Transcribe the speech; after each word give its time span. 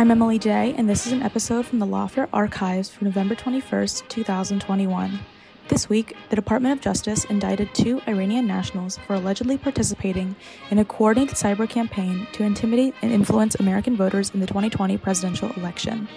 I'm 0.00 0.10
Emily 0.10 0.38
J, 0.38 0.74
and 0.78 0.88
this 0.88 1.06
is 1.06 1.12
an 1.12 1.22
episode 1.22 1.66
from 1.66 1.78
the 1.78 1.84
Lawfare 1.84 2.26
Archives 2.32 2.88
for 2.88 3.04
November 3.04 3.34
21st, 3.34 4.08
2021. 4.08 5.20
This 5.68 5.90
week, 5.90 6.16
the 6.30 6.36
Department 6.36 6.72
of 6.72 6.80
Justice 6.80 7.26
indicted 7.26 7.74
two 7.74 8.00
Iranian 8.08 8.46
nationals 8.46 8.96
for 8.96 9.12
allegedly 9.12 9.58
participating 9.58 10.36
in 10.70 10.78
a 10.78 10.86
coordinated 10.86 11.36
cyber 11.36 11.68
campaign 11.68 12.26
to 12.32 12.44
intimidate 12.44 12.94
and 13.02 13.12
influence 13.12 13.56
American 13.56 13.94
voters 13.94 14.30
in 14.30 14.40
the 14.40 14.46
2020 14.46 14.96
presidential 14.96 15.52
election. 15.52 16.08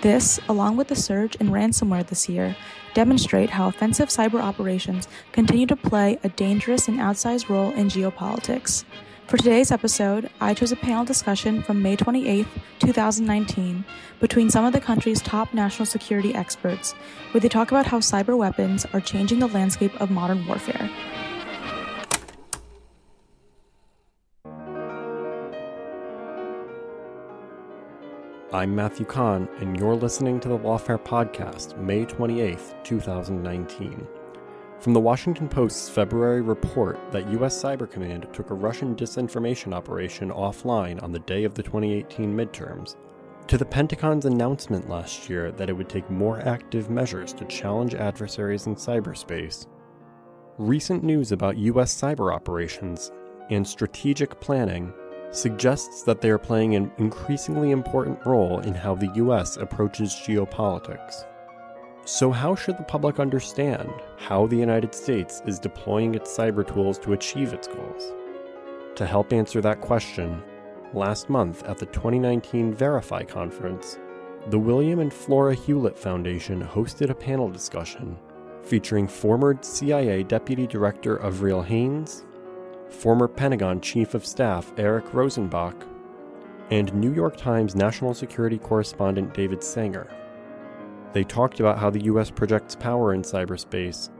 This, 0.00 0.40
along 0.48 0.76
with 0.76 0.88
the 0.88 0.96
surge 0.96 1.36
in 1.36 1.50
ransomware 1.50 2.04
this 2.04 2.28
year, 2.28 2.56
demonstrate 2.94 3.50
how 3.50 3.68
offensive 3.68 4.08
cyber 4.08 4.42
operations 4.42 5.06
continue 5.30 5.66
to 5.66 5.76
play 5.76 6.18
a 6.24 6.30
dangerous 6.30 6.88
and 6.88 6.98
outsized 6.98 7.48
role 7.48 7.70
in 7.74 7.86
geopolitics. 7.86 8.82
For 9.30 9.36
today's 9.36 9.70
episode, 9.70 10.28
I 10.40 10.54
chose 10.54 10.72
a 10.72 10.76
panel 10.76 11.04
discussion 11.04 11.62
from 11.62 11.80
May 11.80 11.94
28, 11.94 12.48
2019, 12.92 13.84
between 14.18 14.50
some 14.50 14.64
of 14.64 14.72
the 14.72 14.80
country's 14.80 15.22
top 15.22 15.54
national 15.54 15.86
security 15.86 16.34
experts, 16.34 16.92
where 17.30 17.40
they 17.40 17.48
talk 17.48 17.70
about 17.70 17.86
how 17.86 18.00
cyber 18.00 18.36
weapons 18.36 18.84
are 18.92 19.00
changing 19.00 19.38
the 19.38 19.46
landscape 19.46 19.98
of 20.00 20.10
modern 20.10 20.44
warfare. 20.44 20.90
I'm 28.52 28.74
Matthew 28.74 29.06
Kahn, 29.06 29.48
and 29.60 29.78
you're 29.78 29.94
listening 29.94 30.40
to 30.40 30.48
the 30.48 30.58
Lawfare 30.58 30.98
Podcast, 30.98 31.78
May 31.78 32.04
28th, 32.04 32.74
2019. 32.82 34.19
From 34.80 34.94
the 34.94 35.00
Washington 35.00 35.46
Post's 35.46 35.90
February 35.90 36.40
report 36.40 36.98
that 37.12 37.28
U.S. 37.32 37.62
Cyber 37.62 37.90
Command 37.90 38.26
took 38.32 38.48
a 38.48 38.54
Russian 38.54 38.96
disinformation 38.96 39.74
operation 39.74 40.30
offline 40.30 41.02
on 41.02 41.12
the 41.12 41.18
day 41.18 41.44
of 41.44 41.52
the 41.52 41.62
2018 41.62 42.34
midterms, 42.34 42.96
to 43.48 43.58
the 43.58 43.64
Pentagon's 43.66 44.24
announcement 44.24 44.88
last 44.88 45.28
year 45.28 45.52
that 45.52 45.68
it 45.68 45.74
would 45.74 45.90
take 45.90 46.08
more 46.08 46.40
active 46.48 46.88
measures 46.88 47.34
to 47.34 47.44
challenge 47.44 47.94
adversaries 47.94 48.66
in 48.68 48.74
cyberspace, 48.74 49.66
recent 50.56 51.04
news 51.04 51.30
about 51.30 51.58
U.S. 51.58 51.94
cyber 51.94 52.34
operations 52.34 53.12
and 53.50 53.68
strategic 53.68 54.40
planning 54.40 54.94
suggests 55.30 56.04
that 56.04 56.22
they 56.22 56.30
are 56.30 56.38
playing 56.38 56.74
an 56.74 56.90
increasingly 56.96 57.72
important 57.72 58.18
role 58.24 58.60
in 58.60 58.72
how 58.72 58.94
the 58.94 59.12
U.S. 59.16 59.58
approaches 59.58 60.14
geopolitics. 60.14 61.26
So, 62.04 62.30
how 62.30 62.54
should 62.54 62.78
the 62.78 62.84
public 62.84 63.20
understand 63.20 63.90
how 64.16 64.46
the 64.46 64.56
United 64.56 64.94
States 64.94 65.42
is 65.46 65.58
deploying 65.58 66.14
its 66.14 66.36
cyber 66.36 66.66
tools 66.66 66.98
to 67.00 67.12
achieve 67.12 67.52
its 67.52 67.68
goals? 67.68 68.12
To 68.96 69.06
help 69.06 69.32
answer 69.32 69.60
that 69.60 69.80
question, 69.80 70.42
last 70.94 71.28
month 71.28 71.62
at 71.64 71.78
the 71.78 71.86
2019 71.86 72.74
Verify 72.74 73.22
conference, 73.24 73.98
the 74.48 74.58
William 74.58 75.00
and 75.00 75.12
Flora 75.12 75.54
Hewlett 75.54 75.98
Foundation 75.98 76.62
hosted 76.62 77.10
a 77.10 77.14
panel 77.14 77.50
discussion 77.50 78.16
featuring 78.62 79.08
former 79.08 79.56
CIA 79.60 80.22
Deputy 80.22 80.66
Director 80.66 81.20
Avril 81.22 81.62
Haines, 81.62 82.24
former 82.88 83.28
Pentagon 83.28 83.80
Chief 83.80 84.14
of 84.14 84.26
Staff 84.26 84.72
Eric 84.76 85.06
Rosenbach, 85.06 85.86
and 86.70 86.92
New 86.94 87.12
York 87.12 87.36
Times 87.36 87.74
national 87.74 88.14
security 88.14 88.58
correspondent 88.58 89.34
David 89.34 89.62
Sanger. 89.62 90.08
They 91.12 91.24
talked 91.24 91.58
about 91.58 91.78
how 91.78 91.90
the 91.90 92.04
U.S. 92.04 92.30
projects 92.30 92.76
power 92.76 93.12
in 93.14 93.22
cyberspace, 93.22 94.10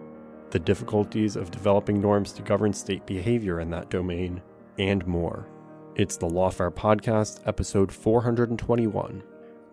the 0.51 0.59
difficulties 0.59 1.37
of 1.37 1.53
developing 1.53 2.01
norms 2.01 2.33
to 2.33 2.43
govern 2.43 2.73
state 2.73 3.06
behavior 3.06 3.61
in 3.61 3.71
that 3.71 3.91
domain, 3.91 4.43
and 4.77 5.06
more. 5.06 5.47
It's 5.95 6.17
the 6.17 6.27
Lawfare 6.27 6.73
Podcast, 6.73 7.47
episode 7.47 7.93
421 7.93 9.23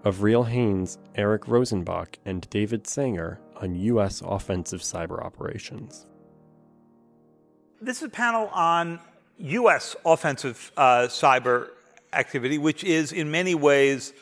Avril 0.06 0.44
Haines, 0.44 1.00
Eric 1.16 1.46
Rosenbach, 1.46 2.18
and 2.24 2.48
David 2.52 2.86
Sanger 2.86 3.40
on 3.56 3.76
U.S. 3.76 4.22
offensive 4.24 4.82
cyber 4.82 5.20
operations. 5.24 6.06
This 7.82 7.98
is 7.98 8.04
a 8.04 8.10
panel 8.10 8.48
on 8.54 9.00
U.S. 9.40 9.96
offensive 10.06 10.72
uh, 10.78 11.08
cyber 11.08 11.70
activity, 12.14 12.60
which 12.60 12.84
is 12.84 13.12
in 13.12 13.32
many 13.32 13.56
ways 13.56 14.14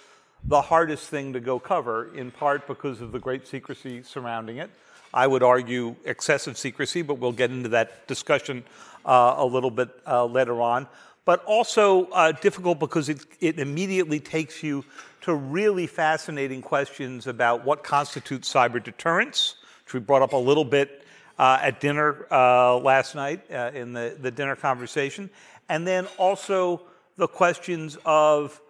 the 0.47 0.61
hardest 0.61 1.09
thing 1.09 1.33
to 1.33 1.39
go 1.39 1.59
cover, 1.59 2.09
in 2.15 2.31
part 2.31 2.67
because 2.67 3.01
of 3.01 3.11
the 3.11 3.19
great 3.19 3.47
secrecy 3.47 4.03
surrounding 4.03 4.57
it. 4.57 4.69
I 5.13 5.27
would 5.27 5.43
argue 5.43 5.95
excessive 6.03 6.57
secrecy, 6.57 7.01
but 7.01 7.15
we'll 7.15 7.31
get 7.31 7.49
into 7.49 7.69
that 7.69 8.07
discussion 8.07 8.63
uh, 9.05 9.35
a 9.37 9.45
little 9.45 9.71
bit 9.71 9.89
uh, 10.05 10.25
later 10.25 10.61
on. 10.61 10.87
But 11.23 11.43
also 11.45 12.05
uh, 12.07 12.33
difficult 12.33 12.79
because 12.79 13.09
it, 13.09 13.25
it 13.39 13.59
immediately 13.59 14.19
takes 14.19 14.61
you 14.61 14.85
to 15.21 15.33
really 15.33 15.87
fascinating 15.87 16.61
questions 16.61 17.25
about 17.25 17.65
what 17.65 17.83
constitutes 17.83 18.53
cyber 18.53 18.83
deterrence, 18.83 19.55
which 19.85 19.93
we 19.95 19.99
brought 19.99 20.21
up 20.21 20.33
a 20.33 20.37
little 20.37 20.65
bit 20.65 21.03
uh, 21.39 21.57
at 21.61 21.79
dinner 21.79 22.27
uh, 22.29 22.77
last 22.77 23.15
night 23.15 23.41
uh, 23.51 23.71
in 23.73 23.93
the, 23.93 24.15
the 24.19 24.29
dinner 24.29 24.55
conversation. 24.55 25.29
And 25.67 25.87
then 25.87 26.07
also 26.17 26.83
the 27.17 27.27
questions 27.27 27.97
of 28.05 28.61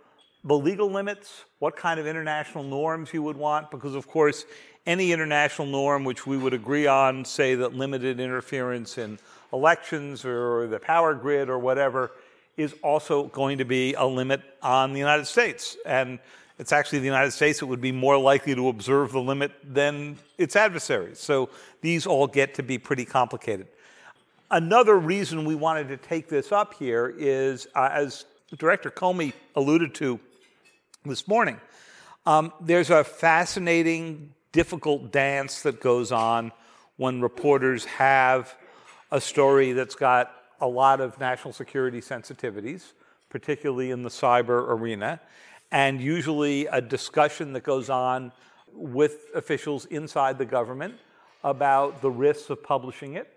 the 0.45 0.57
legal 0.57 0.89
limits, 0.91 1.45
what 1.57 1.75
kind 1.75 1.99
of 1.99 2.05
international 2.05 2.63
norms 2.63 3.11
you 3.11 3.23
would 3.23 3.35
want, 3.35 3.71
because 3.71 3.95
of 3.95 4.07
course, 4.07 4.45
any 4.85 5.11
international 5.11 5.67
norm 5.67 6.03
which 6.03 6.27
we 6.27 6.37
would 6.37 6.53
agree 6.53 6.85
on, 6.85 7.25
say 7.25 7.55
that 7.55 7.73
limited 7.73 8.19
interference 8.19 8.99
in 8.99 9.17
elections 9.51 10.23
or 10.23 10.67
the 10.67 10.79
power 10.79 11.15
grid 11.15 11.49
or 11.49 11.57
whatever, 11.57 12.11
is 12.57 12.75
also 12.83 13.23
going 13.23 13.57
to 13.57 13.65
be 13.65 13.95
a 13.95 14.05
limit 14.05 14.41
on 14.61 14.93
the 14.93 14.99
United 14.99 15.25
States. 15.25 15.77
And 15.83 16.19
it's 16.59 16.71
actually 16.71 16.99
the 16.99 17.05
United 17.05 17.31
States 17.31 17.59
that 17.59 17.65
would 17.65 17.81
be 17.81 17.91
more 17.91 18.17
likely 18.17 18.53
to 18.53 18.69
observe 18.69 19.11
the 19.11 19.19
limit 19.19 19.51
than 19.63 20.17
its 20.37 20.55
adversaries. 20.55 21.19
So 21.19 21.49
these 21.81 22.05
all 22.05 22.27
get 22.27 22.53
to 22.53 22.63
be 22.63 22.77
pretty 22.77 23.03
complicated. 23.03 23.67
Another 24.51 24.97
reason 24.97 25.43
we 25.43 25.55
wanted 25.55 25.87
to 25.87 25.97
take 25.97 26.29
this 26.29 26.51
up 26.51 26.75
here 26.75 27.13
is, 27.17 27.67
uh, 27.73 27.89
as 27.91 28.25
Director 28.57 28.91
Comey 28.91 29.33
alluded 29.55 29.95
to 29.95 30.19
this 31.09 31.27
morning, 31.27 31.59
um, 32.25 32.51
there's 32.59 32.89
a 32.89 33.03
fascinating, 33.03 34.33
difficult 34.51 35.11
dance 35.11 35.61
that 35.61 35.79
goes 35.79 36.11
on 36.11 36.51
when 36.97 37.21
reporters 37.21 37.85
have 37.85 38.55
a 39.11 39.21
story 39.21 39.73
that's 39.73 39.95
got 39.95 40.33
a 40.61 40.67
lot 40.67 40.99
of 41.01 41.19
national 41.19 41.53
security 41.53 42.01
sensitivities, 42.01 42.93
particularly 43.29 43.91
in 43.91 44.01
the 44.01 44.09
cyber 44.09 44.67
arena, 44.69 45.19
and 45.71 46.01
usually 46.01 46.65
a 46.67 46.81
discussion 46.81 47.53
that 47.53 47.63
goes 47.63 47.89
on 47.89 48.31
with 48.73 49.27
officials 49.35 49.85
inside 49.85 50.37
the 50.37 50.45
government 50.45 50.95
about 51.43 52.01
the 52.01 52.09
risks 52.09 52.49
of 52.49 52.63
publishing 52.63 53.13
it 53.13 53.31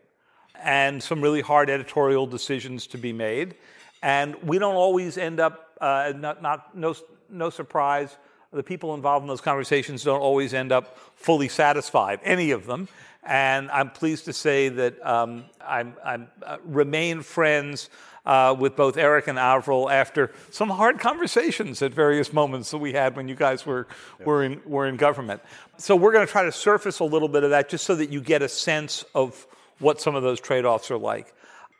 and 0.63 1.03
some 1.03 1.21
really 1.21 1.43
hard 1.43 1.69
editorial 1.69 2.27
decisions 2.27 2.87
to 2.87 2.97
be 2.97 3.13
made. 3.13 3.55
And 4.03 4.35
we 4.43 4.59
don't 4.59 4.77
always 4.77 5.19
end 5.19 5.39
up 5.39 5.67
Uh, 5.81 6.13
not, 6.17 6.43
not, 6.43 6.75
no, 6.75 6.93
no 7.31 7.51
surprise, 7.51 8.17
the 8.53 8.63
people 8.63 8.95
involved 8.95 9.25
in 9.25 9.29
those 9.29 9.41
conversations 9.41 10.05
don't 10.05 10.21
always 10.21 10.55
end 10.55 10.73
up 10.73 10.99
fully 11.17 11.49
satisfied, 11.49 12.21
any 12.23 12.51
of 12.51 12.67
them. 12.67 12.89
And 13.25 13.71
I'm 13.71 13.91
pleased 13.91 14.25
to 14.25 14.33
say 14.33 14.71
that 14.71 15.05
um, 15.07 15.45
I'm, 15.61 15.95
I'm 16.03 16.29
uh, 16.43 16.57
remain 16.65 17.21
friends 17.21 17.91
uh, 18.25 18.55
with 18.59 18.77
both 18.77 18.97
Eric 18.97 19.27
and 19.27 19.39
Avril 19.39 19.91
after 19.91 20.33
some 20.51 20.71
hard 20.71 20.99
conversations 20.99 21.83
at 21.83 21.93
various 21.93 22.33
moments 22.33 22.71
that 22.71 22.79
we 22.79 22.93
had 22.93 23.17
when 23.17 23.29
you 23.29 23.35
guys 23.35 23.67
were, 23.67 23.87
yep. 24.19 24.27
were, 24.27 24.45
in, 24.45 24.61
were 24.65 24.87
in 24.87 24.97
government. 24.97 25.43
So 25.79 25.97
we're 25.97 26.13
going 26.13 26.27
to 26.27 26.31
try 26.31 26.45
to 26.45 26.53
surface 26.53 27.01
a 27.01 27.05
little 27.05 27.29
bit 27.29 27.45
of 27.45 27.51
that 27.51 27.69
just 27.69 27.85
so 27.85 27.95
that 27.97 28.11
you 28.11 28.21
get 28.21 28.43
a 28.43 28.49
sense 28.49 29.05
of 29.15 29.47
what 29.79 30.01
some 30.01 30.15
of 30.15 30.23
those 30.23 30.41
trade 30.41 30.65
offs 30.65 30.91
are 30.91 30.99
like. 30.99 31.35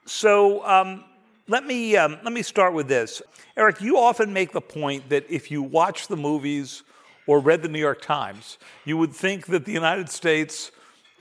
So 0.07 0.67
um, 0.67 1.05
let, 1.49 1.67
me, 1.67 1.97
um, 1.97 2.19
let 2.23 2.33
me 2.33 2.43
start 2.43 2.75
with 2.75 2.89
this. 2.89 3.23
Eric, 3.57 3.81
you 3.81 3.99
often 3.99 4.33
make 4.33 4.53
the 4.53 4.61
point 4.61 5.09
that 5.09 5.25
if 5.29 5.51
you 5.51 5.63
watch 5.63 6.07
the 6.09 6.17
movies 6.17 6.83
or 7.27 7.41
read 7.41 7.63
the 7.63 7.69
New 7.69 7.79
York 7.79 8.03
Times, 8.03 8.59
you 8.85 8.97
would 8.97 9.13
think 9.13 9.47
that 9.47 9.65
the 9.65 9.73
United 9.73 10.09
States 10.09 10.71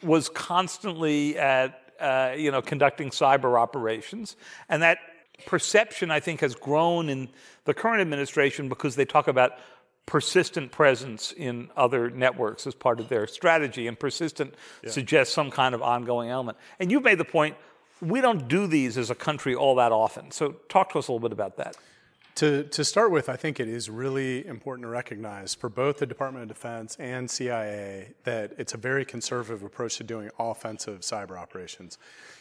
was 0.04 0.30
constantly 0.30 1.38
at 1.38 1.82
uh, 2.00 2.34
you 2.38 2.52
know 2.52 2.62
conducting 2.62 3.10
cyber 3.10 3.60
operations, 3.60 4.36
and 4.70 4.84
that 4.84 5.00
perception 5.46 6.12
I 6.12 6.20
think 6.20 6.42
has 6.42 6.56
grown 6.56 7.10
in 7.10 7.30
the 7.66 7.74
current 7.74 8.02
administration 8.02 8.70
because 8.70 8.96
they 8.96 9.06
talk 9.06 9.28
about 9.28 9.54
persistent 10.06 10.72
presence 10.72 11.34
in 11.34 11.70
other 11.76 12.10
networks 12.10 12.66
as 12.66 12.74
part 12.74 13.00
of 13.00 13.10
their 13.10 13.28
strategy, 13.28 13.88
and 13.88 14.00
persistent 14.00 14.54
yeah. 14.84 14.90
suggests 14.90 15.34
some 15.34 15.52
kind 15.52 15.76
of 15.76 15.82
ongoing 15.82 16.30
element. 16.30 16.58
And 16.80 16.92
you've 16.92 17.04
made 17.04 17.18
the 17.18 17.26
point 17.26 17.56
we 18.02 18.22
don't 18.22 18.48
do 18.48 18.68
these 18.68 18.98
as 18.98 19.10
a 19.10 19.16
country 19.16 19.56
all 19.56 19.76
that 19.76 19.92
often. 19.92 20.32
So 20.32 20.56
talk 20.70 20.92
to 20.92 21.00
us 21.00 21.08
a 21.08 21.12
little 21.12 21.28
bit 21.28 21.34
about 21.34 21.58
that. 21.58 21.78
To, 22.36 22.66
to 22.66 22.86
start 22.86 23.10
with, 23.10 23.30
I 23.30 23.36
think 23.36 23.60
it 23.60 23.68
is 23.68 23.90
really 23.90 24.46
important 24.46 24.84
to 24.84 24.90
recognize 24.90 25.56
for 25.56 25.70
both 25.70 25.98
the 25.98 26.06
Department 26.06 26.44
of 26.44 26.50
Defense 26.50 26.96
and 27.00 27.30
CIA 27.30 28.14
that 28.26 28.54
it's 28.60 28.76
a 28.76 28.78
very 28.78 29.06
conservative 29.06 29.64
approach 29.64 29.98
to 29.98 30.04
doing 30.04 30.30
offensive 30.38 31.00
cyber 31.00 31.36
operations. 31.40 31.98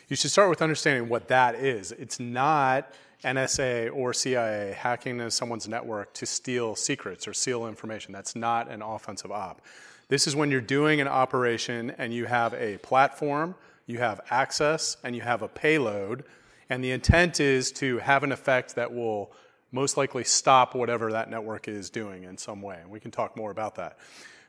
You 0.09 0.17
should 0.17 0.31
start 0.31 0.51
with 0.51 0.61
understanding 0.61 1.09
what 1.09 1.29
that 1.29 1.55
is. 1.55 1.93
It's 1.93 2.21
not 2.21 2.93
NSA 3.25 3.91
or 3.95 4.13
CIA 4.13 4.77
hacking 4.79 5.19
into 5.19 5.31
someone's 5.31 5.67
network 5.67 6.13
to 6.15 6.27
steal 6.27 6.77
secrets 6.77 7.27
or 7.27 7.33
steal 7.33 7.67
information. 7.67 8.13
That's 8.13 8.37
not 8.37 8.71
an 8.71 8.83
offensive 8.83 9.33
op. 9.33 9.63
This 10.09 10.27
is 10.27 10.37
when 10.37 10.51
you're 10.51 10.61
doing 10.61 11.01
an 11.01 11.09
operation 11.09 11.93
and 11.99 12.13
you 12.13 12.27
have 12.27 12.55
a 12.55 12.77
platform, 12.79 13.55
you 13.87 13.99
have 13.99 14.21
access, 14.31 14.97
and 15.05 15.15
you 15.15 15.23
have 15.23 15.43
a 15.43 15.49
payload, 15.49 16.25
and 16.69 16.83
the 16.83 16.91
intent 16.91 17.41
is 17.41 17.71
to 17.73 17.99
have 17.99 18.25
an 18.25 18.33
effect 18.33 18.75
that 18.75 18.93
will 18.93 19.33
most 19.73 19.97
likely 19.97 20.25
stop 20.25 20.75
whatever 20.75 21.13
that 21.13 21.31
network 21.31 21.69
is 21.69 21.91
doing 21.91 22.25
in 22.25 22.37
some 22.37 22.63
way. 22.63 22.79
And 22.81 22.91
we 22.91 23.01
can 23.01 23.11
talk 23.11 23.37
more 23.37 23.51
about 23.51 23.77
that. 23.77 23.99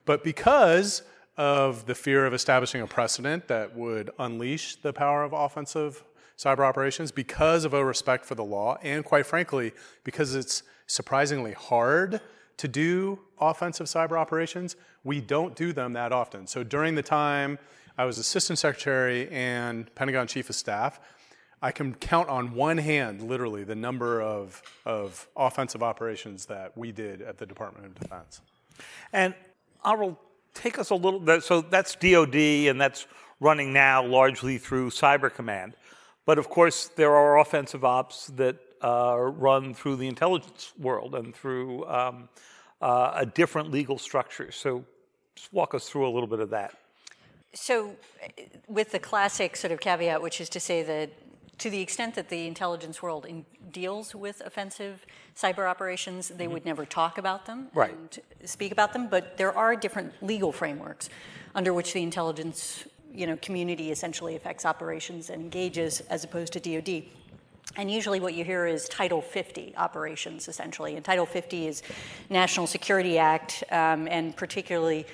But 0.06 0.24
because 0.24 1.04
of 1.38 1.86
the 1.86 1.94
fear 1.94 2.26
of 2.26 2.34
establishing 2.34 2.82
a 2.82 2.88
precedent 2.88 3.48
that 3.48 3.76
would 3.76 4.10
unleash 4.18 4.76
the 4.78 4.94
power 4.94 5.24
of 5.24 5.34
offensive 5.34 6.04
cyber 6.38 6.66
operations, 6.66 7.12
because 7.12 7.66
of 7.66 7.74
a 7.74 7.84
respect 7.84 8.26
for 8.26 8.36
the 8.36 8.44
law, 8.44 8.78
and 8.82 9.04
quite 9.04 9.26
frankly, 9.26 9.74
because 10.04 10.34
it's 10.34 10.64
surprisingly 10.88 11.54
hard 11.54 12.22
to 12.58 12.68
do 12.68 13.20
offensive 13.40 13.88
cyber 13.88 14.18
operations, 14.18 14.76
we 15.04 15.22
don't 15.22 15.56
do 15.56 15.74
them 15.74 15.94
that 15.94 16.12
often. 16.12 16.48
So 16.48 16.64
during 16.64 16.96
the 16.96 17.04
time 17.04 17.60
I 17.98 18.06
was 18.06 18.20
Assistant 18.20 18.60
Secretary 18.60 19.28
and 19.30 19.94
Pentagon 19.96 20.28
Chief 20.28 20.50
of 20.50 20.56
Staff, 20.56 21.00
I 21.64 21.72
can 21.72 21.96
count 21.96 22.30
on 22.30 22.54
one 22.54 22.78
hand, 22.78 23.24
literally, 23.24 23.64
the 23.64 23.76
number 23.76 24.22
of, 24.22 24.62
of 24.86 25.28
offensive 25.36 25.82
operations 25.82 26.46
that 26.46 26.78
we 26.78 26.92
did 26.92 27.24
at 27.24 27.40
the 27.40 27.48
Department 27.48 27.88
of 27.88 27.96
Defense. 27.96 28.42
And 29.12 29.34
I 29.84 29.96
will 29.96 30.20
take 30.54 30.78
us 30.78 30.92
a 30.92 30.96
little. 30.96 31.42
So 31.42 31.62
that's 31.62 31.96
DoD, 31.96 32.36
and 32.36 32.80
that's 32.80 33.08
running 33.40 33.74
now 33.74 34.06
largely 34.06 34.60
through 34.60 34.92
Cyber 34.92 35.34
Command. 35.34 35.76
But 36.26 36.38
of 36.38 36.50
course, 36.50 36.92
there 36.96 37.16
are 37.16 37.40
offensive 37.40 37.84
ops 37.84 38.28
that 38.36 38.58
uh, 38.84 39.18
run 39.18 39.74
through 39.74 39.96
the 39.96 40.08
intelligence 40.08 40.72
world 40.78 41.16
and 41.16 41.34
through 41.34 41.88
um, 41.88 42.30
uh, 42.80 43.14
a 43.16 43.26
different 43.26 43.72
legal 43.72 43.98
structure. 43.98 44.52
So, 44.52 44.86
just 45.36 45.52
walk 45.52 45.74
us 45.74 45.90
through 45.90 46.08
a 46.08 46.12
little 46.12 46.28
bit 46.28 46.40
of 46.40 46.52
that. 46.52 46.76
So, 47.54 47.96
with 48.68 48.92
the 48.92 49.00
classic 49.00 49.56
sort 49.56 49.72
of 49.72 49.80
caveat, 49.80 50.22
which 50.22 50.42
is 50.42 50.50
to 50.50 50.60
say 50.60 50.84
that 50.84 51.10
to 51.60 51.70
the 51.70 51.82
extent 51.82 52.16
that 52.16 52.30
the 52.30 52.48
intelligence 52.48 53.02
world 53.02 53.26
in, 53.26 53.46
deals 53.72 54.14
with 54.14 54.42
offensive 54.46 55.06
cyber 55.36 55.68
operations, 55.68 56.30
they 56.30 56.44
mm-hmm. 56.44 56.54
would 56.54 56.66
never 56.66 56.86
talk 56.86 57.18
about 57.18 57.46
them 57.46 57.68
right. 57.74 57.92
and 57.92 58.20
speak 58.48 58.72
about 58.72 58.94
them. 58.94 59.08
But 59.08 59.38
there 59.38 59.56
are 59.56 59.76
different 59.76 60.14
legal 60.22 60.52
frameworks 60.52 61.10
under 61.56 61.74
which 61.74 61.94
the 61.94 62.04
intelligence 62.04 62.86
you 63.12 63.26
know, 63.26 63.38
community 63.38 63.92
essentially 63.92 64.36
affects 64.36 64.66
operations 64.66 65.30
and 65.30 65.42
engages 65.42 66.02
as 66.02 66.24
opposed 66.24 66.54
to 66.54 66.60
DoD. 66.60 67.06
And 67.76 67.92
usually, 67.92 68.20
what 68.20 68.34
you 68.34 68.44
hear 68.46 68.66
is 68.66 68.88
Title 68.88 69.22
50 69.22 69.74
operations, 69.76 70.48
essentially. 70.48 70.96
And 70.96 71.04
Title 71.04 71.26
50 71.26 71.68
is 71.68 71.84
National 72.30 72.66
Security 72.66 73.18
Act, 73.18 73.64
um, 73.72 74.08
and 74.08 74.36
particularly 74.36 75.06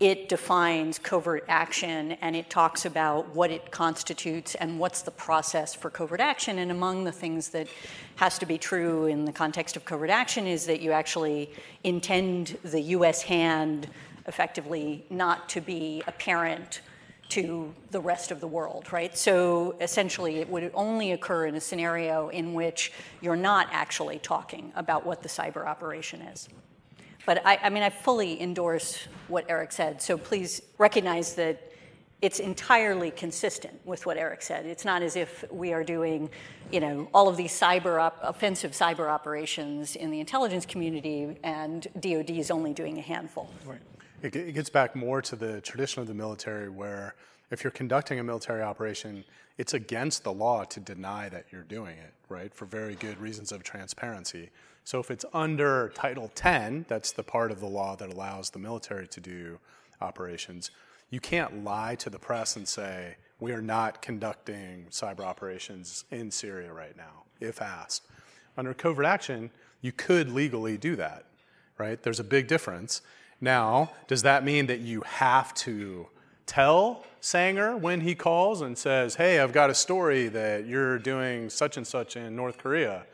it 0.00 0.28
defines 0.28 0.98
covert 0.98 1.44
action 1.48 2.12
and 2.20 2.34
it 2.34 2.50
talks 2.50 2.84
about 2.84 3.34
what 3.34 3.50
it 3.50 3.70
constitutes 3.70 4.54
and 4.56 4.78
what's 4.78 5.02
the 5.02 5.10
process 5.10 5.72
for 5.72 5.88
covert 5.88 6.20
action. 6.20 6.58
And 6.58 6.70
among 6.70 7.04
the 7.04 7.12
things 7.12 7.50
that 7.50 7.68
has 8.16 8.38
to 8.38 8.46
be 8.46 8.58
true 8.58 9.06
in 9.06 9.24
the 9.24 9.32
context 9.32 9.76
of 9.76 9.84
covert 9.84 10.10
action 10.10 10.46
is 10.46 10.66
that 10.66 10.80
you 10.80 10.90
actually 10.90 11.50
intend 11.84 12.58
the 12.64 12.80
US 12.80 13.22
hand 13.22 13.88
effectively 14.26 15.04
not 15.10 15.48
to 15.50 15.60
be 15.60 16.02
apparent 16.06 16.80
to 17.30 17.72
the 17.90 18.00
rest 18.00 18.30
of 18.30 18.40
the 18.40 18.46
world, 18.46 18.92
right? 18.92 19.16
So 19.16 19.76
essentially, 19.80 20.36
it 20.36 20.48
would 20.48 20.70
only 20.74 21.12
occur 21.12 21.46
in 21.46 21.54
a 21.54 21.60
scenario 21.60 22.28
in 22.28 22.52
which 22.52 22.92
you're 23.20 23.36
not 23.36 23.68
actually 23.70 24.18
talking 24.18 24.72
about 24.76 25.06
what 25.06 25.22
the 25.22 25.28
cyber 25.28 25.66
operation 25.66 26.20
is. 26.20 26.48
But 27.26 27.44
I, 27.46 27.58
I 27.62 27.70
mean, 27.70 27.82
I 27.82 27.90
fully 27.90 28.40
endorse 28.40 29.06
what 29.28 29.46
Eric 29.48 29.72
said. 29.72 30.02
So 30.02 30.18
please 30.18 30.62
recognize 30.78 31.34
that 31.34 31.70
it's 32.22 32.38
entirely 32.38 33.10
consistent 33.10 33.78
with 33.84 34.06
what 34.06 34.16
Eric 34.16 34.40
said. 34.40 34.64
It's 34.66 34.84
not 34.84 35.02
as 35.02 35.14
if 35.14 35.44
we 35.50 35.72
are 35.72 35.84
doing, 35.84 36.30
you 36.72 36.80
know, 36.80 37.08
all 37.12 37.28
of 37.28 37.36
these 37.36 37.52
cyber 37.52 38.00
op- 38.00 38.18
offensive 38.22 38.72
cyber 38.72 39.10
operations 39.10 39.94
in 39.96 40.10
the 40.10 40.20
intelligence 40.20 40.64
community, 40.64 41.36
and 41.42 41.86
DoD 42.00 42.30
is 42.30 42.50
only 42.50 42.72
doing 42.72 42.98
a 42.98 43.02
handful. 43.02 43.50
Right. 43.66 43.80
It, 44.22 44.34
it 44.36 44.52
gets 44.52 44.70
back 44.70 44.96
more 44.96 45.20
to 45.20 45.36
the 45.36 45.60
tradition 45.60 46.00
of 46.00 46.08
the 46.08 46.14
military, 46.14 46.70
where 46.70 47.14
if 47.50 47.62
you're 47.62 47.70
conducting 47.70 48.18
a 48.18 48.24
military 48.24 48.62
operation, 48.62 49.24
it's 49.58 49.74
against 49.74 50.24
the 50.24 50.32
law 50.32 50.64
to 50.64 50.80
deny 50.80 51.28
that 51.28 51.44
you're 51.50 51.62
doing 51.62 51.98
it, 51.98 52.14
right? 52.30 52.54
For 52.54 52.64
very 52.64 52.94
good 52.94 53.18
reasons 53.18 53.52
of 53.52 53.62
transparency. 53.62 54.50
So 54.84 55.00
if 55.00 55.10
it's 55.10 55.24
under 55.32 55.90
Title 55.94 56.30
10, 56.34 56.84
that's 56.88 57.12
the 57.12 57.22
part 57.22 57.50
of 57.50 57.60
the 57.60 57.66
law 57.66 57.96
that 57.96 58.12
allows 58.12 58.50
the 58.50 58.58
military 58.58 59.08
to 59.08 59.20
do 59.20 59.58
operations, 60.00 60.70
you 61.08 61.20
can't 61.20 61.64
lie 61.64 61.94
to 61.96 62.10
the 62.10 62.18
press 62.18 62.54
and 62.54 62.68
say, 62.68 63.16
we 63.40 63.52
are 63.52 63.62
not 63.62 64.02
conducting 64.02 64.86
cyber 64.90 65.20
operations 65.20 66.04
in 66.10 66.30
Syria 66.30 66.72
right 66.72 66.96
now, 66.96 67.24
if 67.40 67.62
asked. 67.62 68.06
Under 68.58 68.74
covert 68.74 69.06
action, 69.06 69.50
you 69.80 69.90
could 69.90 70.30
legally 70.30 70.76
do 70.76 70.96
that, 70.96 71.24
right? 71.78 72.02
There's 72.02 72.20
a 72.20 72.24
big 72.24 72.46
difference. 72.46 73.00
Now, 73.40 73.90
does 74.06 74.22
that 74.22 74.44
mean 74.44 74.66
that 74.66 74.80
you 74.80 75.00
have 75.02 75.54
to 75.54 76.08
tell 76.46 77.04
Sanger 77.20 77.76
when 77.76 78.02
he 78.02 78.14
calls 78.14 78.60
and 78.60 78.76
says, 78.76 79.14
hey, 79.14 79.40
I've 79.40 79.52
got 79.52 79.70
a 79.70 79.74
story 79.74 80.28
that 80.28 80.66
you're 80.66 80.98
doing 80.98 81.48
such 81.48 81.78
and 81.78 81.86
such 81.86 82.16
in 82.16 82.36
North 82.36 82.58
Korea? 82.58 83.06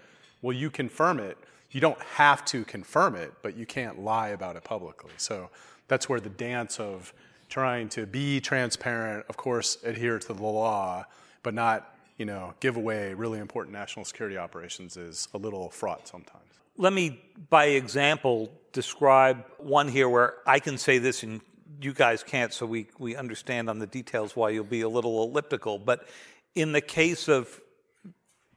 Will 0.42 0.52
you 0.52 0.68
confirm 0.68 1.20
it? 1.20 1.38
You 1.70 1.80
don't 1.80 2.00
have 2.02 2.44
to 2.46 2.64
confirm 2.64 3.14
it, 3.14 3.32
but 3.42 3.56
you 3.56 3.66
can't 3.66 4.00
lie 4.00 4.28
about 4.28 4.56
it 4.56 4.64
publicly. 4.64 5.12
So 5.16 5.50
that's 5.88 6.08
where 6.08 6.20
the 6.20 6.30
dance 6.30 6.80
of 6.80 7.12
trying 7.48 7.88
to 7.90 8.06
be 8.06 8.40
transparent, 8.40 9.26
of 9.28 9.36
course, 9.36 9.78
adhere 9.84 10.18
to 10.18 10.32
the 10.32 10.42
law, 10.42 11.04
but 11.42 11.54
not, 11.54 11.94
you 12.16 12.24
know, 12.24 12.54
give 12.60 12.76
away 12.76 13.14
really 13.14 13.38
important 13.38 13.72
national 13.72 14.04
security 14.04 14.36
operations 14.36 14.96
is 14.96 15.28
a 15.34 15.38
little 15.38 15.70
fraught 15.70 16.06
sometimes. 16.06 16.44
Let 16.76 16.92
me, 16.92 17.20
by 17.50 17.66
example, 17.66 18.50
describe 18.72 19.44
one 19.58 19.88
here 19.88 20.08
where 20.08 20.36
I 20.46 20.60
can 20.60 20.78
say 20.78 20.98
this 20.98 21.22
and 21.22 21.40
you 21.80 21.92
guys 21.92 22.22
can't, 22.22 22.52
so 22.52 22.66
we, 22.66 22.86
we 22.98 23.16
understand 23.16 23.68
on 23.68 23.78
the 23.78 23.86
details 23.86 24.36
why 24.36 24.50
you'll 24.50 24.64
be 24.64 24.82
a 24.82 24.88
little 24.88 25.22
elliptical. 25.22 25.78
But 25.78 26.06
in 26.54 26.72
the 26.72 26.80
case 26.80 27.28
of 27.28 27.60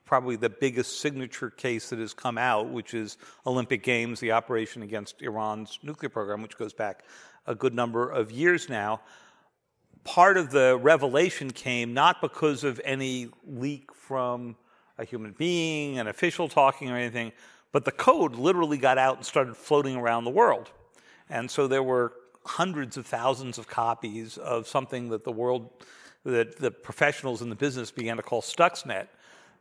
probably 0.05 0.36
the 0.36 0.50
biggest 0.50 1.00
signature 1.00 1.50
case 1.50 1.89
that 1.89 2.00
has 2.00 2.13
come 2.13 2.38
out, 2.38 2.69
which 2.69 2.93
is 2.93 3.17
Olympic 3.45 3.83
Games, 3.83 4.19
the 4.19 4.31
operation 4.31 4.83
against 4.83 5.22
Iran's 5.22 5.79
nuclear 5.83 6.10
program, 6.10 6.41
which 6.41 6.57
goes 6.57 6.74
back 6.74 7.03
a 7.48 7.55
good 7.55 7.74
number 7.74 8.10
of 8.10 8.31
years 8.31 8.69
now. 8.69 9.01
Part 10.03 10.38
of 10.38 10.51
the 10.51 10.77
revelation 10.81 11.51
came 11.51 11.93
not 11.93 12.22
because 12.22 12.63
of 12.63 12.81
any 12.83 13.29
leak 13.48 13.93
from 13.93 14.55
a 14.98 15.05
human 15.05 15.31
being, 15.31 15.98
an 15.98 16.07
official 16.07 16.48
talking 16.50 16.91
or 16.91 16.98
anything, 16.98 17.31
But 17.74 17.86
the 17.86 17.91
code 17.91 18.36
literally 18.36 18.77
got 18.77 18.98
out 18.98 19.17
and 19.17 19.25
started 19.25 19.57
floating 19.57 19.98
around 19.98 20.24
the 20.24 20.31
world. 20.31 20.72
And 21.29 21.51
so 21.51 21.67
there 21.67 21.83
were 21.83 22.13
hundreds 22.45 22.95
of 22.98 23.05
thousands 23.05 23.57
of 23.57 23.67
copies 23.67 24.38
of 24.38 24.67
something 24.67 25.10
that 25.10 25.24
the 25.24 25.31
world, 25.31 25.69
that 26.24 26.60
the 26.60 26.72
professionals 26.72 27.41
in 27.41 27.50
the 27.50 27.55
business 27.55 27.89
began 27.91 28.17
to 28.17 28.24
call 28.24 28.41
Stuxnet, 28.41 29.07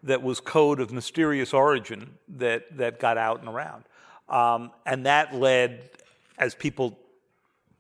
that 0.02 0.22
was 0.22 0.40
code 0.40 0.80
of 0.80 0.92
mysterious 0.92 1.52
origin 1.52 2.14
that, 2.28 2.76
that 2.76 2.98
got 2.98 3.18
out 3.18 3.40
and 3.40 3.48
around. 3.48 3.84
Um, 4.28 4.72
and 4.86 5.06
that 5.06 5.34
led, 5.34 5.90
as 6.38 6.54
people 6.54 6.98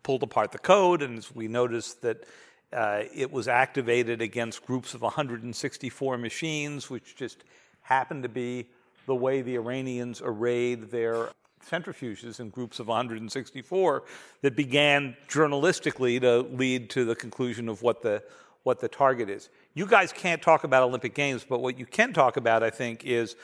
pulled 0.02 0.22
apart 0.22 0.52
the 0.52 0.58
code, 0.58 1.02
and 1.02 1.18
as 1.18 1.34
we 1.34 1.48
noticed 1.48 2.02
that 2.02 2.24
uh, 2.72 3.02
it 3.14 3.30
was 3.30 3.48
activated 3.48 4.22
against 4.22 4.64
groups 4.64 4.94
of 4.94 5.02
164 5.02 6.18
machines, 6.18 6.88
which 6.88 7.16
just 7.16 7.44
happened 7.82 8.22
to 8.22 8.28
be 8.28 8.66
the 9.06 9.14
way 9.14 9.42
the 9.42 9.54
Iranians 9.56 10.22
arrayed 10.24 10.90
their 10.90 11.28
centrifuges 11.68 12.40
in 12.40 12.50
groups 12.50 12.80
of 12.80 12.88
164 12.88 14.02
that 14.42 14.56
began 14.56 15.16
journalistically 15.28 16.20
to 16.20 16.40
lead 16.56 16.90
to 16.90 17.04
the 17.04 17.14
conclusion 17.14 17.68
of 17.68 17.82
what 17.82 18.02
the 18.02 18.22
what 18.62 18.80
the 18.80 18.88
target 18.88 19.28
is. 19.28 19.48
You 19.74 19.86
guys 19.86 20.12
can't 20.12 20.40
talk 20.40 20.64
about 20.64 20.82
Olympic 20.82 21.14
Games, 21.14 21.44
but 21.48 21.60
what 21.60 21.78
you 21.78 21.86
can 21.86 22.12
talk 22.12 22.36
about, 22.36 22.62
I 22.62 22.70
think, 22.70 23.04
is 23.04 23.36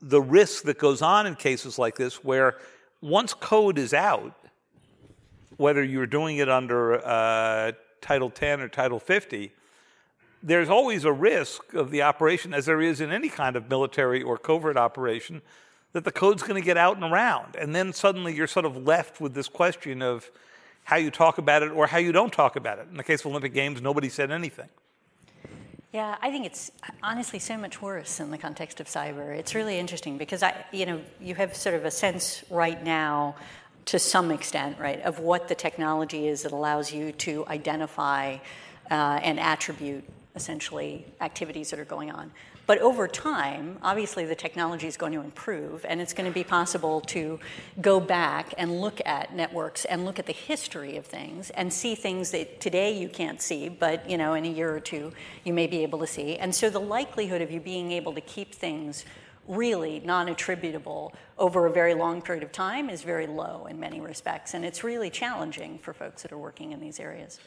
the 0.00 0.20
risk 0.20 0.64
that 0.64 0.78
goes 0.78 1.00
on 1.00 1.26
in 1.26 1.36
cases 1.36 1.78
like 1.78 1.96
this 1.96 2.24
where 2.24 2.56
once 3.00 3.34
code 3.34 3.78
is 3.78 3.94
out, 3.94 4.34
whether 5.56 5.82
you're 5.82 6.06
doing 6.06 6.38
it 6.38 6.48
under 6.48 7.04
uh, 7.06 7.72
Title 8.00 8.30
10 8.30 8.60
or 8.60 8.68
Title 8.68 8.98
50, 8.98 9.52
there's 10.42 10.68
always 10.68 11.04
a 11.04 11.12
risk 11.12 11.72
of 11.72 11.90
the 11.90 12.02
operation, 12.02 12.52
as 12.52 12.66
there 12.66 12.80
is 12.80 13.00
in 13.00 13.12
any 13.12 13.28
kind 13.28 13.54
of 13.54 13.70
military 13.70 14.22
or 14.22 14.36
covert 14.36 14.76
operation, 14.76 15.40
that 15.92 16.04
the 16.04 16.10
code's 16.10 16.42
going 16.42 16.60
to 16.60 16.64
get 16.64 16.76
out 16.76 16.96
and 16.96 17.04
around. 17.04 17.54
And 17.56 17.74
then 17.74 17.92
suddenly 17.92 18.34
you're 18.34 18.46
sort 18.46 18.66
of 18.66 18.76
left 18.76 19.20
with 19.20 19.34
this 19.34 19.48
question 19.48 20.02
of 20.02 20.30
how 20.84 20.96
you 20.96 21.10
talk 21.10 21.38
about 21.38 21.62
it 21.62 21.70
or 21.70 21.86
how 21.86 21.98
you 21.98 22.12
don't 22.12 22.32
talk 22.32 22.56
about 22.56 22.78
it. 22.78 22.86
In 22.90 22.96
the 22.96 23.04
case 23.04 23.20
of 23.20 23.26
Olympic 23.26 23.54
Games, 23.54 23.80
nobody 23.80 24.08
said 24.08 24.30
anything. 24.30 24.68
Yeah, 25.92 26.16
I 26.22 26.30
think 26.30 26.46
it's 26.46 26.70
honestly 27.02 27.38
so 27.38 27.58
much 27.58 27.82
worse 27.82 28.18
in 28.18 28.30
the 28.30 28.38
context 28.38 28.80
of 28.80 28.86
cyber. 28.86 29.36
It's 29.36 29.54
really 29.54 29.78
interesting 29.78 30.16
because 30.16 30.42
I, 30.42 30.64
you 30.72 30.86
know, 30.86 31.00
you 31.20 31.34
have 31.34 31.54
sort 31.54 31.74
of 31.74 31.84
a 31.84 31.90
sense 31.90 32.42
right 32.48 32.82
now 32.82 33.36
to 33.86 33.98
some 33.98 34.30
extent, 34.30 34.78
right, 34.78 35.00
of 35.02 35.18
what 35.18 35.48
the 35.48 35.54
technology 35.54 36.28
is 36.28 36.44
that 36.44 36.52
allows 36.52 36.92
you 36.92 37.12
to 37.12 37.46
identify 37.46 38.38
uh, 38.90 39.20
and 39.22 39.38
attribute 39.38 40.04
essentially 40.34 41.04
activities 41.20 41.70
that 41.70 41.78
are 41.78 41.84
going 41.84 42.10
on. 42.10 42.30
But 42.66 42.78
over 42.78 43.08
time, 43.08 43.78
obviously 43.82 44.24
the 44.24 44.34
technology 44.34 44.86
is 44.86 44.96
going 44.96 45.12
to 45.12 45.20
improve 45.20 45.84
and 45.88 46.00
it's 46.00 46.12
going 46.12 46.30
to 46.30 46.34
be 46.34 46.44
possible 46.44 47.00
to 47.02 47.40
go 47.80 47.98
back 47.98 48.54
and 48.56 48.80
look 48.80 49.00
at 49.04 49.34
networks 49.34 49.84
and 49.84 50.04
look 50.04 50.18
at 50.18 50.26
the 50.26 50.32
history 50.32 50.96
of 50.96 51.04
things 51.04 51.50
and 51.50 51.72
see 51.72 51.94
things 51.94 52.30
that 52.30 52.60
today 52.60 52.96
you 52.96 53.08
can't 53.08 53.42
see, 53.42 53.68
but 53.68 54.08
you 54.08 54.16
know, 54.16 54.34
in 54.34 54.44
a 54.44 54.48
year 54.48 54.74
or 54.74 54.80
two 54.80 55.12
you 55.44 55.52
may 55.52 55.66
be 55.66 55.82
able 55.82 55.98
to 55.98 56.06
see. 56.06 56.36
And 56.36 56.54
so 56.54 56.70
the 56.70 56.80
likelihood 56.80 57.42
of 57.42 57.50
you 57.50 57.60
being 57.60 57.90
able 57.92 58.12
to 58.14 58.20
keep 58.20 58.54
things 58.54 59.04
really 59.48 60.00
non-attributable 60.04 61.12
over 61.38 61.66
a 61.66 61.72
very 61.72 61.94
long 61.94 62.22
period 62.22 62.44
of 62.44 62.52
time 62.52 62.88
is 62.88 63.02
very 63.02 63.26
low 63.26 63.66
in 63.66 63.80
many 63.80 64.00
respects. 64.00 64.54
And 64.54 64.64
it's 64.64 64.84
really 64.84 65.10
challenging 65.10 65.78
for 65.78 65.92
folks 65.92 66.22
that 66.22 66.30
are 66.30 66.38
working 66.38 66.70
in 66.70 66.80
these 66.80 67.00
areas. 67.00 67.40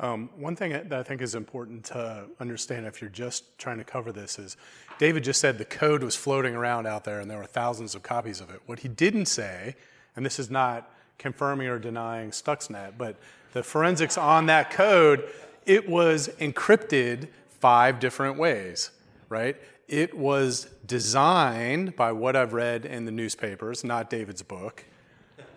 Um, 0.00 0.30
one 0.38 0.56
thing 0.56 0.72
that 0.72 0.92
I 0.92 1.02
think 1.02 1.20
is 1.20 1.34
important 1.34 1.84
to 1.86 2.24
understand 2.40 2.86
if 2.86 3.02
you're 3.02 3.10
just 3.10 3.58
trying 3.58 3.76
to 3.76 3.84
cover 3.84 4.12
this 4.12 4.38
is 4.38 4.56
David 4.98 5.24
just 5.24 5.42
said 5.42 5.58
the 5.58 5.64
code 5.66 6.02
was 6.02 6.16
floating 6.16 6.54
around 6.54 6.86
out 6.86 7.04
there 7.04 7.20
and 7.20 7.30
there 7.30 7.36
were 7.36 7.44
thousands 7.44 7.94
of 7.94 8.02
copies 8.02 8.40
of 8.40 8.48
it. 8.48 8.62
What 8.64 8.78
he 8.78 8.88
didn't 8.88 9.26
say, 9.26 9.76
and 10.16 10.24
this 10.24 10.38
is 10.38 10.50
not 10.50 10.90
confirming 11.18 11.68
or 11.68 11.78
denying 11.78 12.30
Stuxnet, 12.30 12.94
but 12.96 13.16
the 13.52 13.62
forensics 13.62 14.16
on 14.16 14.46
that 14.46 14.70
code, 14.70 15.28
it 15.66 15.86
was 15.86 16.28
encrypted 16.40 17.28
five 17.60 18.00
different 18.00 18.38
ways, 18.38 18.90
right? 19.28 19.56
It 19.86 20.16
was 20.16 20.64
designed, 20.86 21.94
by 21.94 22.12
what 22.12 22.36
I've 22.36 22.54
read 22.54 22.86
in 22.86 23.04
the 23.04 23.12
newspapers, 23.12 23.84
not 23.84 24.08
David's 24.08 24.42
book, 24.42 24.84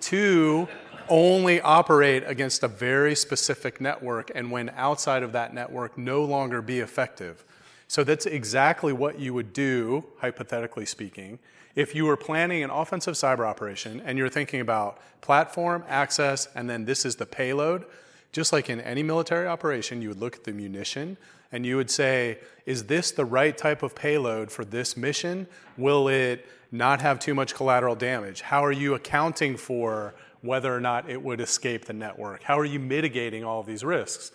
to 0.02 0.68
only 1.10 1.62
operate 1.62 2.24
against 2.25 2.63
a 2.63 2.67
very 2.67 3.15
specific 3.15 3.79
network 3.79 4.31
and 4.33 4.51
when 4.51 4.69
outside 4.75 5.24
of 5.24 5.31
that 5.33 5.53
network 5.53 5.98
no 5.98 6.24
longer 6.24 6.62
be 6.62 6.79
effective. 6.79 7.43
So 7.88 8.03
that's 8.03 8.25
exactly 8.25 8.93
what 8.93 9.19
you 9.19 9.33
would 9.33 9.53
do, 9.53 10.05
hypothetically 10.19 10.86
speaking, 10.86 11.39
if 11.75 11.95
you 11.95 12.05
were 12.05 12.17
planning 12.17 12.63
an 12.63 12.69
offensive 12.69 13.15
cyber 13.15 13.48
operation 13.48 14.01
and 14.05 14.17
you're 14.17 14.29
thinking 14.29 14.62
about 14.62 15.00
platform, 15.22 15.83
access, 15.88 16.48
and 16.55 16.69
then 16.69 16.86
this 16.86 17.05
is 17.05 17.15
the 17.15 17.25
payload. 17.25 17.86
Just 18.31 18.51
like 18.51 18.69
in 18.69 18.81
any 18.81 19.03
military 19.03 19.48
operation, 19.48 20.01
you 20.01 20.10
would 20.10 20.19
look 20.19 20.36
at 20.36 20.43
the 20.43 20.51
munition 20.53 21.17
and 21.51 21.65
you 21.65 21.77
would 21.77 21.91
say, 21.91 22.39
is 22.65 22.86
this 22.86 23.12
the 23.12 23.25
right 23.25 23.55
type 23.55 23.83
of 23.83 23.93
payload 23.93 24.51
for 24.51 24.65
this 24.65 24.98
mission? 24.98 25.45
Will 25.77 26.07
it 26.07 26.45
not 26.72 27.00
have 27.01 27.19
too 27.19 27.36
much 27.36 27.53
collateral 27.53 27.93
damage? 27.93 28.41
How 28.41 28.65
are 28.65 28.72
you 28.72 28.95
accounting 28.95 29.55
for 29.55 30.15
whether 30.44 30.74
or 30.74 30.80
not 30.80 31.10
it 31.10 31.22
would 31.22 31.42
escape 31.42 31.86
the 31.86 31.94
network? 31.94 32.44
How 32.44 32.60
are 32.60 32.66
you 32.66 32.80
mitigating 32.80 33.44
all 33.44 33.60
of 33.60 33.66
these 33.66 33.84
risks? 33.84 34.32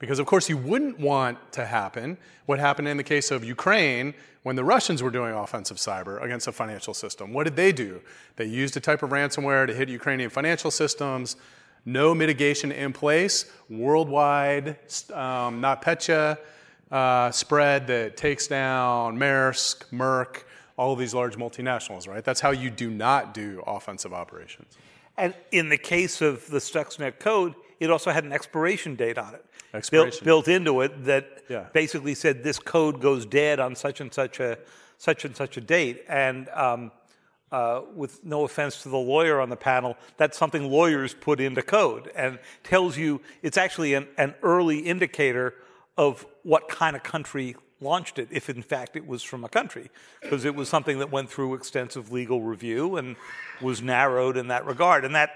Because, 0.00 0.18
of 0.18 0.26
course, 0.26 0.48
you 0.48 0.56
wouldn't 0.56 0.98
want 0.98 1.52
to 1.52 1.64
happen 1.64 2.18
what 2.46 2.58
happened 2.58 2.88
in 2.88 2.96
the 2.96 3.04
case 3.04 3.30
of 3.30 3.44
Ukraine 3.44 4.14
when 4.42 4.56
the 4.56 4.64
Russians 4.64 5.02
were 5.02 5.10
doing 5.10 5.32
offensive 5.32 5.76
cyber 5.76 6.20
against 6.22 6.48
a 6.48 6.52
financial 6.52 6.94
system. 6.94 7.32
What 7.32 7.44
did 7.44 7.54
they 7.54 7.70
do? 7.70 8.00
They 8.36 8.46
used 8.46 8.76
a 8.76 8.80
type 8.80 9.02
of 9.02 9.10
ransomware 9.10 9.66
to 9.66 9.74
hit 9.74 9.88
Ukrainian 9.88 10.30
financial 10.30 10.70
systems 10.70 11.36
no 11.84 12.14
mitigation 12.14 12.72
in 12.72 12.92
place, 12.92 13.50
worldwide, 13.68 14.76
um, 15.12 15.60
not 15.60 15.82
NotPetya 15.82 16.38
uh, 16.90 17.30
spread 17.30 17.86
that 17.86 18.16
takes 18.16 18.46
down 18.46 19.16
Maersk, 19.16 19.84
Merck, 19.90 20.44
all 20.76 20.92
of 20.92 20.98
these 20.98 21.14
large 21.14 21.36
multinationals, 21.36 22.08
right? 22.08 22.24
That's 22.24 22.40
how 22.40 22.50
you 22.50 22.70
do 22.70 22.90
not 22.90 23.34
do 23.34 23.62
offensive 23.66 24.12
operations. 24.12 24.76
And 25.20 25.34
in 25.52 25.68
the 25.68 25.76
case 25.76 26.22
of 26.22 26.48
the 26.48 26.58
Stuxnet 26.58 27.18
code, 27.20 27.54
it 27.78 27.90
also 27.90 28.10
had 28.10 28.24
an 28.24 28.32
expiration 28.32 28.96
date 28.96 29.18
on 29.18 29.34
it. 29.34 29.44
Expiration. 29.74 30.24
Built, 30.24 30.46
built 30.46 30.48
into 30.48 30.80
it 30.80 31.04
that 31.04 31.42
yeah. 31.48 31.66
basically 31.74 32.14
said 32.14 32.42
this 32.42 32.58
code 32.58 33.02
goes 33.02 33.26
dead 33.26 33.60
on 33.60 33.76
such 33.76 34.00
and 34.00 34.12
such 34.12 34.40
a 34.40 34.58
such 34.96 35.26
and 35.26 35.36
such 35.36 35.58
a 35.58 35.60
date. 35.60 36.04
And 36.08 36.48
um, 36.48 36.90
uh, 37.52 37.82
with 37.94 38.24
no 38.24 38.44
offense 38.44 38.82
to 38.82 38.88
the 38.88 38.96
lawyer 38.96 39.40
on 39.40 39.50
the 39.50 39.56
panel, 39.56 39.96
that's 40.16 40.38
something 40.38 40.70
lawyers 40.70 41.12
put 41.12 41.38
into 41.38 41.62
code 41.62 42.10
and 42.16 42.38
tells 42.64 42.96
you 42.96 43.20
it's 43.42 43.58
actually 43.58 43.92
an, 43.94 44.08
an 44.16 44.34
early 44.42 44.78
indicator 44.78 45.54
of 45.98 46.26
what 46.44 46.68
kind 46.68 46.96
of 46.96 47.02
country 47.02 47.56
launched 47.80 48.18
it, 48.18 48.28
if 48.30 48.48
in 48.48 48.62
fact 48.62 48.96
it 48.96 49.06
was 49.06 49.22
from 49.22 49.44
a 49.44 49.48
country, 49.48 49.90
because 50.20 50.44
it 50.44 50.54
was 50.54 50.68
something 50.68 50.98
that 50.98 51.10
went 51.10 51.30
through 51.30 51.54
extensive 51.54 52.12
legal 52.12 52.42
review 52.42 52.96
and 52.96 53.16
was 53.60 53.82
narrowed 53.82 54.36
in 54.36 54.48
that 54.48 54.66
regard. 54.66 55.04
And 55.04 55.14
that 55.14 55.30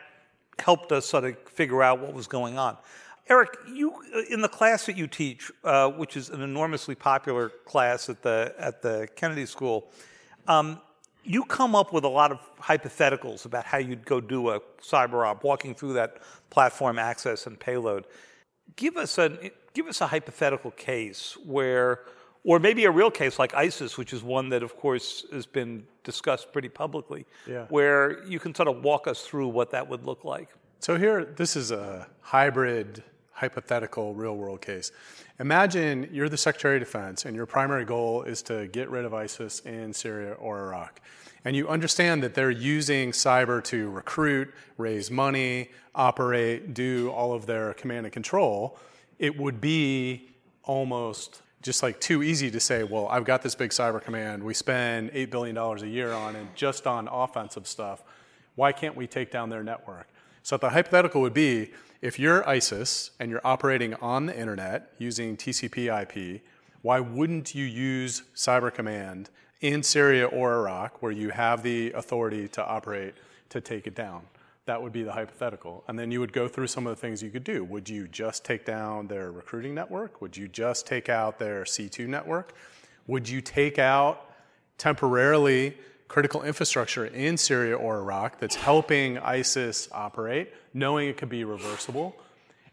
helped 0.58 0.92
us 0.92 1.06
sort 1.06 1.24
of 1.24 1.38
figure 1.48 1.82
out 1.82 2.00
what 2.00 2.12
was 2.12 2.26
going 2.26 2.58
on. 2.58 2.76
Eric, 3.28 3.56
you 3.72 3.94
in 4.30 4.42
the 4.42 4.48
class 4.48 4.84
that 4.86 4.96
you 4.96 5.06
teach, 5.06 5.50
uh, 5.64 5.88
which 5.88 6.16
is 6.16 6.28
an 6.28 6.42
enormously 6.42 6.94
popular 6.94 7.48
class 7.64 8.10
at 8.10 8.22
the 8.22 8.54
at 8.58 8.82
the 8.82 9.08
Kennedy 9.16 9.46
School, 9.46 9.90
um, 10.46 10.78
you 11.24 11.42
come 11.44 11.74
up 11.74 11.92
with 11.92 12.04
a 12.04 12.08
lot 12.08 12.30
of 12.30 12.38
hypotheticals 12.58 13.46
about 13.46 13.64
how 13.64 13.78
you'd 13.78 14.04
go 14.04 14.20
do 14.20 14.50
a 14.50 14.60
cyber 14.82 15.26
op, 15.26 15.42
walking 15.42 15.74
through 15.74 15.94
that 15.94 16.18
platform 16.50 16.98
access 16.98 17.46
and 17.46 17.58
payload. 17.58 18.04
Give 18.76 18.98
us 18.98 19.16
a 19.16 19.50
give 19.72 19.86
us 19.86 20.00
a 20.00 20.06
hypothetical 20.06 20.70
case 20.72 21.36
where, 21.44 22.00
or 22.44 22.58
maybe 22.58 22.84
a 22.84 22.90
real 22.90 23.10
case 23.10 23.38
like 23.38 23.54
ISIS, 23.54 23.96
which 23.96 24.12
is 24.12 24.22
one 24.22 24.50
that, 24.50 24.62
of 24.62 24.76
course, 24.76 25.24
has 25.32 25.46
been 25.46 25.84
discussed 26.04 26.52
pretty 26.52 26.68
publicly, 26.68 27.24
yeah. 27.46 27.66
where 27.70 28.22
you 28.26 28.38
can 28.38 28.54
sort 28.54 28.68
of 28.68 28.84
walk 28.84 29.06
us 29.08 29.22
through 29.22 29.48
what 29.48 29.70
that 29.70 29.88
would 29.88 30.04
look 30.04 30.24
like. 30.24 30.50
So 30.78 30.98
here, 30.98 31.24
this 31.24 31.56
is 31.56 31.70
a 31.70 32.06
hybrid 32.20 33.02
hypothetical 33.32 34.14
real 34.14 34.36
world 34.36 34.60
case. 34.60 34.92
Imagine 35.40 36.08
you're 36.12 36.28
the 36.28 36.36
Secretary 36.36 36.76
of 36.76 36.82
Defense 36.82 37.24
and 37.24 37.34
your 37.34 37.46
primary 37.46 37.84
goal 37.84 38.22
is 38.22 38.42
to 38.42 38.68
get 38.68 38.88
rid 38.90 39.04
of 39.04 39.12
ISIS 39.12 39.60
in 39.60 39.92
Syria 39.92 40.34
or 40.34 40.60
Iraq. 40.66 41.00
And 41.44 41.56
you 41.56 41.68
understand 41.68 42.22
that 42.22 42.34
they're 42.34 42.50
using 42.50 43.10
cyber 43.10 43.62
to 43.64 43.90
recruit, 43.90 44.54
raise 44.78 45.10
money, 45.10 45.70
operate, 45.94 46.74
do 46.74 47.10
all 47.10 47.34
of 47.34 47.46
their 47.46 47.74
command 47.74 48.06
and 48.06 48.12
control. 48.12 48.78
It 49.18 49.36
would 49.36 49.60
be 49.60 50.30
almost 50.62 51.42
just 51.64 51.82
like 51.82 52.00
too 52.00 52.22
easy 52.22 52.50
to 52.52 52.60
say, 52.60 52.84
well, 52.84 53.08
I've 53.08 53.24
got 53.24 53.42
this 53.42 53.56
big 53.56 53.70
cyber 53.70 54.00
command. 54.00 54.44
We 54.44 54.54
spend 54.54 55.10
$8 55.10 55.30
billion 55.30 55.56
a 55.56 55.86
year 55.86 56.12
on 56.12 56.36
it 56.36 56.46
just 56.54 56.86
on 56.86 57.08
offensive 57.08 57.66
stuff. 57.66 58.04
Why 58.54 58.70
can't 58.70 58.94
we 58.94 59.08
take 59.08 59.32
down 59.32 59.50
their 59.50 59.64
network? 59.64 60.06
So 60.42 60.56
the 60.56 60.70
hypothetical 60.70 61.20
would 61.22 61.34
be 61.34 61.72
if 62.02 62.18
you're 62.18 62.48
ISIS 62.48 63.10
and 63.18 63.30
you're 63.30 63.40
operating 63.44 63.94
on 63.94 64.26
the 64.26 64.38
internet 64.38 64.92
using 64.98 65.36
TCP 65.36 66.02
IP, 66.02 66.42
why 66.82 67.00
wouldn't 67.00 67.54
you 67.54 67.64
use 67.64 68.22
Cyber 68.36 68.72
Command 68.72 69.30
in 69.64 69.82
Syria 69.82 70.26
or 70.26 70.52
Iraq 70.52 71.02
where 71.02 71.10
you 71.10 71.30
have 71.30 71.62
the 71.62 71.90
authority 71.92 72.46
to 72.48 72.62
operate 72.62 73.14
to 73.48 73.62
take 73.62 73.86
it 73.86 73.94
down. 73.94 74.22
That 74.66 74.82
would 74.82 74.92
be 74.92 75.02
the 75.02 75.12
hypothetical. 75.12 75.84
And 75.88 75.98
then 75.98 76.10
you 76.10 76.20
would 76.20 76.32
go 76.32 76.48
through 76.48 76.68
some 76.68 76.86
of 76.86 76.96
the 76.96 77.00
things 77.00 77.22
you 77.22 77.30
could 77.30 77.44
do. 77.44 77.64
Would 77.64 77.88
you 77.88 78.08
just 78.08 78.44
take 78.44 78.64
down 78.64 79.08
their 79.08 79.30
recruiting 79.30 79.74
network? 79.74 80.22
Would 80.22 80.36
you 80.36 80.48
just 80.48 80.86
take 80.86 81.08
out 81.08 81.38
their 81.38 81.64
C2 81.64 82.06
network? 82.06 82.54
Would 83.06 83.28
you 83.28 83.42
take 83.42 83.78
out 83.78 84.30
temporarily 84.78 85.76
critical 86.08 86.42
infrastructure 86.42 87.04
in 87.04 87.36
Syria 87.36 87.76
or 87.76 87.98
Iraq 87.98 88.38
that's 88.38 88.54
helping 88.54 89.18
ISIS 89.18 89.88
operate, 89.92 90.52
knowing 90.72 91.08
it 91.08 91.18
could 91.18 91.28
be 91.28 91.44
reversible? 91.44 92.16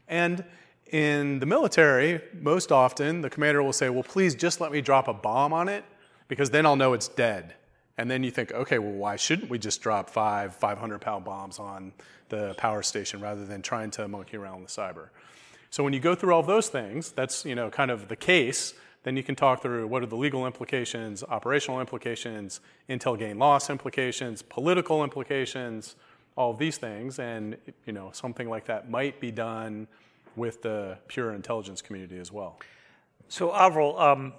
And 0.08 0.46
in 0.92 1.40
the 1.40 1.46
military, 1.46 2.22
most 2.34 2.72
often 2.72 3.22
the 3.22 3.30
commander 3.30 3.62
will 3.64 3.74
say, 3.74 3.90
Well, 3.90 4.04
please 4.04 4.36
just 4.36 4.62
let 4.62 4.72
me 4.72 4.80
drop 4.80 5.10
a 5.10 5.14
bomb 5.14 5.52
on 5.52 5.68
it 5.68 5.84
because 6.30 6.50
then 6.52 6.66
I'll 6.66 6.78
know 6.78 6.94
it's 6.94 7.10
dead. 7.10 7.56
And 8.02 8.10
then 8.10 8.24
you 8.24 8.32
think, 8.32 8.52
okay, 8.52 8.80
well, 8.80 8.94
why 8.94 9.16
shouldn't 9.16 9.52
we 9.52 9.60
just 9.60 9.80
drop 9.80 10.10
five 10.10 10.56
500 10.56 11.00
pound 11.02 11.24
bombs 11.24 11.60
on 11.60 11.94
the 12.30 12.56
power 12.58 12.82
station 12.82 13.22
rather 13.22 13.46
than 13.46 13.62
trying 13.62 13.92
to 13.92 14.08
monkey 14.08 14.38
around 14.38 14.62
with 14.64 14.72
cyber? 14.72 15.10
So 15.70 15.84
when 15.84 15.94
you 15.94 16.00
go 16.00 16.16
through 16.16 16.34
all 16.34 16.42
those 16.42 16.68
things, 16.68 17.12
that's 17.12 17.46
you 17.46 17.54
know 17.54 17.70
kind 17.70 17.92
of 17.92 18.08
the 18.08 18.16
case. 18.16 18.74
Then 19.04 19.18
you 19.18 19.22
can 19.22 19.36
talk 19.36 19.62
through 19.62 19.86
what 19.86 20.02
are 20.02 20.08
the 20.08 20.18
legal 20.18 20.48
implications, 20.48 21.24
operational 21.24 21.80
implications, 21.80 22.60
intel 22.90 23.20
gain 23.20 23.38
loss 23.38 23.70
implications, 23.70 24.42
political 24.42 25.04
implications, 25.04 25.96
all 26.36 26.50
of 26.50 26.58
these 26.58 26.80
things, 26.80 27.20
and 27.20 27.56
you 27.86 27.94
know 27.94 28.10
something 28.14 28.50
like 28.50 28.66
that 28.66 28.90
might 28.90 29.20
be 29.20 29.30
done 29.30 29.88
with 30.36 30.64
the 30.64 30.98
pure 31.08 31.36
intelligence 31.36 31.84
community 31.84 32.18
as 32.18 32.32
well. 32.32 32.58
So 33.30 33.54
Avril, 33.54 34.00
um, 34.00 34.34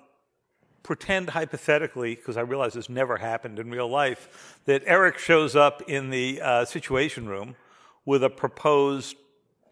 pretend 0.83 1.31
hypothetically, 1.31 2.15
because 2.15 2.37
I 2.37 2.41
realize 2.41 2.75
this 2.75 2.89
never 2.89 3.17
happened 3.17 3.59
in 3.59 3.71
real 3.71 3.89
life, 3.89 4.59
that 4.65 4.83
Eric 4.87 5.19
shows 5.19 5.55
up 5.55 5.83
in 5.89 6.11
the 6.11 6.41
uh, 6.41 6.65
Situation 6.65 7.29
Room 7.29 7.57
with 8.05 8.25
a 8.25 8.31
proposed 8.31 9.17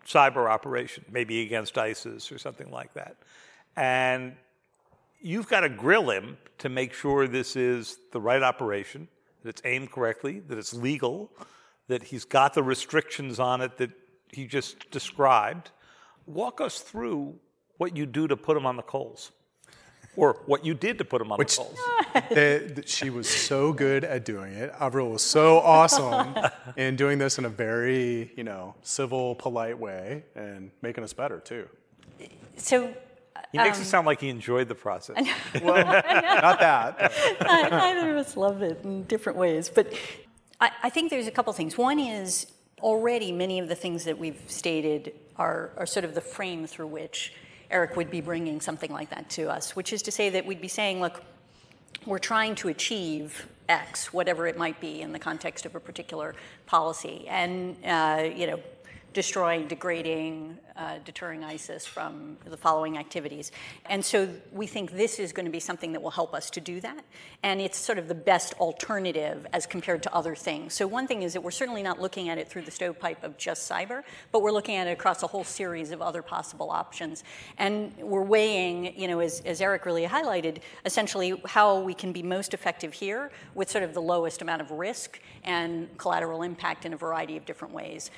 cyber 0.06 0.48
operation, 0.48 1.04
maybe 1.10 1.42
against 1.42 1.76
ISIS 1.76 2.30
or 2.30 2.38
something 2.38 2.70
like 2.70 2.94
that. 2.94 3.16
And 3.76 4.34
you've 5.20 5.48
got 5.48 5.60
to 5.60 5.68
grill 5.68 6.10
him 6.10 6.38
to 6.58 6.68
make 6.68 6.92
sure 6.94 7.26
this 7.26 7.56
is 7.56 7.98
the 8.12 8.20
right 8.20 8.42
operation, 8.42 9.08
that 9.42 9.50
it's 9.50 9.62
aimed 9.64 9.90
correctly, 9.90 10.40
that 10.48 10.58
it's 10.58 10.74
legal, 10.74 11.30
that 11.88 12.04
he's 12.04 12.24
got 12.24 12.54
the 12.54 12.62
restrictions 12.62 13.40
on 13.40 13.60
it 13.60 13.76
that 13.78 13.90
he 14.32 14.46
just 14.46 14.90
described. 14.90 15.70
Walk 16.26 16.60
us 16.60 16.80
through 16.80 17.34
what 17.78 17.96
you 17.96 18.06
do 18.06 18.28
to 18.28 18.36
put 18.36 18.56
him 18.56 18.66
on 18.66 18.76
the 18.76 18.82
coals 18.82 19.32
or 20.20 20.36
what 20.44 20.66
you 20.66 20.74
did 20.74 20.98
to 20.98 21.04
put 21.04 21.18
them 21.18 21.32
on 21.32 21.38
Which, 21.38 21.56
the 21.56 21.62
polls. 21.62 21.78
the, 22.28 22.72
the, 22.74 22.86
she 22.86 23.08
was 23.08 23.26
so 23.26 23.72
good 23.72 24.04
at 24.04 24.22
doing 24.22 24.52
it. 24.52 24.70
Avril 24.78 25.08
was 25.08 25.22
so 25.22 25.60
awesome 25.60 26.36
in 26.76 26.94
doing 26.94 27.16
this 27.16 27.38
in 27.38 27.46
a 27.46 27.48
very, 27.48 28.30
you 28.36 28.44
know, 28.44 28.74
civil, 28.82 29.34
polite 29.36 29.78
way 29.78 30.24
and 30.34 30.72
making 30.82 31.04
us 31.04 31.14
better 31.14 31.40
too. 31.40 31.66
So 32.56 32.92
he 33.50 33.56
makes 33.56 33.78
um, 33.78 33.82
it 33.82 33.86
sound 33.86 34.06
like 34.06 34.20
he 34.20 34.28
enjoyed 34.28 34.68
the 34.68 34.74
process. 34.74 35.16
well, 35.62 35.86
not 35.86 36.60
that. 36.60 37.12
Neither 37.40 38.10
of 38.10 38.16
us 38.18 38.36
love 38.36 38.60
it 38.60 38.84
in 38.84 39.04
different 39.04 39.38
ways. 39.38 39.70
But 39.70 39.90
I, 40.60 40.70
I, 40.82 40.90
think 40.90 41.08
there's 41.08 41.28
a 41.28 41.30
couple 41.30 41.50
things. 41.54 41.78
One 41.78 41.98
is 41.98 42.46
already 42.82 43.32
many 43.32 43.58
of 43.58 43.68
the 43.68 43.74
things 43.74 44.04
that 44.04 44.18
we've 44.18 44.42
stated 44.48 45.14
are, 45.36 45.70
are 45.78 45.86
sort 45.86 46.04
of 46.04 46.14
the 46.14 46.20
frame 46.20 46.66
through 46.66 46.88
which 46.88 47.32
Eric 47.70 47.96
would 47.96 48.10
be 48.10 48.20
bringing 48.20 48.60
something 48.60 48.92
like 48.92 49.10
that 49.10 49.30
to 49.30 49.50
us, 49.50 49.76
which 49.76 49.92
is 49.92 50.02
to 50.02 50.10
say 50.10 50.30
that 50.30 50.44
we'd 50.44 50.60
be 50.60 50.68
saying, 50.68 51.00
look, 51.00 51.22
we're 52.06 52.18
trying 52.18 52.54
to 52.56 52.68
achieve 52.68 53.46
X, 53.68 54.12
whatever 54.12 54.46
it 54.46 54.58
might 54.58 54.80
be 54.80 55.00
in 55.00 55.12
the 55.12 55.18
context 55.18 55.66
of 55.66 55.74
a 55.74 55.80
particular 55.80 56.34
policy. 56.66 57.26
And, 57.28 57.76
uh, 57.84 58.28
you 58.34 58.46
know, 58.46 58.60
destroying, 59.12 59.66
degrading, 59.66 60.56
uh, 60.76 60.94
deterring 61.04 61.42
ISIS 61.44 61.84
from 61.84 62.36
the 62.44 62.56
following 62.56 62.96
activities. 62.96 63.50
And 63.86 64.04
so 64.04 64.28
we 64.52 64.66
think 64.66 64.92
this 64.92 65.18
is 65.18 65.32
going 65.32 65.46
to 65.46 65.52
be 65.52 65.60
something 65.60 65.92
that 65.92 66.00
will 66.00 66.10
help 66.10 66.32
us 66.32 66.48
to 66.50 66.60
do 66.60 66.80
that. 66.80 67.04
And 67.42 67.60
it's 67.60 67.76
sort 67.76 67.98
of 67.98 68.08
the 68.08 68.14
best 68.14 68.54
alternative 68.54 69.46
as 69.52 69.66
compared 69.66 70.02
to 70.04 70.14
other 70.14 70.34
things. 70.34 70.74
So 70.74 70.86
one 70.86 71.06
thing 71.06 71.22
is 71.22 71.32
that 71.32 71.42
we're 71.42 71.50
certainly 71.50 71.82
not 71.82 72.00
looking 72.00 72.28
at 72.28 72.38
it 72.38 72.48
through 72.48 72.62
the 72.62 72.70
stovepipe 72.70 73.22
of 73.24 73.36
just 73.36 73.70
cyber, 73.70 74.04
but 74.32 74.42
we're 74.42 74.52
looking 74.52 74.76
at 74.76 74.86
it 74.86 74.92
across 74.92 75.22
a 75.22 75.26
whole 75.26 75.44
series 75.44 75.90
of 75.90 76.00
other 76.00 76.22
possible 76.22 76.70
options. 76.70 77.24
And 77.58 77.92
we're 77.98 78.22
weighing, 78.22 78.98
you 78.98 79.08
know, 79.08 79.20
as, 79.20 79.40
as 79.40 79.60
Eric 79.60 79.86
really 79.86 80.06
highlighted, 80.06 80.58
essentially 80.84 81.40
how 81.46 81.80
we 81.80 81.94
can 81.94 82.12
be 82.12 82.22
most 82.22 82.54
effective 82.54 82.92
here 82.92 83.32
with 83.54 83.68
sort 83.70 83.82
of 83.82 83.92
the 83.92 84.02
lowest 84.02 84.40
amount 84.40 84.62
of 84.62 84.70
risk 84.70 85.20
and 85.44 85.88
collateral 85.98 86.42
impact 86.42 86.86
in 86.86 86.92
a 86.92 86.96
variety 86.96 87.36
of 87.36 87.44
different 87.44 87.74
ways 87.74 88.10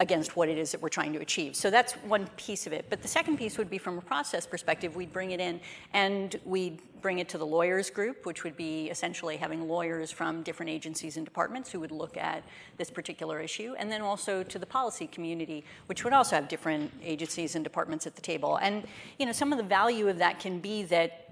against 0.00 0.36
what 0.36 0.48
it 0.48 0.58
is 0.58 0.72
that 0.72 0.80
we're 0.80 0.88
trying 0.88 1.12
to 1.12 1.20
achieve. 1.20 1.56
So 1.56 1.70
that's 1.70 1.94
one 1.94 2.28
piece 2.36 2.66
of 2.66 2.72
it. 2.72 2.86
But 2.88 3.02
the 3.02 3.08
second 3.08 3.36
piece 3.36 3.58
would 3.58 3.70
be 3.70 3.78
from 3.78 3.98
a 3.98 4.00
process 4.00 4.46
perspective, 4.46 4.94
we'd 4.94 5.12
bring 5.12 5.32
it 5.32 5.40
in 5.40 5.60
and 5.92 6.38
we'd 6.44 6.80
bring 7.00 7.18
it 7.18 7.28
to 7.30 7.38
the 7.38 7.46
lawyers 7.46 7.90
group, 7.90 8.26
which 8.26 8.44
would 8.44 8.56
be 8.56 8.90
essentially 8.90 9.36
having 9.36 9.68
lawyers 9.68 10.10
from 10.10 10.42
different 10.42 10.70
agencies 10.70 11.16
and 11.16 11.24
departments 11.24 11.70
who 11.70 11.80
would 11.80 11.92
look 11.92 12.16
at 12.16 12.42
this 12.76 12.90
particular 12.90 13.40
issue, 13.40 13.74
and 13.78 13.90
then 13.90 14.02
also 14.02 14.42
to 14.42 14.58
the 14.58 14.66
policy 14.66 15.06
community, 15.06 15.64
which 15.86 16.04
would 16.04 16.12
also 16.12 16.36
have 16.36 16.48
different 16.48 16.90
agencies 17.02 17.54
and 17.54 17.64
departments 17.64 18.06
at 18.06 18.16
the 18.16 18.22
table. 18.22 18.56
And 18.56 18.84
you 19.18 19.26
know, 19.26 19.32
some 19.32 19.52
of 19.52 19.58
the 19.58 19.64
value 19.64 20.08
of 20.08 20.18
that 20.18 20.40
can 20.40 20.58
be 20.58 20.82
that 20.84 21.27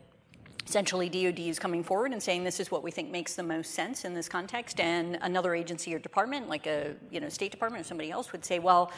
essentially 0.67 1.09
DoD 1.09 1.39
is 1.41 1.59
coming 1.59 1.83
forward 1.83 2.13
and 2.13 2.23
saying 2.23 2.45
this 2.45 2.61
is 2.61 2.71
what 2.71 2.83
we 2.83 2.91
think 2.91 3.11
makes 3.11 3.35
the 3.35 3.43
most 3.43 3.73
sense 3.73 4.05
in 4.05 4.15
this 4.15 4.29
context, 4.29 4.81
and 4.81 5.19
another 5.23 5.55
agency 5.55 5.95
or 5.95 5.99
department, 5.99 6.49
like 6.49 6.67
a 6.67 6.95
you 7.11 7.21
know 7.21 7.29
State 7.29 7.51
Department 7.51 7.85
or 7.85 7.87
somebody 7.87 8.11
else, 8.11 8.33
would 8.33 8.45
say, 8.45 8.59
well. 8.59 8.91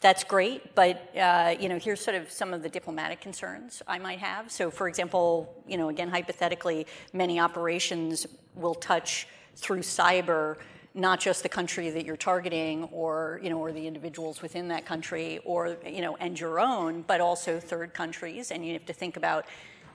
That's 0.00 0.24
great, 0.24 0.74
but 0.74 1.16
uh, 1.16 1.54
you 1.60 1.68
know, 1.68 1.78
here's 1.78 2.00
sort 2.00 2.16
of 2.16 2.28
some 2.28 2.52
of 2.52 2.64
the 2.64 2.68
diplomatic 2.68 3.20
concerns 3.20 3.82
I 3.86 4.00
might 4.00 4.18
have. 4.18 4.50
So, 4.50 4.68
for 4.68 4.88
example, 4.88 5.62
you 5.64 5.76
know, 5.76 5.90
again, 5.90 6.08
hypothetically, 6.08 6.88
many 7.12 7.38
operations 7.38 8.26
will 8.56 8.74
touch 8.74 9.28
through 9.54 9.82
cyber 9.82 10.56
not 10.94 11.20
just 11.20 11.42
the 11.42 11.48
country 11.48 11.90
that 11.90 12.04
you're 12.04 12.16
targeting 12.16 12.84
or 12.84 13.40
you 13.42 13.48
know 13.48 13.58
or 13.58 13.72
the 13.72 13.86
individuals 13.86 14.42
within 14.42 14.68
that 14.68 14.84
country 14.84 15.40
or 15.44 15.76
you 15.86 16.02
know 16.02 16.16
and 16.16 16.38
your 16.38 16.60
own 16.60 17.02
but 17.02 17.20
also 17.20 17.58
third 17.58 17.94
countries 17.94 18.50
and 18.50 18.66
you 18.66 18.72
have 18.74 18.84
to 18.84 18.92
think 18.92 19.16
about 19.16 19.46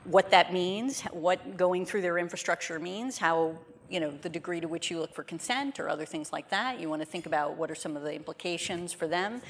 what 0.04 0.30
that 0.30 0.52
means, 0.52 1.02
what 1.12 1.56
going 1.56 1.84
through 1.84 2.02
their 2.02 2.18
infrastructure 2.18 2.78
means, 2.78 3.18
how 3.18 3.56
you 3.88 4.00
know 4.00 4.10
the 4.10 4.28
degree 4.28 4.60
to 4.60 4.68
which 4.68 4.90
you 4.90 5.00
look 5.00 5.14
for 5.14 5.22
consent 5.22 5.80
or 5.80 5.88
other 5.88 6.04
things 6.04 6.32
like 6.32 6.50
that. 6.50 6.80
You 6.80 6.88
want 6.88 7.02
to 7.02 7.06
think 7.06 7.26
about 7.26 7.56
what 7.56 7.70
are 7.70 7.74
some 7.74 7.96
of 7.96 8.02
the 8.02 8.14
implications 8.14 8.92
for 8.92 9.08
them. 9.08 9.40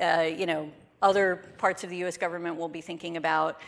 Uh, 0.00 0.28
you 0.28 0.46
know, 0.46 0.70
other 1.02 1.36
parts 1.58 1.84
of 1.84 1.90
the 1.90 1.96
U.S. 1.98 2.16
government 2.16 2.56
will 2.56 2.68
be 2.68 2.80
thinking 2.80 3.16
about 3.16 3.60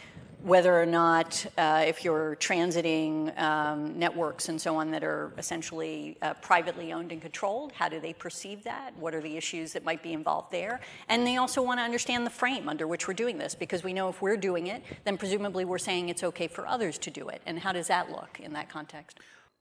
whether 0.43 0.81
or 0.81 0.87
not, 0.87 1.45
uh, 1.59 1.83
if 1.87 2.05
you're 2.05 2.37
transiting 2.37 3.37
um, 3.41 3.99
networks 3.99 4.49
and 4.49 4.61
so 4.61 4.77
on 4.77 4.91
that 4.91 5.03
are 5.03 5.33
essentially 5.39 6.17
uh, 6.23 6.35
privately 6.35 6.93
owned 6.93 7.11
and 7.11 7.21
controlled, 7.21 7.73
how 7.73 7.89
do 7.89 7.99
they 7.99 8.13
perceive 8.13 8.63
that? 8.65 8.97
What 8.99 9.15
are 9.15 9.21
the 9.21 9.37
issues 9.37 9.73
that 9.73 9.85
might 9.85 10.03
be 10.03 10.13
involved 10.13 10.53
there? 10.53 10.81
And 11.09 11.27
they 11.27 11.39
also 11.39 11.63
want 11.63 11.81
to 11.81 11.85
understand 11.85 12.27
the 12.27 12.31
frame 12.31 12.69
under 12.69 12.87
which 12.87 13.09
we're 13.09 13.15
doing 13.15 13.39
this, 13.39 13.55
because 13.55 13.83
we 13.83 13.93
know 13.93 14.09
if 14.09 14.23
we're 14.23 14.37
doing 14.37 14.69
it, 14.69 14.83
then 15.05 15.17
presumably 15.17 15.65
we're 15.65 15.79
saying 15.79 16.11
it's 16.11 16.23
okay 16.23 16.49
for 16.49 16.67
others 16.67 16.99
to 16.99 17.11
do 17.11 17.29
it. 17.29 17.41
And 17.47 17.59
how 17.59 17.73
does 17.73 17.89
that 17.89 18.11
look 18.11 18.39
in 18.41 18.53
that 18.53 18.69
context? 18.69 19.19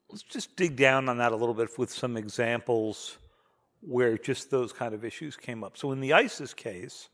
Let's 0.09 0.23
just 0.23 0.55
dig 0.55 0.75
down 0.75 1.09
on 1.09 1.17
that 1.17 1.31
a 1.31 1.35
little 1.35 1.55
bit 1.55 1.69
with 1.79 1.91
some 1.91 2.15
examples 2.15 3.17
where 3.81 4.17
just 4.17 4.51
those 4.51 4.71
kind 4.71 4.93
of 4.93 5.03
issues 5.05 5.35
came 5.35 5.63
up. 5.63 5.77
So 5.77 5.91
in 5.91 5.99
the 5.99 6.13
ISIS 6.13 6.53
case, 6.53 7.09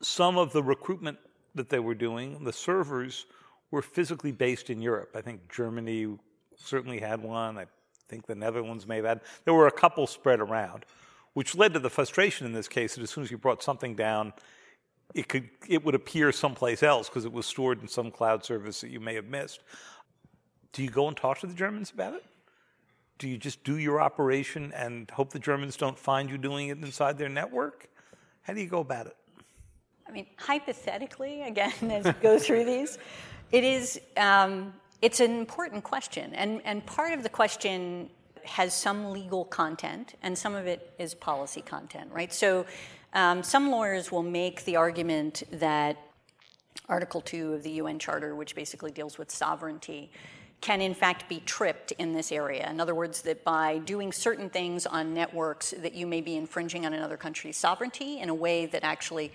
some 0.00 0.38
of 0.38 0.52
the 0.52 0.62
recruitment 0.62 1.18
that 1.58 1.68
they 1.68 1.78
were 1.78 1.94
doing, 1.94 2.42
the 2.44 2.52
servers 2.52 3.26
were 3.70 3.82
physically 3.82 4.32
based 4.32 4.70
in 4.70 4.80
Europe. 4.80 5.10
I 5.14 5.20
think 5.20 5.52
Germany 5.52 6.16
certainly 6.56 6.98
had 6.98 7.22
one. 7.22 7.58
I 7.58 7.66
think 8.08 8.26
the 8.26 8.34
Netherlands 8.34 8.86
may 8.86 8.96
have 8.96 9.04
had. 9.04 9.20
There 9.44 9.54
were 9.54 9.66
a 9.66 9.72
couple 9.72 10.06
spread 10.06 10.40
around, 10.40 10.84
which 11.34 11.54
led 11.54 11.74
to 11.74 11.78
the 11.78 11.90
frustration 11.90 12.46
in 12.46 12.52
this 12.52 12.68
case 12.68 12.94
that 12.94 13.02
as 13.02 13.10
soon 13.10 13.24
as 13.24 13.30
you 13.30 13.38
brought 13.38 13.62
something 13.62 13.94
down, 13.94 14.32
it 15.14 15.28
could 15.28 15.48
it 15.68 15.84
would 15.84 15.94
appear 15.94 16.32
someplace 16.32 16.82
else 16.82 17.08
because 17.08 17.24
it 17.24 17.32
was 17.32 17.46
stored 17.46 17.80
in 17.80 17.88
some 17.88 18.10
cloud 18.10 18.44
service 18.44 18.80
that 18.80 18.90
you 18.90 19.00
may 19.00 19.14
have 19.14 19.26
missed. 19.26 19.60
Do 20.72 20.82
you 20.82 20.90
go 20.90 21.08
and 21.08 21.16
talk 21.16 21.38
to 21.40 21.46
the 21.46 21.54
Germans 21.54 21.90
about 21.90 22.14
it? 22.14 22.24
Do 23.18 23.28
you 23.28 23.36
just 23.36 23.64
do 23.64 23.78
your 23.78 24.00
operation 24.00 24.72
and 24.74 25.10
hope 25.10 25.30
the 25.30 25.38
Germans 25.38 25.76
don't 25.76 25.98
find 25.98 26.30
you 26.30 26.38
doing 26.38 26.68
it 26.68 26.78
inside 26.78 27.18
their 27.18 27.28
network? 27.28 27.88
How 28.42 28.54
do 28.54 28.60
you 28.60 28.68
go 28.68 28.80
about 28.80 29.06
it? 29.06 29.16
I 30.08 30.12
mean, 30.12 30.26
hypothetically, 30.36 31.42
again, 31.42 31.72
as 31.90 32.04
we 32.04 32.12
go 32.12 32.38
through 32.38 32.64
these, 32.64 32.98
it 33.52 33.64
is 33.64 34.00
um, 34.16 34.72
it's 35.02 35.20
an 35.20 35.30
important 35.38 35.84
question, 35.84 36.34
and 36.34 36.62
and 36.64 36.84
part 36.84 37.12
of 37.12 37.22
the 37.22 37.28
question 37.28 38.10
has 38.44 38.74
some 38.74 39.10
legal 39.10 39.44
content, 39.44 40.14
and 40.22 40.36
some 40.36 40.54
of 40.54 40.66
it 40.66 40.94
is 40.98 41.14
policy 41.14 41.60
content, 41.60 42.10
right? 42.12 42.32
So, 42.32 42.64
um, 43.12 43.42
some 43.42 43.70
lawyers 43.70 44.10
will 44.10 44.22
make 44.22 44.64
the 44.64 44.76
argument 44.76 45.42
that 45.52 45.98
Article 46.88 47.20
Two 47.20 47.52
of 47.52 47.62
the 47.62 47.72
UN 47.72 47.98
Charter, 47.98 48.34
which 48.34 48.54
basically 48.54 48.90
deals 48.90 49.18
with 49.18 49.30
sovereignty, 49.30 50.10
can 50.60 50.80
in 50.80 50.94
fact 50.94 51.28
be 51.28 51.40
tripped 51.40 51.92
in 51.92 52.12
this 52.14 52.32
area. 52.32 52.68
In 52.70 52.80
other 52.80 52.94
words, 52.94 53.22
that 53.22 53.44
by 53.44 53.78
doing 53.78 54.12
certain 54.12 54.50
things 54.50 54.86
on 54.86 55.14
networks 55.14 55.72
that 55.78 55.94
you 55.94 56.06
may 56.06 56.20
be 56.20 56.36
infringing 56.36 56.84
on 56.84 56.94
another 56.94 57.16
country's 57.16 57.56
sovereignty 57.56 58.18
in 58.18 58.28
a 58.28 58.34
way 58.34 58.66
that 58.66 58.82
actually 58.82 59.32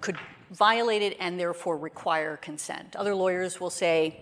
could 0.00 0.16
violate 0.50 1.02
it 1.02 1.16
and 1.20 1.38
therefore 1.38 1.76
require 1.76 2.36
consent. 2.36 2.96
Other 2.96 3.14
lawyers 3.14 3.60
will 3.60 3.70
say, 3.70 4.20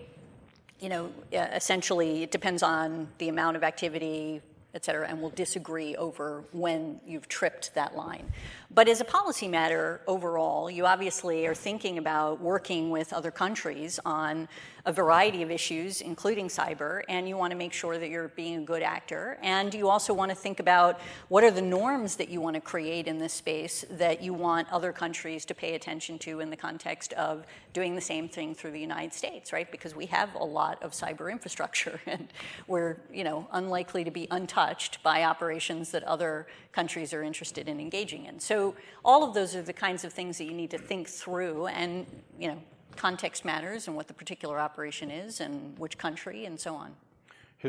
you 0.79 0.89
know, 0.89 1.11
essentially 1.31 2.23
it 2.23 2.31
depends 2.31 2.63
on 2.63 3.07
the 3.17 3.29
amount 3.29 3.57
of 3.57 3.63
activity, 3.63 4.41
et 4.75 4.85
cetera, 4.85 5.07
and 5.07 5.19
will 5.21 5.31
disagree 5.31 5.95
over 5.95 6.43
when 6.51 7.01
you've 7.05 7.27
tripped 7.27 7.73
that 7.73 7.95
line. 7.95 8.31
But 8.69 8.87
as 8.87 9.01
a 9.01 9.05
policy 9.05 9.47
matter 9.47 10.01
overall, 10.05 10.69
you 10.69 10.85
obviously 10.85 11.47
are 11.47 11.55
thinking 11.55 11.97
about 11.97 12.39
working 12.39 12.91
with 12.91 13.11
other 13.11 13.31
countries 13.31 13.99
on 14.05 14.47
a 14.85 14.93
variety 14.93 15.41
of 15.41 15.51
issues, 15.51 16.01
including 16.01 16.47
cyber, 16.47 17.01
and 17.09 17.27
you 17.27 17.37
want 17.37 17.51
to 17.51 17.57
make 17.57 17.73
sure 17.73 17.97
that 17.97 18.09
you're 18.09 18.29
being 18.29 18.57
a 18.57 18.61
good 18.61 18.81
actor. 18.81 19.37
And 19.41 19.73
you 19.73 19.89
also 19.89 20.13
want 20.13 20.31
to 20.31 20.35
think 20.35 20.59
about 20.59 20.99
what 21.27 21.43
are 21.43 21.51
the 21.51 21.61
norms 21.61 22.15
that 22.17 22.29
you 22.29 22.41
want 22.41 22.55
to 22.55 22.61
create 22.61 23.07
in 23.07 23.17
this 23.17 23.33
space 23.33 23.85
that 23.91 24.21
you 24.21 24.33
want 24.33 24.71
other 24.71 24.91
countries 24.91 25.45
to 25.45 25.53
pay 25.53 25.75
attention 25.75 26.17
to 26.19 26.39
in 26.39 26.49
the 26.49 26.57
context 26.57 27.13
of 27.13 27.45
doing 27.73 27.95
the 27.95 28.01
same 28.01 28.27
thing 28.27 28.55
through 28.55 28.71
the 28.71 28.79
United 28.79 29.13
States, 29.13 29.53
right? 29.53 29.71
Because 29.71 29.95
we 29.95 30.05
have 30.07 30.33
a 30.35 30.43
lot 30.43 30.81
of 30.81 30.91
cyber 30.91 31.31
infrastructure 31.31 31.99
and 32.05 32.27
we're, 32.67 32.97
you 33.13 33.23
know, 33.23 33.47
unlikely 33.51 34.03
to 34.03 34.11
be 34.11 34.27
untouched 34.31 35.01
by 35.03 35.23
operations 35.23 35.91
that 35.91 36.03
other 36.03 36.47
countries 36.71 37.13
are 37.13 37.23
interested 37.23 37.67
in 37.67 37.79
engaging 37.79 38.25
in. 38.25 38.39
So 38.39 38.75
all 39.03 39.23
of 39.23 39.33
those 39.33 39.55
are 39.55 39.61
the 39.61 39.73
kinds 39.73 40.03
of 40.03 40.13
things 40.13 40.37
that 40.37 40.45
you 40.45 40.53
need 40.53 40.71
to 40.71 40.77
think 40.77 41.07
through 41.07 41.67
and, 41.67 42.05
you 42.39 42.47
know, 42.47 42.61
context 42.99 43.45
matters 43.45 43.87
and 43.87 43.95
what 43.95 44.07
the 44.07 44.13
particular 44.13 44.59
operation 44.59 45.09
is 45.09 45.39
and 45.39 45.79
which 45.79 45.97
country 45.97 46.43
and 46.43 46.59
so 46.59 46.75
on. 46.75 46.93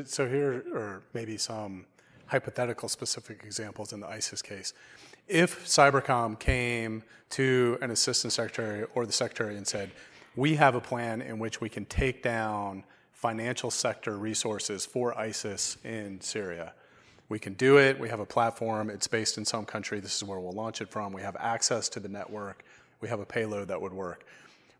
So 0.04 0.28
here 0.28 0.64
are 0.74 1.02
maybe 1.14 1.36
some 1.36 1.86
hypothetical 2.26 2.88
specific 2.88 3.42
examples 3.44 3.92
in 3.92 4.00
the 4.00 4.08
ISIS 4.08 4.42
case. 4.42 4.74
If 5.28 5.64
Cybercom 5.66 6.36
came 6.40 7.04
to 7.30 7.78
an 7.80 7.92
assistant 7.92 8.32
secretary 8.32 8.86
or 8.96 9.06
the 9.06 9.12
secretary 9.12 9.56
and 9.56 9.66
said, 9.66 9.92
we 10.34 10.56
have 10.56 10.74
a 10.74 10.80
plan 10.80 11.22
in 11.22 11.38
which 11.38 11.60
we 11.60 11.68
can 11.68 11.84
take 11.84 12.24
down 12.24 12.82
financial 13.12 13.70
sector 13.70 14.18
resources 14.18 14.84
for 14.84 15.16
ISIS 15.16 15.76
in 15.84 16.20
Syria. 16.20 16.72
We 17.28 17.38
can 17.38 17.52
do 17.54 17.78
it. 17.78 18.00
We 18.00 18.08
have 18.08 18.18
a 18.18 18.26
platform. 18.26 18.90
It's 18.90 19.06
based 19.06 19.38
in 19.38 19.44
some 19.44 19.64
country. 19.64 20.00
This 20.00 20.16
is 20.16 20.24
where 20.24 20.40
we'll 20.40 20.52
launch 20.52 20.80
it 20.80 20.88
from. 20.88 21.12
We 21.12 21.22
have 21.22 21.36
access 21.38 21.88
to 21.90 22.00
the 22.00 22.08
network. 22.08 22.64
We 23.00 23.08
have 23.08 23.20
a 23.20 23.26
payload 23.26 23.68
that 23.68 23.80
would 23.80 23.92
work. 23.92 24.24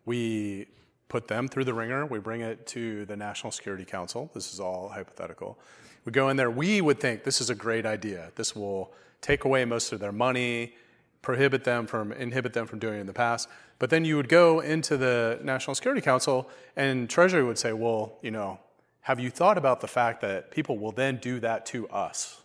We 0.05 0.67
put 1.09 1.29
them 1.29 1.49
through 1.49 1.65
the 1.65 1.75
wringer. 1.75 2.07
We 2.07 2.19
bring 2.19 2.41
it 2.41 2.67
to 2.69 3.05
the 3.05 3.17
National 3.17 3.51
Security 3.51 3.85
Council. 3.85 4.31
This 4.33 4.53
is 4.53 4.61
all 4.61 4.89
hypothetical. 4.89 5.59
We 6.05 6.13
go 6.13 6.29
in 6.31 6.37
there. 6.37 6.51
We 6.51 6.81
would 6.81 7.01
think 7.01 7.25
this 7.25 7.41
is 7.41 7.51
a 7.51 7.55
great 7.55 7.85
idea. 7.85 8.31
This 8.37 8.57
will 8.57 8.93
take 9.21 9.45
away 9.45 9.65
most 9.65 9.93
of 9.93 10.01
their 10.01 10.13
money, 10.13 10.75
prohibit 11.21 11.65
them 11.65 11.87
from, 11.87 12.13
inhibit 12.13 12.53
them 12.55 12.67
from 12.67 12.79
doing 12.79 12.97
it 12.97 13.01
in 13.01 13.07
the 13.07 13.13
past. 13.13 13.49
But 13.79 13.91
then 13.91 14.05
you 14.05 14.17
would 14.17 14.29
go 14.29 14.61
into 14.61 14.97
the 14.97 15.39
National 15.43 15.75
Security 15.75 16.01
Council, 16.01 16.49
and 16.77 17.09
Treasury 17.09 17.45
would 17.45 17.59
say, 17.59 17.73
well, 17.73 18.19
you 18.23 18.31
know, 18.31 18.61
have 19.03 19.19
you 19.19 19.31
thought 19.31 19.59
about 19.59 19.81
the 19.81 19.89
fact 19.89 20.21
that 20.21 20.51
people 20.51 20.79
will 20.79 20.93
then 20.93 21.17
do 21.17 21.41
that 21.41 21.67
to 21.67 21.89
us? 21.89 22.43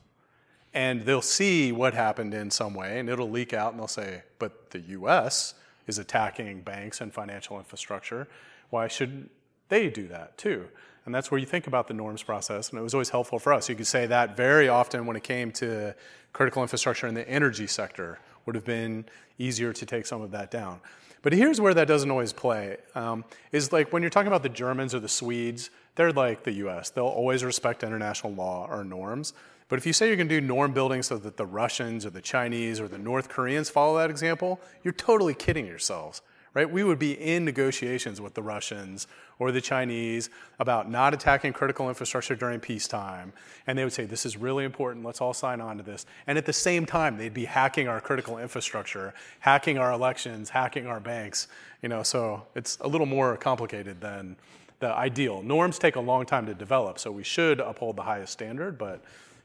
And 0.73 1.03
they'll 1.03 1.21
see 1.21 1.71
what 1.71 1.93
happened 1.93 2.33
in 2.33 2.51
some 2.51 2.73
way, 2.73 2.99
and 2.99 3.09
it'll 3.09 3.29
leak 3.29 3.53
out, 3.53 3.71
and 3.71 3.79
they'll 3.79 3.87
say, 3.87 4.23
but 4.39 4.71
the 4.71 4.79
US 4.79 5.53
is 5.88 6.00
attacking 6.00 6.62
banks 6.62 7.02
and 7.02 7.13
financial 7.13 7.58
infrastructure. 7.58 8.28
Why 8.69 8.88
shouldn't 8.88 9.32
they 9.69 9.89
do 9.89 10.08
that 10.08 10.38
too? 10.38 10.67
And 11.06 11.13
that's 11.13 11.30
where 11.30 11.39
you 11.39 11.45
think 11.45 11.67
about 11.67 11.88
the 11.88 11.93
norms 11.93 12.24
process, 12.24 12.69
and 12.69 12.80
it 12.80 12.82
was 12.82 12.95
always 12.95 13.10
helpful 13.10 13.38
for 13.38 13.54
us. 13.54 13.69
You 13.69 13.76
could 13.76 13.88
say 13.88 14.08
that 14.08 14.36
very 14.36 14.67
often 14.67 15.06
when 15.06 15.15
it 15.15 15.24
came 15.24 15.52
to 15.54 15.93
critical 16.34 16.63
infrastructure 16.63 17.08
in 17.08 17.13
the 17.13 17.28
energy 17.30 17.67
sector, 17.67 18.19
would 18.45 18.56
have 18.56 18.65
been 18.65 19.06
easier 19.38 19.74
to 19.74 19.86
take 19.86 20.06
some 20.06 20.21
of 20.21 20.32
that 20.32 20.52
down. 20.52 20.80
But 21.21 21.34
here's 21.34 21.60
where 21.60 21.74
that 21.74 21.88
doesn't 21.88 22.10
always 22.10 22.34
play: 22.34 22.78
um, 22.93 23.26
is 23.52 23.71
like 23.71 23.91
when 23.91 24.04
you're 24.04 24.12
talking 24.12 24.28
about 24.28 24.43
the 24.43 24.50
Germans 24.50 24.93
or 24.93 25.00
the 25.00 25.10
Swedes, 25.10 25.69
they're 25.95 26.12
like 26.12 26.43
the 26.43 26.54
U.S. 26.54 26.89
They'll 26.89 27.06
always 27.06 27.43
respect 27.43 27.84
international 27.84 28.34
law 28.34 28.67
or 28.69 28.84
norms. 28.84 29.34
But 29.67 29.80
if 29.80 29.86
you 29.86 29.93
say 29.93 30.08
you're 30.08 30.15
going 30.15 30.30
to 30.30 30.39
do 30.39 30.45
norm 30.45 30.73
building 30.73 31.01
so 31.01 31.17
that 31.17 31.38
the 31.38 31.45
Russians 31.45 32.06
or 32.06 32.12
the 32.12 32.21
Chinese 32.21 32.80
or 32.80 32.88
the 32.88 32.99
North 32.99 33.30
Koreans 33.30 33.69
follow 33.69 33.97
that 33.97 34.10
example, 34.10 34.60
you're 34.84 34.93
totally 34.93 35.34
kidding 35.34 35.65
yourselves, 35.65 36.21
right? 36.54 36.69
We 36.69 36.84
would 36.84 36.99
be 36.99 37.13
in 37.13 37.45
negotiations 37.45 38.21
with 38.21 38.36
the 38.36 38.43
Russians 38.43 39.08
or 39.39 39.51
the 39.51 39.62
Chinese 39.62 40.30
about 40.60 40.89
not 40.89 41.15
attacking 41.15 41.54
critical 41.54 41.89
infrastructure 41.89 42.36
during 42.36 42.60
peacetime. 42.60 43.34
And 43.65 43.75
they 43.75 43.84
would 43.84 43.91
say, 43.91 44.06
this 44.06 44.23
is 44.23 44.38
really 44.38 44.65
important, 44.65 45.04
let's 45.04 45.19
all 45.19 45.34
sign 45.34 45.60
on 45.60 45.78
to 45.78 45.84
this. 45.84 46.06
And 46.28 46.38
at 46.38 46.45
the 46.45 46.54
same 46.54 46.86
time, 46.86 47.17
they'd 47.17 47.34
be 47.34 47.45
hacking 47.45 47.88
our 47.88 47.99
critical 47.99 48.38
infrastructure, 48.38 49.15
hacking 49.39 49.80
our 49.80 49.91
elections, 49.91 50.49
hacking 50.51 50.86
our 50.86 50.99
banks. 50.99 51.47
You 51.82 51.89
know, 51.89 52.04
so 52.04 52.43
it's 52.54 52.78
a 52.82 52.88
little 52.88 53.08
more 53.08 53.36
complicated 53.36 53.99
than 53.99 54.38
the 54.80 54.93
ideal. 54.93 55.41
Norms 55.41 55.80
take 55.80 55.95
a 55.95 56.01
long 56.01 56.25
time 56.25 56.45
to 56.45 56.54
develop, 56.54 56.99
so 56.99 57.12
we 57.12 57.23
should 57.23 57.60
uphold 57.60 57.95
the 57.95 58.04
highest 58.04 58.34
standard, 58.34 58.78
but 58.78 59.01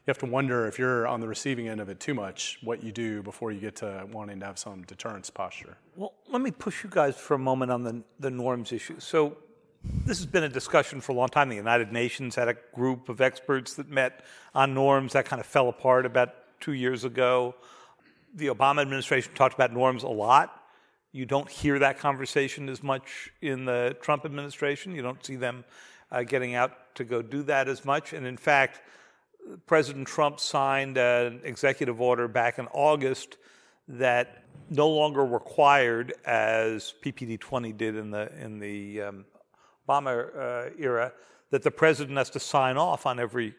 have 0.07 0.17
to 0.19 0.25
wonder 0.25 0.67
if 0.67 0.79
you're 0.79 1.07
on 1.07 1.19
the 1.19 1.27
receiving 1.27 1.67
end 1.67 1.79
of 1.79 1.89
it 1.89 1.99
too 1.99 2.13
much, 2.13 2.57
what 2.61 2.83
you 2.83 2.91
do 2.91 3.21
before 3.21 3.51
you 3.51 3.59
get 3.59 3.75
to 3.77 4.07
wanting 4.11 4.39
to 4.39 4.45
have 4.45 4.57
some 4.57 4.83
deterrence 4.83 5.29
posture. 5.29 5.77
Well, 5.95 6.13
let 6.29 6.41
me 6.41 6.51
push 6.51 6.83
you 6.83 6.89
guys 6.89 7.15
for 7.15 7.35
a 7.35 7.39
moment 7.39 7.71
on 7.71 7.83
the, 7.83 8.03
the 8.19 8.31
norms 8.31 8.71
issue. 8.71 8.99
So, 8.99 9.37
this 9.83 10.19
has 10.19 10.27
been 10.27 10.43
a 10.43 10.49
discussion 10.49 11.01
for 11.01 11.11
a 11.11 11.15
long 11.15 11.29
time. 11.29 11.49
The 11.49 11.55
United 11.55 11.91
Nations 11.91 12.35
had 12.35 12.47
a 12.47 12.55
group 12.71 13.09
of 13.09 13.19
experts 13.19 13.73
that 13.75 13.89
met 13.89 14.23
on 14.53 14.75
norms 14.75 15.13
that 15.13 15.25
kind 15.25 15.39
of 15.39 15.45
fell 15.47 15.69
apart 15.69 16.05
about 16.05 16.35
two 16.59 16.73
years 16.73 17.03
ago. 17.03 17.55
The 18.35 18.47
Obama 18.47 18.81
administration 18.81 19.33
talked 19.33 19.55
about 19.55 19.73
norms 19.73 20.03
a 20.03 20.07
lot. 20.07 20.61
You 21.11 21.25
don't 21.25 21.49
hear 21.49 21.79
that 21.79 21.97
conversation 21.97 22.69
as 22.69 22.83
much 22.83 23.31
in 23.41 23.65
the 23.65 23.97
Trump 24.01 24.23
administration. 24.23 24.95
You 24.95 25.01
don't 25.01 25.25
see 25.25 25.35
them 25.35 25.65
uh, 26.11 26.23
getting 26.23 26.53
out 26.53 26.95
to 26.95 27.03
go 27.03 27.21
do 27.21 27.41
that 27.43 27.67
as 27.67 27.83
much. 27.83 28.13
And 28.13 28.25
in 28.25 28.37
fact, 28.37 28.81
President 29.65 30.07
Trump 30.07 30.39
signed 30.39 30.97
an 30.97 31.41
executive 31.43 32.01
order 32.01 32.27
back 32.27 32.59
in 32.59 32.67
August 32.67 33.37
that 33.87 34.43
no 34.69 34.89
longer 34.89 35.25
required, 35.25 36.13
as 36.25 36.93
PPD 37.03 37.39
20 37.39 37.73
did 37.73 37.95
in 37.95 38.11
the, 38.11 38.31
in 38.39 38.59
the 38.59 39.01
um, 39.01 39.25
Obama 39.87 40.35
uh, 40.35 40.69
era, 40.77 41.11
that 41.49 41.63
the 41.63 41.71
president 41.71 42.17
has 42.17 42.29
to 42.29 42.39
sign 42.39 42.77
off 42.77 43.05
on 43.05 43.19
every 43.19 43.53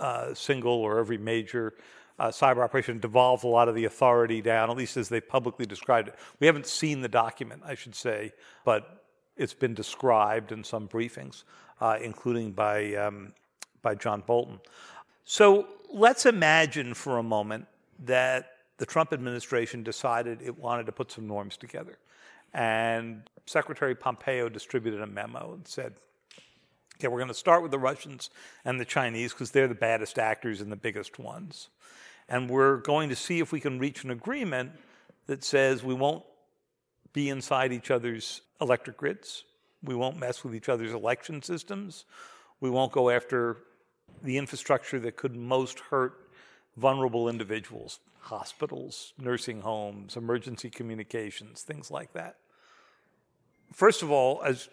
uh, 0.00 0.34
single 0.34 0.72
or 0.72 0.98
every 0.98 1.18
major 1.18 1.74
uh, 2.18 2.28
cyber 2.28 2.62
operation, 2.62 2.98
devolve 2.98 3.44
a 3.44 3.48
lot 3.48 3.68
of 3.68 3.74
the 3.74 3.84
authority 3.84 4.42
down, 4.42 4.70
at 4.70 4.76
least 4.76 4.96
as 4.96 5.08
they 5.08 5.20
publicly 5.20 5.66
described 5.66 6.08
it. 6.08 6.14
We 6.40 6.46
haven't 6.46 6.66
seen 6.66 7.00
the 7.00 7.08
document, 7.08 7.62
I 7.64 7.74
should 7.74 7.94
say, 7.94 8.32
but 8.64 9.04
it's 9.36 9.54
been 9.54 9.74
described 9.74 10.52
in 10.52 10.62
some 10.62 10.88
briefings, 10.88 11.44
uh, 11.80 11.98
including 12.02 12.52
by 12.52 12.94
um, 12.94 13.32
by 13.82 13.94
John 13.94 14.22
Bolton. 14.26 14.60
So 15.24 15.66
let's 15.92 16.26
imagine 16.26 16.94
for 16.94 17.18
a 17.18 17.22
moment 17.22 17.66
that 18.04 18.50
the 18.78 18.86
Trump 18.86 19.12
administration 19.12 19.82
decided 19.82 20.40
it 20.42 20.58
wanted 20.58 20.86
to 20.86 20.92
put 20.92 21.12
some 21.12 21.26
norms 21.26 21.56
together. 21.56 21.98
And 22.54 23.22
Secretary 23.46 23.94
Pompeo 23.94 24.48
distributed 24.48 25.00
a 25.00 25.06
memo 25.06 25.54
and 25.54 25.66
said, 25.66 25.94
okay, 26.96 27.08
we're 27.08 27.18
going 27.18 27.28
to 27.28 27.34
start 27.34 27.62
with 27.62 27.70
the 27.70 27.78
Russians 27.78 28.30
and 28.64 28.78
the 28.78 28.84
Chinese 28.84 29.32
because 29.32 29.50
they're 29.50 29.68
the 29.68 29.74
baddest 29.74 30.18
actors 30.18 30.60
and 30.60 30.70
the 30.70 30.76
biggest 30.76 31.18
ones. 31.18 31.68
And 32.28 32.48
we're 32.48 32.78
going 32.78 33.08
to 33.08 33.16
see 33.16 33.40
if 33.40 33.52
we 33.52 33.60
can 33.60 33.78
reach 33.78 34.04
an 34.04 34.10
agreement 34.10 34.72
that 35.26 35.44
says 35.44 35.82
we 35.82 35.94
won't 35.94 36.24
be 37.12 37.28
inside 37.28 37.72
each 37.72 37.90
other's 37.90 38.42
electric 38.60 38.96
grids, 38.96 39.44
we 39.82 39.94
won't 39.94 40.18
mess 40.18 40.44
with 40.44 40.54
each 40.54 40.68
other's 40.68 40.92
election 40.92 41.42
systems, 41.42 42.04
we 42.60 42.70
won't 42.70 42.92
go 42.92 43.10
after 43.10 43.58
the 44.22 44.38
infrastructure 44.38 45.00
that 45.00 45.16
could 45.16 45.36
most 45.36 45.80
hurt 45.80 46.14
vulnerable 46.76 47.28
individuals 47.28 47.98
hospitals, 48.22 49.12
nursing 49.18 49.60
homes, 49.60 50.16
emergency 50.16 50.70
communications, 50.70 51.62
things 51.62 51.90
like 51.90 52.12
that. 52.12 52.36
First 53.72 54.02
of 54.02 54.12
all, 54.12 54.42
as 54.44 54.68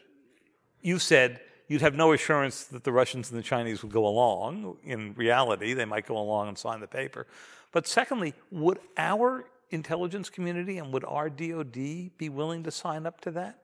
you 0.84 1.00
said, 1.00 1.42
you'd 1.68 1.82
have 1.82 1.96
no 1.96 2.14
assurance 2.14 2.66
that 2.66 2.84
the 2.84 2.92
Russians 2.92 3.32
and 3.32 3.40
the 3.40 3.44
Chinese 3.44 3.82
would 3.82 3.92
go 3.92 4.06
along. 4.06 4.78
In 4.84 5.14
reality, 5.16 5.74
they 5.74 5.86
might 5.86 6.06
go 6.06 6.18
along 6.18 6.48
and 6.48 6.58
sign 6.58 6.80
the 6.80 6.88
paper. 6.88 7.26
But 7.72 7.88
secondly, 7.88 8.36
would 8.52 8.80
our 8.98 9.46
intelligence 9.72 10.30
community 10.30 10.78
and 10.78 10.94
would 10.94 11.06
our 11.06 11.30
DoD 11.30 11.74
be 12.18 12.30
willing 12.30 12.64
to 12.64 12.72
sign 12.72 13.08
up 13.08 13.20
to 13.22 13.32
that? 13.32 13.62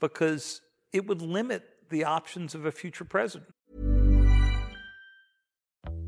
Because 0.00 0.60
it 0.92 1.06
would 1.06 1.22
limit 1.22 1.68
the 1.90 2.04
options 2.04 2.54
of 2.54 2.66
a 2.66 2.72
future 2.72 3.04
president. 3.04 3.54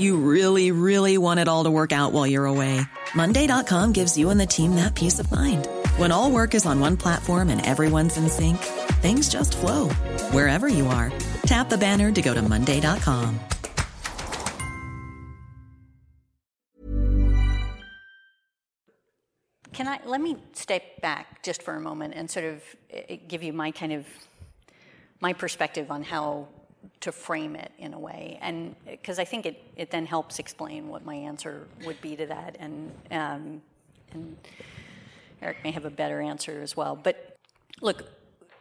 You 0.00 0.16
really, 0.16 0.72
really 0.72 1.18
want 1.18 1.40
it 1.40 1.46
all 1.48 1.64
to 1.64 1.70
work 1.70 1.92
out 1.92 2.14
while 2.14 2.26
you're 2.26 2.46
away. 2.46 2.80
Monday.com 3.14 3.92
gives 3.92 4.16
you 4.16 4.30
and 4.30 4.40
the 4.40 4.46
team 4.46 4.76
that 4.76 4.94
peace 4.94 5.18
of 5.18 5.30
mind. 5.30 5.68
When 5.98 6.10
all 6.10 6.30
work 6.30 6.54
is 6.54 6.64
on 6.64 6.80
one 6.80 6.96
platform 6.96 7.50
and 7.50 7.60
everyone's 7.66 8.16
in 8.16 8.30
sync, 8.30 8.56
things 9.02 9.28
just 9.28 9.54
flow 9.58 9.90
wherever 10.32 10.68
you 10.68 10.86
are. 10.86 11.12
Tap 11.42 11.68
the 11.68 11.76
banner 11.76 12.10
to 12.12 12.22
go 12.22 12.32
to 12.32 12.40
Monday.com. 12.40 13.38
Can 19.74 19.86
I 19.86 20.00
let 20.06 20.22
me 20.22 20.38
step 20.54 21.02
back 21.02 21.42
just 21.42 21.62
for 21.62 21.74
a 21.74 21.80
moment 21.80 22.14
and 22.16 22.30
sort 22.30 22.46
of 22.46 22.62
eh, 22.90 23.16
give 23.28 23.42
you 23.42 23.52
my 23.52 23.70
kind 23.70 23.92
of 23.92 24.06
my 25.20 25.34
perspective 25.34 25.90
on 25.90 26.02
how 26.02 26.48
to 27.00 27.12
frame 27.12 27.56
it 27.56 27.72
in 27.78 27.94
a 27.94 27.98
way, 27.98 28.38
and 28.40 28.74
because 28.86 29.18
I 29.18 29.24
think 29.24 29.46
it, 29.46 29.62
it 29.76 29.90
then 29.90 30.06
helps 30.06 30.38
explain 30.38 30.88
what 30.88 31.04
my 31.04 31.14
answer 31.14 31.66
would 31.84 32.00
be 32.00 32.16
to 32.16 32.26
that, 32.26 32.56
and 32.58 32.92
um, 33.10 33.62
and 34.12 34.36
Eric 35.42 35.58
may 35.64 35.70
have 35.70 35.84
a 35.84 35.90
better 35.90 36.20
answer 36.20 36.60
as 36.62 36.76
well. 36.76 36.96
But 36.96 37.36
look, 37.80 38.04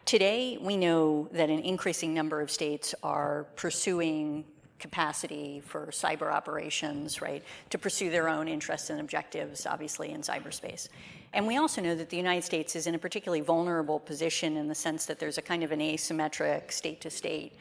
today 0.05 0.57
we 0.61 0.77
know 0.77 1.27
that 1.31 1.49
an 1.49 1.59
increasing 1.59 2.13
number 2.13 2.41
of 2.41 2.49
states 2.49 2.95
are 3.03 3.45
pursuing 3.55 4.45
capacity 4.79 5.61
for 5.65 5.87
cyber 5.87 6.31
operations, 6.31 7.21
right, 7.21 7.43
to 7.69 7.77
pursue 7.77 8.09
their 8.09 8.29
own 8.29 8.47
interests 8.47 8.89
and 8.89 9.01
objectives, 9.01 9.65
obviously, 9.65 10.11
in 10.11 10.21
cyberspace. 10.21 10.87
And 11.33 11.45
we 11.45 11.57
also 11.57 11.81
know 11.81 11.95
that 11.95 12.09
the 12.09 12.17
United 12.17 12.43
States 12.43 12.75
is 12.75 12.87
in 12.87 12.95
a 12.95 12.97
particularly 12.97 13.41
vulnerable 13.41 13.99
position 13.99 14.57
in 14.57 14.67
the 14.67 14.75
sense 14.75 15.05
that 15.05 15.19
there's 15.19 15.37
a 15.37 15.41
kind 15.41 15.63
of 15.63 15.71
an 15.71 15.79
asymmetric 15.79 16.71
state 16.71 17.01
to 17.01 17.09
state 17.09 17.53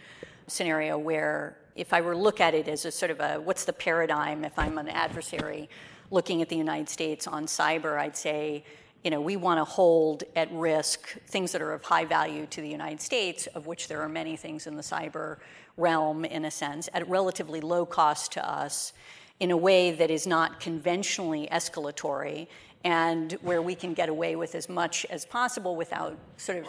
scenario 0.49 0.99
where 0.99 1.57
if 1.75 1.93
I 1.93 2.01
were 2.01 2.15
to 2.15 2.19
look 2.19 2.41
at 2.41 2.55
it 2.55 2.67
as 2.69 2.85
a 2.85 2.91
sort 2.91 3.11
of 3.11 3.21
a 3.21 3.41
what's 3.41 3.65
the 3.65 3.73
paradigm? 3.73 4.45
If 4.45 4.59
I'm 4.59 4.79
an 4.79 4.89
adversary 4.89 5.69
looking 6.11 6.43
at 6.43 6.49
the 6.49 6.57
United 6.57 6.89
States 6.89 7.27
on 7.27 7.47
cyber, 7.47 7.99
I'd 7.99 8.17
say, 8.17 8.65
you 9.05 9.11
know, 9.11 9.21
we 9.21 9.37
want 9.37 9.59
to 9.59 9.65
hold 9.65 10.25
at 10.35 10.51
risk 10.53 11.09
things 11.27 11.53
that 11.53 11.63
are 11.63 11.73
of 11.73 11.83
high 11.83 12.05
value 12.05 12.47
to 12.47 12.61
the 12.61 12.69
United 12.69 13.01
States, 13.01 13.47
of 13.49 13.67
which 13.67 13.89
there 13.89 14.03
are 14.03 14.09
many 14.09 14.37
things 14.37 14.67
in 14.67 14.75
the 14.75 14.83
cyber 14.83 15.39
realm, 15.77 16.25
in 16.25 16.45
a 16.45 16.51
sense, 16.51 16.89
at 16.93 17.09
relatively 17.09 17.61
low 17.61 17.87
cost 17.87 18.33
to 18.33 18.49
us 18.49 18.93
in 19.39 19.53
a 19.53 19.57
way 19.57 19.93
that 19.93 20.11
is 20.11 20.27
not 20.27 20.59
conventionally 20.59 21.49
escalatory 21.53 22.49
and 22.85 23.33
where 23.43 23.61
we 23.61 23.75
can 23.75 23.95
get 23.95 24.09
away 24.09 24.37
with 24.37 24.55
as 24.55 24.69
much 24.69 25.05
as 25.11 25.25
possible 25.25 25.77
without 25.77 26.17
sort 26.37 26.59
of 26.59 26.67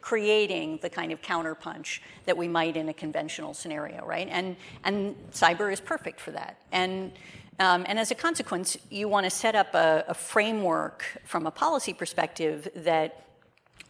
creating 0.00 0.78
the 0.82 0.88
kind 0.88 1.12
of 1.12 1.20
counterpunch 1.20 2.00
that 2.24 2.36
we 2.36 2.48
might 2.48 2.76
in 2.76 2.88
a 2.88 2.94
conventional 2.94 3.52
scenario, 3.54 4.04
right? 4.06 4.28
And, 4.30 4.56
and 4.84 5.14
cyber 5.32 5.72
is 5.72 5.80
perfect 5.80 6.20
for 6.20 6.30
that. 6.30 6.58
And, 6.72 7.12
um, 7.58 7.84
and 7.86 7.98
as 7.98 8.10
a 8.10 8.14
consequence, 8.14 8.76
you 8.90 9.08
want 9.08 9.24
to 9.24 9.30
set 9.30 9.54
up 9.54 9.74
a, 9.74 10.04
a 10.08 10.14
framework 10.14 11.04
from 11.24 11.46
a 11.46 11.50
policy 11.50 11.92
perspective 11.92 12.68
that 12.76 13.26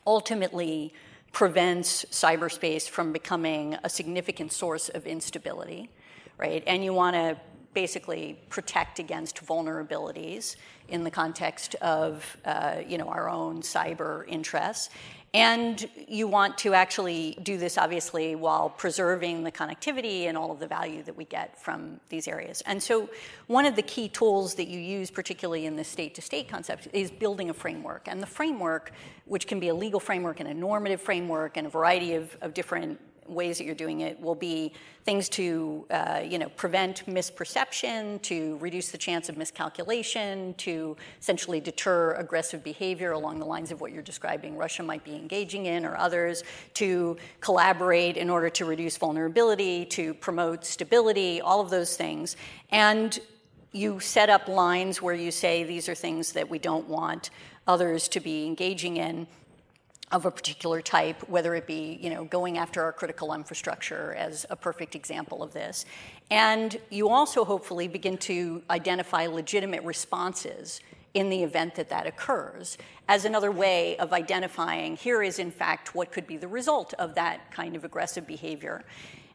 ultimately 0.07 0.93
prevents 1.33 2.05
cyberspace 2.07 2.89
from 2.89 3.13
becoming 3.13 3.77
a 3.83 3.89
significant 3.89 4.53
source 4.53 4.89
of 4.89 5.07
instability, 5.07 5.91
right? 6.39 6.63
And 6.67 6.85
you 6.85 6.93
want 6.93 7.15
to 7.15 7.37
basically 7.75 8.39
protect 8.49 8.99
against 8.99 9.45
vulnerabilities 9.45 10.57
in 10.89 11.05
the 11.05 11.11
context 11.11 11.75
of 11.77 12.37
uh, 12.45 12.77
you 12.87 12.97
know 12.99 13.09
our 13.09 13.29
own 13.29 13.61
cyber 13.63 14.27
interests 14.29 14.91
and 15.35 15.89
you 16.07 16.29
want 16.29 16.57
to 16.59 16.75
actually 16.75 17.37
do 17.43 17.59
this, 17.59 17.77
obviously, 17.77 18.37
while 18.37 18.71
preserving 18.71 19.43
the 19.43 19.51
connectivity 19.51 20.29
and 20.29 20.39
all 20.39 20.53
of 20.53 20.61
the 20.61 20.69
value 20.69 21.03
that 21.03 21.17
we 21.17 21.25
get 21.25 21.61
from 21.61 21.99
these 22.09 22.29
areas. 22.29 22.63
And 22.67 22.81
so, 22.81 23.11
one 23.49 23.67
of 23.67 23.75
the 23.75 23.83
key 23.83 24.09
tools 24.09 24.55
that 24.55 24.69
you 24.69 24.79
use, 24.79 25.11
particularly 25.11 25.67
in 25.67 25.75
the 25.75 25.83
state 25.83 26.15
to 26.15 26.23
state 26.23 26.49
concept, 26.49 26.87
is 26.93 27.11
building 27.11 27.51
a 27.51 27.53
framework. 27.53 28.07
And 28.07 28.23
the 28.23 28.29
framework, 28.29 28.93
which 29.25 29.49
can 29.49 29.59
be 29.59 29.69
a 29.69 29.75
legal 29.75 29.99
framework 29.99 30.39
and 30.39 30.49
a 30.49 30.55
normative 30.55 31.01
framework 31.01 31.57
and 31.57 31.67
a 31.67 31.71
variety 31.71 32.15
of, 32.15 32.37
of 32.41 32.55
different 32.55 33.01
ways 33.27 33.59
that 33.59 33.65
you're 33.65 33.75
doing 33.75 34.01
it 34.01 34.21
will 34.21 34.35
be 34.35 34.73
things 35.05 35.29
to 35.29 35.87
uh, 35.91 36.23
you 36.25 36.39
know 36.39 36.49
prevent 36.51 37.07
misperception, 37.07 38.21
to 38.23 38.57
reduce 38.59 38.91
the 38.91 38.99
chance 38.99 39.29
of 39.29 39.37
miscalculation, 39.37 40.55
to 40.55 40.97
essentially 41.21 41.61
deter 41.61 42.13
aggressive 42.13 42.63
behavior 42.65 43.13
along 43.13 43.39
the 43.39 43.45
lines 43.45 43.71
of 43.71 43.81
what 43.81 43.93
you're 43.93 44.03
describing 44.03 44.57
Russia 44.57 44.83
might 44.83 45.05
be 45.05 45.15
engaging 45.15 45.67
in 45.67 45.85
or 45.85 45.97
others, 45.97 46.43
to 46.75 47.17
collaborate 47.41 48.17
in 48.17 48.31
order 48.31 48.49
to 48.51 48.65
reduce 48.65 48.97
vulnerability, 48.97 49.85
to 49.87 50.15
promote 50.15 50.65
stability, 50.65 51.41
all 51.41 51.61
of 51.61 51.71
those 51.71 51.97
things. 51.97 52.37
And 52.71 53.19
you 53.73 53.99
set 53.99 54.31
up 54.31 54.47
lines 54.49 55.03
where 55.03 55.15
you 55.15 55.31
say 55.31 55.65
these 55.65 55.89
are 55.89 55.95
things 55.95 56.33
that 56.33 56.49
we 56.49 56.59
don't 56.59 56.89
want 56.89 57.31
others 57.67 58.09
to 58.09 58.21
be 58.21 58.47
engaging 58.47 58.99
in 58.99 59.27
of 60.15 60.25
a 60.25 60.31
particular 60.31 60.81
type, 60.81 61.29
whether 61.29 61.55
it 61.57 61.67
be 61.67 61.99
you 62.01 62.09
know 62.09 62.25
going 62.25 62.57
after 62.57 62.83
our 62.83 62.93
critical 62.93 63.35
infrastructure 63.35 64.15
as 64.15 64.47
a 64.49 64.57
perfect 64.57 64.95
example 64.95 65.43
of 65.43 65.53
this, 65.53 65.85
and 66.31 66.79
you 66.89 67.09
also 67.09 67.45
hopefully 67.45 67.89
begin 67.89 68.17
to 68.17 68.63
identify 68.71 69.27
legitimate 69.27 69.83
responses 69.83 70.81
in 71.15 71.29
the 71.29 71.43
event 71.43 71.75
that 71.75 71.89
that 71.89 72.07
occurs 72.07 72.79
as 73.09 73.25
another 73.25 73.51
way 73.51 73.97
of 73.99 74.13
identifying 74.13 74.97
here 74.97 75.23
is 75.23 75.39
in 75.39 75.51
fact 75.51 75.95
what 75.95 76.11
could 76.11 76.27
be 76.27 76.37
the 76.37 76.49
result 76.49 76.95
of 76.95 77.15
that 77.15 77.51
kind 77.51 77.77
of 77.77 77.85
aggressive 77.85 78.27
behavior. 78.27 78.85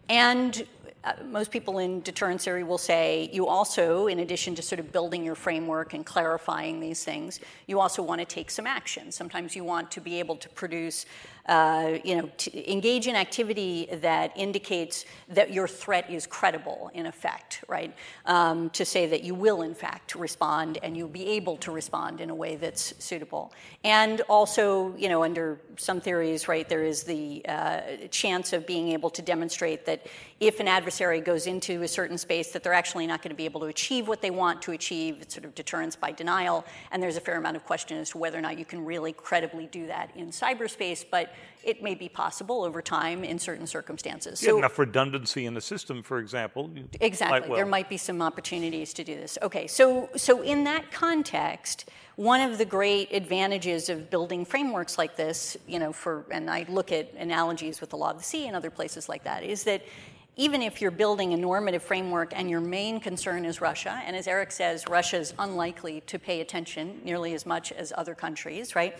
And 0.09 0.65
uh, 1.03 1.13
most 1.25 1.49
people 1.49 1.79
in 1.79 2.01
deterrence 2.01 2.43
theory 2.43 2.63
will 2.63 2.77
say 2.77 3.29
you 3.31 3.47
also, 3.47 4.07
in 4.07 4.19
addition 4.19 4.55
to 4.55 4.61
sort 4.61 4.79
of 4.79 4.91
building 4.91 5.23
your 5.23 5.35
framework 5.35 5.93
and 5.93 6.05
clarifying 6.05 6.79
these 6.79 7.03
things, 7.03 7.39
you 7.67 7.79
also 7.79 8.03
want 8.03 8.19
to 8.19 8.25
take 8.25 8.51
some 8.51 8.67
action. 8.67 9.11
Sometimes 9.11 9.55
you 9.55 9.63
want 9.63 9.89
to 9.91 10.01
be 10.01 10.19
able 10.19 10.35
to 10.35 10.49
produce 10.49 11.05
uh, 11.49 11.97
you 12.03 12.15
know, 12.15 12.29
engage 12.53 13.07
in 13.07 13.15
activity 13.15 13.87
that 13.91 14.31
indicates 14.37 15.05
that 15.29 15.51
your 15.51 15.67
threat 15.67 16.07
is 16.07 16.27
credible, 16.27 16.91
in 16.93 17.07
effect, 17.07 17.63
right? 17.67 17.91
Um, 18.27 18.69
to 18.69 18.85
say 18.85 19.07
that 19.07 19.23
you 19.23 19.33
will, 19.33 19.63
in 19.63 19.73
fact, 19.73 20.13
respond 20.13 20.77
and 20.83 20.95
you'll 20.95 21.07
be 21.07 21.25
able 21.29 21.57
to 21.57 21.71
respond 21.71 22.21
in 22.21 22.29
a 22.29 22.35
way 22.35 22.55
that's 22.55 22.93
suitable. 23.03 23.51
And 23.83 24.21
also, 24.29 24.95
you 24.95 25.09
know, 25.09 25.23
under 25.23 25.59
some 25.77 25.99
theories, 25.99 26.47
right, 26.47 26.69
there 26.69 26.83
is 26.83 27.01
the 27.01 27.43
uh, 27.47 27.81
chance 28.11 28.53
of 28.53 28.67
being 28.67 28.89
able 28.89 29.09
to 29.09 29.23
demonstrate 29.23 29.87
that 29.87 30.05
if 30.39 30.59
an 30.59 30.67
adversary 30.67 31.19
goes 31.19 31.47
into 31.47 31.81
a 31.81 31.87
certain 31.87 32.17
space, 32.17 32.51
that 32.51 32.63
they're 32.63 32.73
actually 32.73 33.05
not 33.05 33.21
going 33.21 33.31
to 33.31 33.35
be 33.35 33.45
able 33.45 33.59
to 33.61 33.67
achieve 33.67 34.07
what 34.07 34.21
they 34.21 34.31
want 34.31 34.61
to 34.63 34.71
achieve. 34.71 35.17
It's 35.21 35.33
sort 35.33 35.45
of 35.45 35.53
deterrence 35.53 35.95
by 35.95 36.11
denial. 36.11 36.65
And 36.91 37.03
there's 37.03 37.17
a 37.17 37.21
fair 37.21 37.37
amount 37.37 37.57
of 37.57 37.65
question 37.65 37.97
as 37.97 38.11
to 38.11 38.17
whether 38.17 38.37
or 38.37 38.41
not 38.41 38.57
you 38.57 38.65
can 38.65 38.85
really 38.85 39.11
credibly 39.11 39.67
do 39.67 39.87
that 39.87 40.11
in 40.15 40.29
cyberspace. 40.29 41.03
But 41.09 41.33
it 41.63 41.83
may 41.83 41.93
be 41.93 42.07
possible 42.07 42.63
over 42.63 42.81
time 42.81 43.23
in 43.23 43.37
certain 43.37 43.67
circumstances. 43.67 44.39
So, 44.39 44.57
enough 44.57 44.79
redundancy 44.79 45.45
in 45.45 45.53
the 45.53 45.61
system, 45.61 46.01
for 46.01 46.19
example. 46.19 46.69
Exactly. 47.01 47.39
Might 47.41 47.49
well. 47.49 47.57
There 47.57 47.65
might 47.65 47.89
be 47.89 47.97
some 47.97 48.21
opportunities 48.21 48.93
to 48.93 49.03
do 49.03 49.15
this. 49.15 49.37
Okay, 49.41 49.67
so 49.67 50.09
so 50.15 50.41
in 50.41 50.63
that 50.63 50.89
context, 50.91 51.89
one 52.15 52.39
of 52.41 52.57
the 52.57 52.65
great 52.65 53.13
advantages 53.13 53.89
of 53.89 54.09
building 54.09 54.45
frameworks 54.45 54.97
like 54.97 55.17
this, 55.17 55.57
you 55.67 55.79
know, 55.79 55.91
for 55.91 56.25
and 56.31 56.49
I 56.49 56.65
look 56.69 56.91
at 56.93 57.13
analogies 57.13 57.81
with 57.81 57.89
the 57.89 57.97
law 57.97 58.11
of 58.11 58.17
the 58.17 58.23
sea 58.23 58.47
and 58.47 58.55
other 58.55 58.69
places 58.69 59.09
like 59.09 59.25
that, 59.25 59.43
is 59.43 59.63
that 59.63 59.83
even 60.39 60.61
if 60.61 60.81
you're 60.81 60.89
building 60.89 61.33
a 61.33 61.37
normative 61.37 61.83
framework 61.83 62.31
and 62.33 62.49
your 62.49 62.61
main 62.61 63.01
concern 63.01 63.43
is 63.43 63.59
Russia, 63.59 64.01
and 64.05 64.15
as 64.15 64.25
Eric 64.25 64.53
says, 64.53 64.85
Russia 64.87 65.17
is 65.17 65.33
unlikely 65.37 66.01
to 66.07 66.17
pay 66.17 66.39
attention 66.39 67.01
nearly 67.03 67.33
as 67.33 67.45
much 67.45 67.73
as 67.73 67.91
other 67.97 68.15
countries, 68.15 68.73
right? 68.73 68.97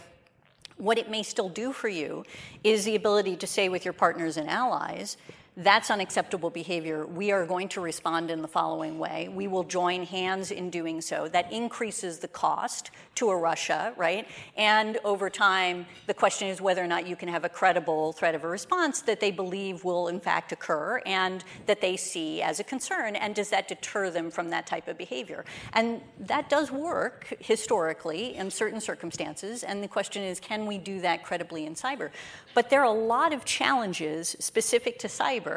what 0.79 0.97
it 0.97 1.11
may 1.11 1.21
still 1.21 1.49
do 1.49 1.71
for 1.71 1.89
you 1.89 2.23
is 2.63 2.85
the 2.85 2.95
ability 2.95 3.35
to 3.35 3.45
say 3.45 3.69
with 3.69 3.85
your 3.85 3.93
partners 3.93 4.37
and 4.37 4.49
allies 4.49 5.17
that's 5.59 5.91
unacceptable 5.91 6.49
behavior. 6.49 7.05
We 7.05 7.31
are 7.31 7.45
going 7.45 7.67
to 7.69 7.81
respond 7.81 8.31
in 8.31 8.41
the 8.41 8.47
following 8.47 8.97
way. 8.97 9.27
We 9.27 9.47
will 9.47 9.65
join 9.65 10.03
hands 10.05 10.51
in 10.51 10.69
doing 10.69 11.01
so. 11.01 11.27
That 11.27 11.51
increases 11.51 12.19
the 12.19 12.29
cost 12.29 12.91
to 13.15 13.29
a 13.29 13.35
Russia, 13.35 13.93
right? 13.97 14.25
And 14.55 14.97
over 15.03 15.29
time, 15.29 15.85
the 16.07 16.13
question 16.13 16.47
is 16.47 16.61
whether 16.61 16.81
or 16.81 16.87
not 16.87 17.05
you 17.05 17.17
can 17.17 17.27
have 17.27 17.43
a 17.43 17.49
credible 17.49 18.13
threat 18.13 18.35
of 18.35 18.45
a 18.45 18.47
response 18.47 19.01
that 19.01 19.19
they 19.19 19.31
believe 19.31 19.83
will 19.83 20.07
in 20.07 20.21
fact 20.21 20.53
occur 20.53 21.01
and 21.05 21.43
that 21.65 21.81
they 21.81 21.97
see 21.97 22.41
as 22.41 22.61
a 22.61 22.63
concern. 22.63 23.17
And 23.17 23.35
does 23.35 23.49
that 23.49 23.67
deter 23.67 24.09
them 24.09 24.31
from 24.31 24.49
that 24.51 24.65
type 24.65 24.87
of 24.87 24.97
behavior? 24.97 25.43
And 25.73 26.01
that 26.21 26.49
does 26.49 26.71
work 26.71 27.33
historically 27.39 28.37
in 28.37 28.49
certain 28.49 28.79
circumstances. 28.79 29.63
And 29.63 29.83
the 29.83 29.89
question 29.89 30.23
is, 30.23 30.39
can 30.39 30.65
we 30.65 30.77
do 30.77 31.01
that 31.01 31.25
credibly 31.25 31.65
in 31.65 31.75
cyber? 31.75 32.11
But 32.55 32.69
there 32.69 32.79
are 32.79 32.85
a 32.85 32.91
lot 32.91 33.33
of 33.33 33.43
challenges 33.43 34.37
specific 34.39 34.97
to 34.99 35.07
cyber, 35.07 35.48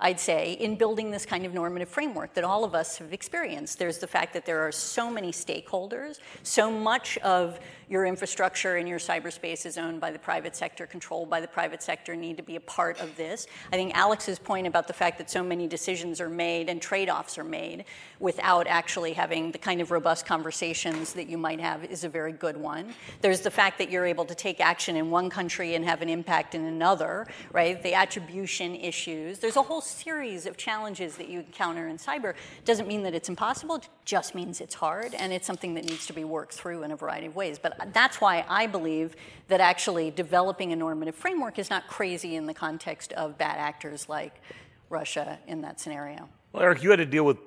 I'd 0.00 0.20
say, 0.20 0.52
in 0.52 0.76
building 0.76 1.10
this 1.10 1.26
kind 1.26 1.44
of 1.44 1.52
normative 1.52 1.88
framework 1.88 2.34
that 2.34 2.44
all 2.44 2.64
of 2.64 2.74
us 2.74 2.98
have 2.98 3.12
experienced. 3.12 3.78
There's 3.78 3.98
the 3.98 4.06
fact 4.06 4.32
that 4.32 4.46
there 4.46 4.60
are 4.66 4.72
so 4.72 5.10
many 5.10 5.32
stakeholders, 5.32 6.18
so 6.42 6.70
much 6.70 7.18
of 7.18 7.60
your 7.90 8.06
infrastructure 8.06 8.76
and 8.76 8.88
your 8.88 9.00
cyberspace 9.00 9.66
is 9.66 9.76
owned 9.76 10.00
by 10.00 10.12
the 10.12 10.18
private 10.18 10.54
sector, 10.54 10.86
controlled 10.86 11.28
by 11.28 11.40
the 11.40 11.48
private 11.48 11.82
sector, 11.82 12.14
need 12.14 12.36
to 12.36 12.42
be 12.42 12.54
a 12.54 12.60
part 12.60 13.00
of 13.00 13.16
this. 13.16 13.48
I 13.72 13.76
think 13.76 13.96
Alex's 13.96 14.38
point 14.38 14.68
about 14.68 14.86
the 14.86 14.92
fact 14.92 15.18
that 15.18 15.28
so 15.28 15.42
many 15.42 15.66
decisions 15.66 16.20
are 16.20 16.28
made 16.28 16.68
and 16.68 16.80
trade 16.80 17.10
offs 17.10 17.36
are 17.36 17.44
made 17.44 17.84
without 18.20 18.68
actually 18.68 19.12
having 19.12 19.50
the 19.50 19.58
kind 19.58 19.80
of 19.80 19.90
robust 19.90 20.24
conversations 20.24 21.12
that 21.14 21.28
you 21.28 21.36
might 21.36 21.58
have 21.58 21.84
is 21.84 22.04
a 22.04 22.08
very 22.08 22.32
good 22.32 22.56
one. 22.56 22.94
There's 23.22 23.40
the 23.40 23.50
fact 23.50 23.78
that 23.78 23.90
you're 23.90 24.06
able 24.06 24.24
to 24.26 24.36
take 24.36 24.60
action 24.60 24.94
in 24.94 25.10
one 25.10 25.28
country 25.28 25.74
and 25.74 25.84
have 25.84 26.00
an 26.00 26.08
impact 26.08 26.54
in 26.54 26.66
another, 26.66 27.26
right? 27.50 27.82
The 27.82 27.94
attribution 27.94 28.76
issues. 28.76 29.40
There's 29.40 29.56
a 29.56 29.62
whole 29.62 29.80
series 29.80 30.46
of 30.46 30.56
challenges 30.56 31.16
that 31.16 31.28
you 31.28 31.40
encounter 31.40 31.88
in 31.88 31.98
cyber. 31.98 32.34
Doesn't 32.64 32.86
mean 32.86 33.02
that 33.02 33.16
it's 33.16 33.28
impossible, 33.28 33.76
it 33.76 33.88
just 34.04 34.36
means 34.36 34.60
it's 34.60 34.74
hard 34.74 35.12
and 35.14 35.32
it's 35.32 35.46
something 35.46 35.74
that 35.74 35.84
needs 35.84 36.06
to 36.06 36.12
be 36.12 36.22
worked 36.22 36.54
through 36.54 36.84
in 36.84 36.92
a 36.92 36.96
variety 36.96 37.26
of 37.26 37.34
ways. 37.34 37.58
But 37.58 37.79
that's 37.92 38.20
why 38.20 38.44
I 38.48 38.66
believe 38.66 39.16
that 39.48 39.60
actually 39.60 40.10
developing 40.10 40.72
a 40.72 40.76
normative 40.76 41.14
framework 41.14 41.58
is 41.58 41.70
not 41.70 41.86
crazy 41.88 42.36
in 42.36 42.46
the 42.46 42.54
context 42.54 43.12
of 43.12 43.38
bad 43.38 43.58
actors 43.58 44.08
like 44.08 44.40
Russia 44.88 45.38
in 45.46 45.60
that 45.62 45.80
scenario. 45.80 46.28
Well, 46.52 46.62
Eric, 46.62 46.82
you 46.82 46.90
had 46.90 46.96
to 46.96 47.06
deal 47.06 47.24
with 47.24 47.38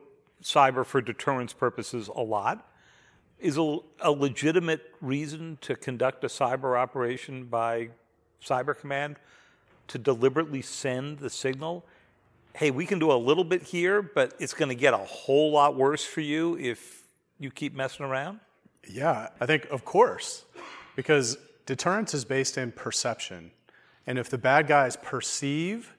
cyber 0.41 0.85
for 0.85 1.01
deterrence 1.01 1.53
purposes 1.53 2.09
a 2.13 2.21
lot. 2.21 2.69
Is 3.39 3.57
a, 3.57 3.79
a 3.99 4.11
legitimate 4.11 4.93
reason 5.01 5.57
to 5.61 5.75
conduct 5.75 6.23
a 6.23 6.27
cyber 6.27 6.77
operation 6.77 7.45
by 7.45 7.89
Cyber 8.41 8.77
Command 8.77 9.17
to 9.87 9.97
deliberately 9.97 10.61
send 10.61 11.19
the 11.19 11.29
signal 11.29 11.85
hey, 12.55 12.69
we 12.71 12.85
can 12.85 12.99
do 12.99 13.11
a 13.11 13.17
little 13.17 13.43
bit 13.43 13.63
here, 13.63 14.01
but 14.01 14.33
it's 14.39 14.53
going 14.53 14.69
to 14.69 14.75
get 14.75 14.93
a 14.93 14.97
whole 14.97 15.51
lot 15.51 15.75
worse 15.75 16.03
for 16.03 16.21
you 16.21 16.57
if 16.57 17.03
you 17.39 17.49
keep 17.49 17.73
messing 17.73 18.05
around? 18.05 18.39
Yeah, 18.89 19.29
I 19.39 19.45
think, 19.45 19.65
of 19.69 19.85
course, 19.85 20.45
because 20.95 21.37
deterrence 21.65 22.13
is 22.13 22.25
based 22.25 22.57
in 22.57 22.71
perception. 22.71 23.51
And 24.05 24.19
if 24.19 24.29
the 24.29 24.37
bad 24.37 24.67
guys 24.67 24.95
perceive 24.97 25.93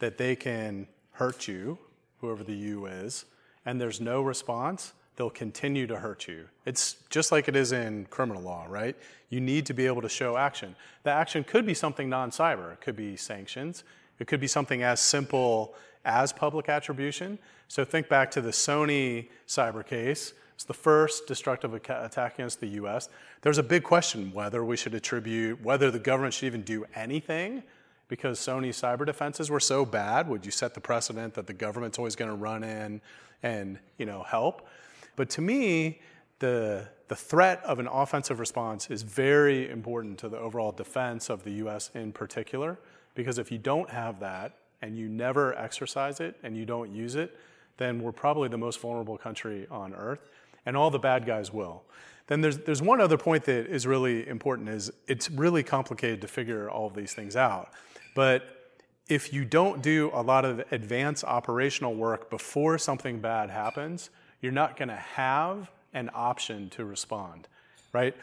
that 0.00 0.18
they 0.18 0.34
can 0.34 0.88
hurt 1.12 1.46
you, 1.46 1.78
whoever 2.20 2.42
the 2.42 2.54
you 2.54 2.86
is, 2.86 3.24
and 3.64 3.80
there's 3.80 4.00
no 4.00 4.22
response, 4.22 4.92
they'll 5.16 5.30
continue 5.30 5.86
to 5.86 5.96
hurt 5.96 6.26
you. 6.26 6.46
It's 6.66 6.96
just 7.08 7.30
like 7.30 7.48
it 7.48 7.54
is 7.54 7.72
in 7.72 8.06
criminal 8.06 8.42
law, 8.42 8.66
right? 8.68 8.96
You 9.28 9.40
need 9.40 9.66
to 9.66 9.74
be 9.74 9.86
able 9.86 10.02
to 10.02 10.08
show 10.08 10.36
action. 10.36 10.74
The 11.04 11.10
action 11.10 11.44
could 11.44 11.64
be 11.64 11.74
something 11.74 12.08
non 12.08 12.30
cyber, 12.30 12.72
it 12.72 12.80
could 12.80 12.96
be 12.96 13.16
sanctions, 13.16 13.84
it 14.18 14.26
could 14.26 14.40
be 14.40 14.48
something 14.48 14.82
as 14.82 15.00
simple 15.00 15.74
as 16.04 16.32
public 16.32 16.68
attribution. 16.68 17.38
So 17.68 17.84
think 17.84 18.08
back 18.08 18.30
to 18.32 18.40
the 18.40 18.50
Sony 18.50 19.28
cyber 19.46 19.86
case. 19.86 20.34
It's 20.54 20.64
the 20.64 20.74
first 20.74 21.26
destructive 21.26 21.74
attack 21.74 22.34
against 22.34 22.60
the 22.60 22.68
US. 22.68 23.08
There's 23.42 23.58
a 23.58 23.62
big 23.62 23.82
question 23.82 24.32
whether 24.32 24.64
we 24.64 24.76
should 24.76 24.94
attribute, 24.94 25.60
whether 25.62 25.90
the 25.90 25.98
government 25.98 26.34
should 26.34 26.46
even 26.46 26.62
do 26.62 26.84
anything 26.94 27.62
because 28.08 28.38
Sony's 28.38 28.80
cyber 28.80 29.04
defenses 29.04 29.50
were 29.50 29.60
so 29.60 29.84
bad. 29.84 30.28
Would 30.28 30.44
you 30.44 30.52
set 30.52 30.74
the 30.74 30.80
precedent 30.80 31.34
that 31.34 31.46
the 31.46 31.52
government's 31.52 31.98
always 31.98 32.14
going 32.14 32.30
to 32.30 32.36
run 32.36 32.62
in 32.62 33.00
and 33.42 33.78
you 33.98 34.06
know, 34.06 34.22
help? 34.22 34.68
But 35.16 35.28
to 35.30 35.40
me, 35.40 36.00
the, 36.38 36.88
the 37.08 37.16
threat 37.16 37.62
of 37.64 37.78
an 37.78 37.88
offensive 37.88 38.38
response 38.38 38.90
is 38.90 39.02
very 39.02 39.68
important 39.70 40.18
to 40.18 40.28
the 40.28 40.38
overall 40.38 40.72
defense 40.72 41.30
of 41.30 41.42
the 41.42 41.52
US 41.64 41.90
in 41.94 42.12
particular, 42.12 42.78
because 43.14 43.38
if 43.38 43.50
you 43.50 43.58
don't 43.58 43.90
have 43.90 44.20
that 44.20 44.58
and 44.82 44.96
you 44.96 45.08
never 45.08 45.56
exercise 45.58 46.20
it 46.20 46.36
and 46.42 46.56
you 46.56 46.64
don't 46.64 46.92
use 46.92 47.16
it, 47.16 47.36
then 47.76 48.00
we're 48.00 48.12
probably 48.12 48.48
the 48.48 48.58
most 48.58 48.80
vulnerable 48.80 49.18
country 49.18 49.66
on 49.70 49.94
earth 49.94 50.30
and 50.66 50.76
all 50.76 50.90
the 50.90 50.98
bad 50.98 51.26
guys 51.26 51.52
will. 51.52 51.82
Then 52.26 52.40
there's, 52.40 52.58
there's 52.58 52.80
one 52.80 53.00
other 53.00 53.18
point 53.18 53.44
that 53.44 53.66
is 53.66 53.86
really 53.86 54.26
important 54.26 54.68
is 54.68 54.90
it's 55.06 55.30
really 55.30 55.62
complicated 55.62 56.20
to 56.22 56.28
figure 56.28 56.70
all 56.70 56.86
of 56.86 56.94
these 56.94 57.12
things 57.12 57.36
out. 57.36 57.70
But 58.14 58.72
if 59.08 59.32
you 59.32 59.44
don't 59.44 59.82
do 59.82 60.10
a 60.14 60.22
lot 60.22 60.44
of 60.44 60.64
advanced 60.70 61.24
operational 61.24 61.94
work 61.94 62.30
before 62.30 62.78
something 62.78 63.20
bad 63.20 63.50
happens, 63.50 64.08
you're 64.40 64.52
not 64.52 64.76
going 64.76 64.88
to 64.88 64.94
have 64.94 65.70
an 65.92 66.10
option 66.14 66.70
to 66.70 66.84
respond, 66.84 67.46
right? 67.92 68.16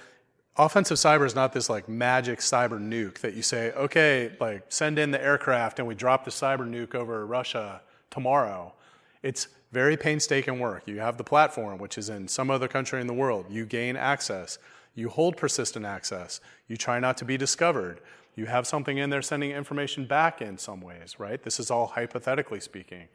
Offensive 0.58 0.98
cyber 0.98 1.26
is 1.26 1.36
not 1.36 1.54
this 1.54 1.70
like 1.70 1.88
magic 1.88 2.40
cyber 2.40 2.80
nuke 2.80 3.20
that 3.20 3.36
you 3.36 3.44
say, 3.44 3.72
okay, 3.74 4.32
like 4.40 4.66
send 4.70 4.98
in 4.98 5.12
the 5.12 5.24
aircraft 5.24 5.80
and 5.80 5.88
we 5.88 5.96
drop 5.96 6.26
the 6.26 6.32
cyber 6.32 6.68
nuke 6.70 6.96
over 6.96 7.26
Russia 7.26 7.82
tomorrow. 8.10 8.74
It's 9.24 9.48
very 9.72 9.96
painstaking 9.96 10.60
work. 10.60 10.84
You 10.86 11.00
have 11.00 11.18
the 11.18 11.24
platform, 11.24 11.78
which 11.78 11.98
is 11.98 12.10
in 12.10 12.28
some 12.28 12.52
other 12.52 12.68
country 12.68 13.00
in 13.00 13.08
the 13.08 13.14
world. 13.14 13.46
You 13.50 13.66
gain 13.66 13.96
access. 13.96 14.58
You 14.96 15.10
hold 15.10 15.38
persistent 15.38 15.86
access. 15.86 16.42
You 16.68 16.76
try 16.76 17.00
not 17.00 17.18
to 17.18 17.26
be 17.26 17.38
discovered. 17.38 18.02
You 18.36 18.46
have 18.46 18.68
something 18.68 18.98
in 18.98 19.10
there 19.10 19.22
sending 19.22 19.52
information 19.52 20.06
back 20.06 20.42
in 20.42 20.58
some 20.58 20.82
ways, 20.82 21.20
right? 21.20 21.42
This 21.42 21.60
is 21.60 21.72
all 21.72 21.88
hypothetically 21.88 22.60
speaking. 22.60 23.08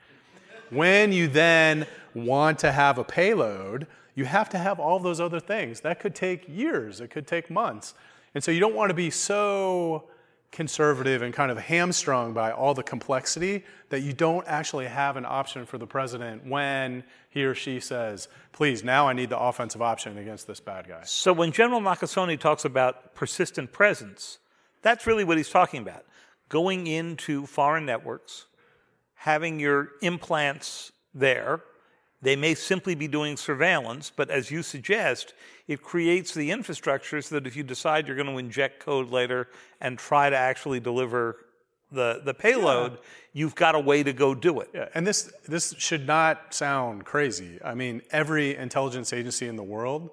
When 0.71 1.13
you 1.13 1.29
then 1.29 1.87
want 2.15 2.59
to 2.61 2.73
have 2.73 2.99
a 2.99 3.05
payload, 3.05 3.87
you 4.15 4.25
have 4.25 4.49
to 4.51 4.59
have 4.59 4.81
all 4.81 4.99
those 4.99 5.21
other 5.21 5.41
things. 5.41 5.81
That 5.81 6.01
could 6.01 6.15
take 6.15 6.49
years, 6.49 7.01
it 7.01 7.11
could 7.11 7.27
take 7.27 7.51
months. 7.51 7.95
And 8.35 8.43
so 8.43 8.51
you 8.51 8.61
don't 8.61 8.75
want 8.75 8.91
to 8.91 8.95
be 8.95 9.11
so 9.11 10.05
conservative 10.57 11.21
and 11.21 11.35
kind 11.35 11.51
of 11.51 11.59
hamstrung 11.59 12.33
by 12.33 12.51
all 12.51 12.73
the 12.73 12.83
complexity 12.83 13.63
that 13.91 14.01
you 14.01 14.15
don't 14.15 14.49
actually 14.49 14.87
have 14.87 15.19
an 15.19 15.27
option 15.27 15.67
for 15.67 15.77
the 15.77 15.87
president 15.87 16.47
when 16.47 17.05
he 17.29 17.45
or 17.45 17.55
she 17.55 17.79
says, 17.79 18.27
please, 18.53 18.83
now 18.83 19.07
I 19.07 19.13
need 19.13 19.29
the 19.29 19.39
offensive 19.39 19.83
option 19.83 20.17
against 20.17 20.47
this 20.47 20.59
bad 20.59 20.89
guy. 20.89 21.03
So 21.05 21.35
when 21.35 21.53
General 21.53 21.83
Nakasone 21.83 22.41
talks 22.41 22.65
about 22.65 23.15
persistent 23.15 23.71
presence, 23.71 24.39
that's 24.81 25.07
really 25.07 25.25
what 25.25 25.37
he's 25.37 25.51
talking 25.51 25.83
about. 25.83 26.07
Going 26.49 26.87
into 26.87 27.45
foreign 27.45 27.85
networks, 27.85 28.47
having 29.15 29.61
your 29.61 29.91
implants 30.01 30.91
there, 31.15 31.61
they 32.23 32.35
may 32.35 32.55
simply 32.55 32.95
be 32.95 33.09
doing 33.09 33.37
surveillance, 33.37 34.11
but 34.15 34.31
as 34.31 34.51
you 34.51 34.63
suggest, 34.63 35.35
it 35.69 35.83
creates 35.83 36.33
the 36.33 36.51
infrastructure 36.51 37.21
so 37.21 37.35
that 37.35 37.47
if 37.47 37.57
you 37.57 37.63
decide 37.63 38.07
you're 38.07 38.17
going 38.17 38.29
to 38.29 38.39
inject 38.39 38.81
code 38.81 39.11
later 39.11 39.49
and 39.81 39.99
try 39.99 40.31
to 40.31 40.37
actually 40.37 40.81
deliver 40.81 41.37
the, 41.91 42.21
the 42.25 42.35
payload, 42.35 42.93
yeah. 42.93 42.99
you've 43.33 43.55
got 43.55 43.75
a 43.75 43.81
way 43.81 44.03
to 44.03 44.13
go 44.13 44.35
do 44.35 44.61
it. 44.61 44.69
Yeah. 44.75 44.89
And 44.95 45.07
this, 45.07 45.33
this 45.47 45.75
should 45.79 46.07
not 46.07 46.55
sound 46.55 47.05
crazy. 47.05 47.59
I 47.65 47.75
mean, 47.75 48.03
every 48.11 48.57
intelligence 48.57 49.13
agency 49.13 49.47
in 49.47 49.57
the 49.57 49.63
world 49.63 50.11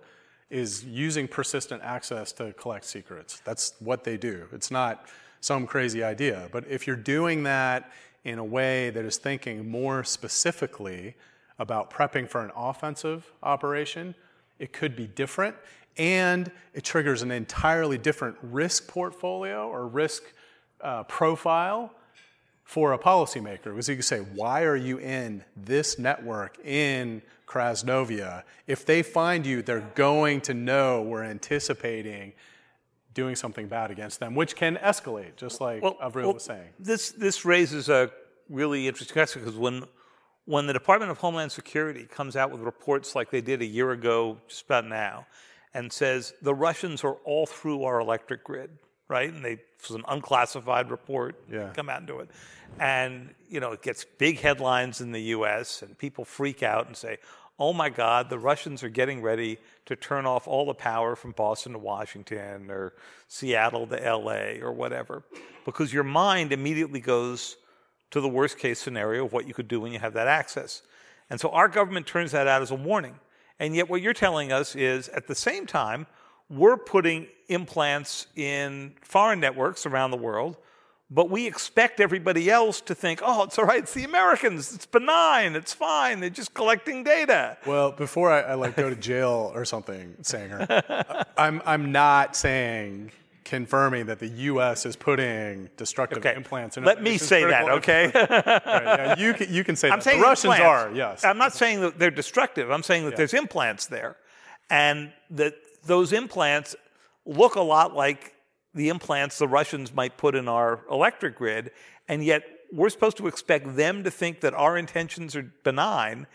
is 0.49 0.83
using 0.85 1.27
persistent 1.27 1.81
access 1.83 2.31
to 2.33 2.53
collect 2.53 2.85
secrets. 2.85 3.41
That's 3.43 3.73
what 3.79 4.03
they 4.03 4.17
do. 4.17 4.47
It's 4.51 4.69
not 4.69 5.07
some 5.41 5.67
crazy 5.67 6.03
idea. 6.03 6.47
But 6.51 6.65
if 6.69 6.87
you're 6.87 6.95
doing 6.95 7.43
that 7.43 7.91
in 8.23 8.39
a 8.39 8.45
way 8.45 8.89
that 8.91 9.03
is 9.03 9.17
thinking 9.17 9.69
more 9.69 10.03
specifically 10.03 11.15
about 11.59 11.91
prepping 11.91 12.29
for 12.29 12.41
an 12.41 12.51
offensive 12.55 13.31
operation, 13.41 14.15
it 14.63 14.71
could 14.71 14.95
be 14.95 15.07
different. 15.07 15.57
And 15.97 16.49
it 16.73 16.85
triggers 16.85 17.21
an 17.21 17.31
entirely 17.31 17.97
different 17.97 18.37
risk 18.41 18.87
portfolio 18.87 19.67
or 19.67 19.87
risk 19.87 20.23
uh, 20.79 21.03
profile 21.03 21.93
for 22.63 22.93
a 22.93 22.97
policymaker. 22.97 23.65
Because 23.65 23.89
you 23.89 23.97
could 23.97 24.05
say, 24.05 24.19
why 24.19 24.63
are 24.63 24.77
you 24.77 24.99
in 24.99 25.43
this 25.57 25.99
network 25.99 26.57
in 26.65 27.21
Krasnovia? 27.45 28.43
If 28.65 28.85
they 28.85 29.03
find 29.03 29.45
you, 29.45 29.61
they're 29.61 29.91
going 29.95 30.39
to 30.41 30.53
know 30.53 31.01
we're 31.01 31.25
anticipating 31.25 32.31
doing 33.13 33.35
something 33.35 33.67
bad 33.67 33.91
against 33.91 34.21
them, 34.21 34.33
which 34.33 34.55
can 34.55 34.77
escalate, 34.77 35.35
just 35.35 35.59
like 35.59 35.83
well, 35.83 35.97
Avril 36.01 36.27
well, 36.27 36.33
was 36.35 36.43
saying. 36.43 36.69
This, 36.79 37.11
this 37.11 37.43
raises 37.43 37.89
a 37.89 38.09
really 38.49 38.87
interesting 38.87 39.13
question 39.13 39.41
because 39.43 39.57
when 39.57 39.83
when 40.45 40.67
the 40.67 40.73
Department 40.73 41.11
of 41.11 41.17
Homeland 41.19 41.51
Security 41.51 42.05
comes 42.05 42.35
out 42.35 42.51
with 42.51 42.61
reports 42.61 43.15
like 43.15 43.29
they 43.31 43.41
did 43.41 43.61
a 43.61 43.65
year 43.65 43.91
ago, 43.91 44.37
just 44.47 44.65
about 44.65 44.85
now, 44.85 45.25
and 45.73 45.91
says 45.91 46.33
the 46.41 46.53
Russians 46.53 47.03
are 47.03 47.17
all 47.25 47.45
through 47.45 47.83
our 47.83 47.99
electric 47.99 48.43
grid, 48.43 48.69
right? 49.07 49.31
And 49.33 49.43
they, 49.43 49.57
an 49.89 50.03
unclassified 50.07 50.91
report, 50.91 51.35
Yeah. 51.49 51.69
come 51.73 51.89
out 51.89 51.99
and 51.99 52.07
do 52.07 52.19
it. 52.19 52.29
And, 52.79 53.33
you 53.49 53.59
know, 53.59 53.71
it 53.71 53.81
gets 53.81 54.03
big 54.05 54.39
headlines 54.39 55.01
in 55.01 55.11
the 55.11 55.21
US, 55.35 55.81
and 55.81 55.97
people 55.97 56.25
freak 56.25 56.61
out 56.63 56.87
and 56.87 56.95
say, 56.97 57.17
oh 57.59 57.71
my 57.71 57.89
God, 57.89 58.29
the 58.29 58.39
Russians 58.39 58.83
are 58.83 58.89
getting 58.89 59.21
ready 59.21 59.59
to 59.85 59.95
turn 59.95 60.25
off 60.25 60.47
all 60.47 60.65
the 60.65 60.73
power 60.73 61.15
from 61.15 61.31
Boston 61.31 61.73
to 61.73 61.77
Washington 61.77 62.69
or 62.71 62.93
Seattle 63.27 63.85
to 63.87 63.95
LA 63.95 64.59
or 64.61 64.71
whatever. 64.71 65.23
Because 65.63 65.93
your 65.93 66.03
mind 66.03 66.51
immediately 66.51 66.99
goes 66.99 67.57
to 68.13 68.21
the 68.21 68.29
worst 68.29 68.59
case 68.59 68.79
scenario 68.79 69.25
of 69.25 69.33
what 69.33 69.47
you 69.47 69.55
could 69.55 69.67
do 69.67 69.81
when 69.81 69.91
you 69.91 69.97
have 69.97 70.13
that 70.13 70.27
access. 70.27 70.83
And 71.31 71.39
so 71.39 71.49
our 71.49 71.67
government 71.67 72.05
turns 72.05 72.31
that 72.31 72.47
out 72.47 72.61
as 72.61 72.69
a 72.69 72.75
warning. 72.75 73.19
And 73.59 73.75
yet, 73.75 73.89
what 73.89 74.01
you're 74.01 74.13
telling 74.13 74.51
us 74.51 74.75
is 74.75 75.09
at 75.09 75.27
the 75.27 75.33
same 75.33 75.65
time, 75.65 76.05
we're 76.47 76.77
putting 76.77 77.27
implants 77.47 78.27
in 78.35 78.93
foreign 79.01 79.39
networks 79.39 79.87
around 79.87 80.11
the 80.11 80.17
world, 80.17 80.57
but 81.09 81.31
we 81.31 81.47
expect 81.47 81.99
everybody 81.99 82.51
else 82.51 82.81
to 82.81 82.93
think, 82.93 83.21
oh, 83.23 83.43
it's 83.43 83.57
all 83.57 83.65
right, 83.65 83.81
it's 83.81 83.93
the 83.95 84.03
Americans, 84.03 84.73
it's 84.75 84.85
benign, 84.85 85.55
it's 85.55 85.73
fine, 85.73 86.19
they're 86.19 86.29
just 86.29 86.53
collecting 86.53 87.03
data. 87.03 87.57
Well, 87.65 87.91
before 87.91 88.31
I, 88.31 88.41
I 88.41 88.53
like 88.53 88.75
go 88.75 88.89
to 88.89 88.95
jail 88.95 89.51
or 89.55 89.65
something, 89.65 90.15
Sanger, 90.21 90.67
I'm 91.37 91.61
I'm 91.65 91.91
not 91.91 92.35
saying 92.35 93.11
confirming 93.43 94.05
that 94.07 94.19
the 94.19 94.27
U.S. 94.27 94.85
is 94.85 94.95
putting 94.95 95.69
destructive 95.77 96.19
Okay. 96.19 96.35
implants. 96.35 96.77
in 96.77 96.83
Let 96.83 97.01
me 97.03 97.17
say 97.17 97.43
that, 97.45 97.69
okay? 97.69 98.05
Right, 98.13 98.61
yeah, 98.65 99.17
you 99.17 99.33
can 99.33 99.53
you 99.53 99.63
can 99.63 99.75
say 99.75 99.89
I'm 99.89 99.99
that. 99.99 100.03
saying 100.03 100.19
the 100.19 100.25
Russians 100.25 100.53
implants. 100.55 100.91
are 100.91 100.95
yes. 100.95 101.23
I'm 101.25 101.37
not 101.37 101.53
saying 101.53 101.81
that 101.81 101.99
they're 101.99 102.11
destructive. 102.11 102.71
I'm 102.71 102.83
saying 102.83 103.03
that 103.05 103.11
Yeah. 103.11 103.17
there's 103.17 103.33
implants 103.33 103.87
there, 103.87 104.15
and 104.69 105.11
that 105.31 105.55
those 105.85 106.13
implants 106.13 106.75
look 107.25 107.55
a 107.55 107.61
lot 107.61 107.93
like 107.95 108.33
the 108.73 108.89
implants 108.89 109.37
the 109.37 109.47
Russians 109.47 109.93
might 109.93 110.17
put 110.17 110.35
in 110.35 110.47
our 110.47 110.79
electric 110.89 111.35
grid, 111.37 111.71
and 112.07 112.23
yet 112.23 112.43
we're 112.71 112.89
supposed 112.89 113.17
to 113.17 113.27
expect 113.27 113.75
them 113.75 114.03
to 114.03 114.09
think 114.11 114.41
that 114.41 114.53
our 114.53 114.77
intentions 114.77 115.35
are 115.35 115.43
benign, 115.63 116.25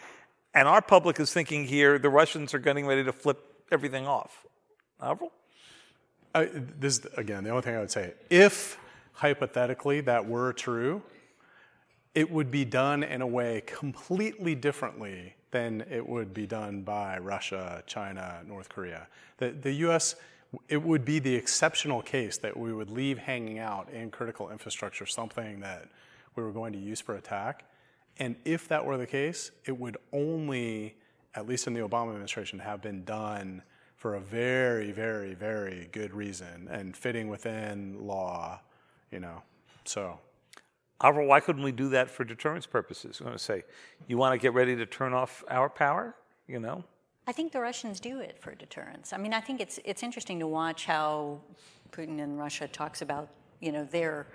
and 0.54 0.68
our 0.68 0.80
public 0.80 1.18
is 1.18 1.32
thinking 1.32 1.64
here 1.66 1.98
the 1.98 2.10
Russians 2.10 2.54
are 2.54 2.58
getting 2.60 2.86
ready 2.86 3.02
to 3.04 3.12
flip 3.12 3.38
everything 3.72 4.06
off. 4.06 4.46
Avril? 5.02 5.32
This 6.44 7.06
again, 7.16 7.44
the 7.44 7.50
only 7.50 7.62
thing 7.62 7.76
I 7.76 7.80
would 7.80 7.90
say, 7.90 8.14
if 8.30 8.78
hypothetically 9.12 10.00
that 10.02 10.26
were 10.26 10.52
true, 10.52 11.02
it 12.14 12.30
would 12.30 12.50
be 12.50 12.64
done 12.64 13.02
in 13.02 13.22
a 13.22 13.26
way 13.26 13.62
completely 13.66 14.54
differently 14.54 15.34
than 15.50 15.84
it 15.90 16.06
would 16.06 16.34
be 16.34 16.46
done 16.46 16.82
by 16.82 17.18
Russia, 17.18 17.82
China, 17.86 18.42
North 18.46 18.68
Korea. 18.68 19.06
The, 19.38 19.50
the 19.50 19.72
U.S. 19.72 20.14
It 20.68 20.82
would 20.82 21.04
be 21.04 21.18
the 21.18 21.34
exceptional 21.34 22.02
case 22.02 22.38
that 22.38 22.56
we 22.56 22.72
would 22.72 22.90
leave 22.90 23.18
hanging 23.18 23.58
out 23.58 23.88
in 23.90 24.10
critical 24.10 24.50
infrastructure 24.50 25.06
something 25.06 25.60
that 25.60 25.88
we 26.36 26.42
were 26.42 26.52
going 26.52 26.72
to 26.72 26.78
use 26.78 27.00
for 27.00 27.16
attack. 27.16 27.64
And 28.18 28.36
if 28.44 28.68
that 28.68 28.84
were 28.84 28.96
the 28.96 29.06
case, 29.06 29.50
it 29.64 29.78
would 29.78 29.96
only, 30.12 30.96
at 31.34 31.46
least 31.46 31.66
in 31.66 31.74
the 31.74 31.80
Obama 31.80 32.10
administration, 32.10 32.58
have 32.58 32.82
been 32.82 33.04
done 33.04 33.62
for 33.98 34.14
a 34.14 34.20
very, 34.20 34.92
very, 34.92 35.34
very 35.34 35.88
good 35.90 36.14
reason 36.14 36.68
and 36.70 36.96
fitting 36.96 37.28
within 37.28 37.98
law, 38.00 38.60
you 39.10 39.18
know. 39.18 39.42
So, 39.84 40.20
Avril, 41.02 41.26
why 41.26 41.40
couldn't 41.40 41.64
we 41.64 41.72
do 41.72 41.88
that 41.90 42.08
for 42.08 42.24
deterrence 42.24 42.64
purposes? 42.64 43.18
I'm 43.18 43.26
going 43.26 43.36
to 43.36 43.42
say, 43.42 43.64
you 44.06 44.16
want 44.16 44.34
to 44.34 44.38
get 44.38 44.54
ready 44.54 44.76
to 44.76 44.86
turn 44.86 45.12
off 45.12 45.44
our 45.50 45.68
power? 45.68 46.14
You 46.46 46.60
know? 46.60 46.84
I 47.26 47.32
think 47.32 47.52
the 47.52 47.60
Russians 47.60 47.98
do 47.98 48.20
it 48.20 48.38
for 48.40 48.54
deterrence. 48.54 49.12
I 49.12 49.18
mean, 49.18 49.34
I 49.34 49.40
think 49.40 49.60
it's 49.60 49.78
it's 49.84 50.02
interesting 50.02 50.38
to 50.38 50.46
watch 50.46 50.86
how 50.86 51.40
Putin 51.92 52.22
and 52.22 52.38
Russia 52.38 52.68
talks 52.68 53.02
about 53.02 53.28
you 53.60 53.70
know 53.72 53.84
their 53.84 54.28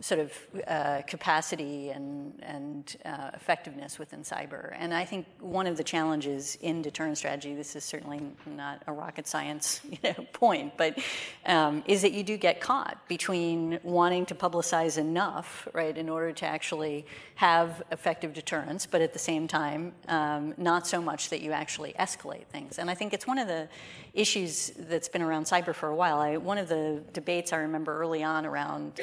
sort 0.00 0.20
of 0.20 0.32
uh, 0.66 1.02
capacity 1.06 1.90
and 1.90 2.34
and 2.42 2.96
uh, 3.04 3.30
effectiveness 3.34 3.98
within 3.98 4.20
cyber. 4.20 4.74
And 4.78 4.92
I 4.92 5.04
think 5.04 5.26
one 5.40 5.66
of 5.66 5.76
the 5.76 5.84
challenges 5.84 6.58
in 6.60 6.82
deterrence 6.82 7.18
strategy, 7.18 7.54
this 7.54 7.74
is 7.76 7.84
certainly 7.84 8.20
not 8.44 8.82
a 8.86 8.92
rocket 8.92 9.26
science 9.26 9.80
you 9.90 9.98
know, 10.02 10.26
point, 10.32 10.76
but 10.76 10.98
um, 11.46 11.82
is 11.86 12.02
that 12.02 12.12
you 12.12 12.22
do 12.22 12.36
get 12.36 12.60
caught 12.60 13.08
between 13.08 13.80
wanting 13.82 14.26
to 14.26 14.34
publicize 14.34 14.98
enough, 14.98 15.66
right, 15.72 15.96
in 15.96 16.08
order 16.08 16.32
to 16.32 16.46
actually 16.46 17.06
have 17.36 17.82
effective 17.90 18.32
deterrence, 18.32 18.86
but 18.86 19.00
at 19.00 19.12
the 19.12 19.18
same 19.18 19.48
time, 19.48 19.92
um, 20.08 20.54
not 20.56 20.86
so 20.86 21.00
much 21.00 21.30
that 21.30 21.40
you 21.40 21.52
actually 21.52 21.94
escalate 21.98 22.46
things. 22.46 22.78
And 22.78 22.90
I 22.90 22.94
think 22.94 23.12
it's 23.12 23.26
one 23.26 23.38
of 23.38 23.48
the 23.48 23.68
issues 24.12 24.72
that's 24.76 25.08
been 25.08 25.22
around 25.22 25.44
cyber 25.44 25.74
for 25.74 25.88
a 25.88 25.94
while. 25.94 26.18
I, 26.18 26.38
one 26.38 26.58
of 26.58 26.68
the 26.68 27.02
debates 27.12 27.52
I 27.52 27.58
remember 27.58 27.98
early 28.00 28.22
on 28.22 28.46
around 28.46 29.00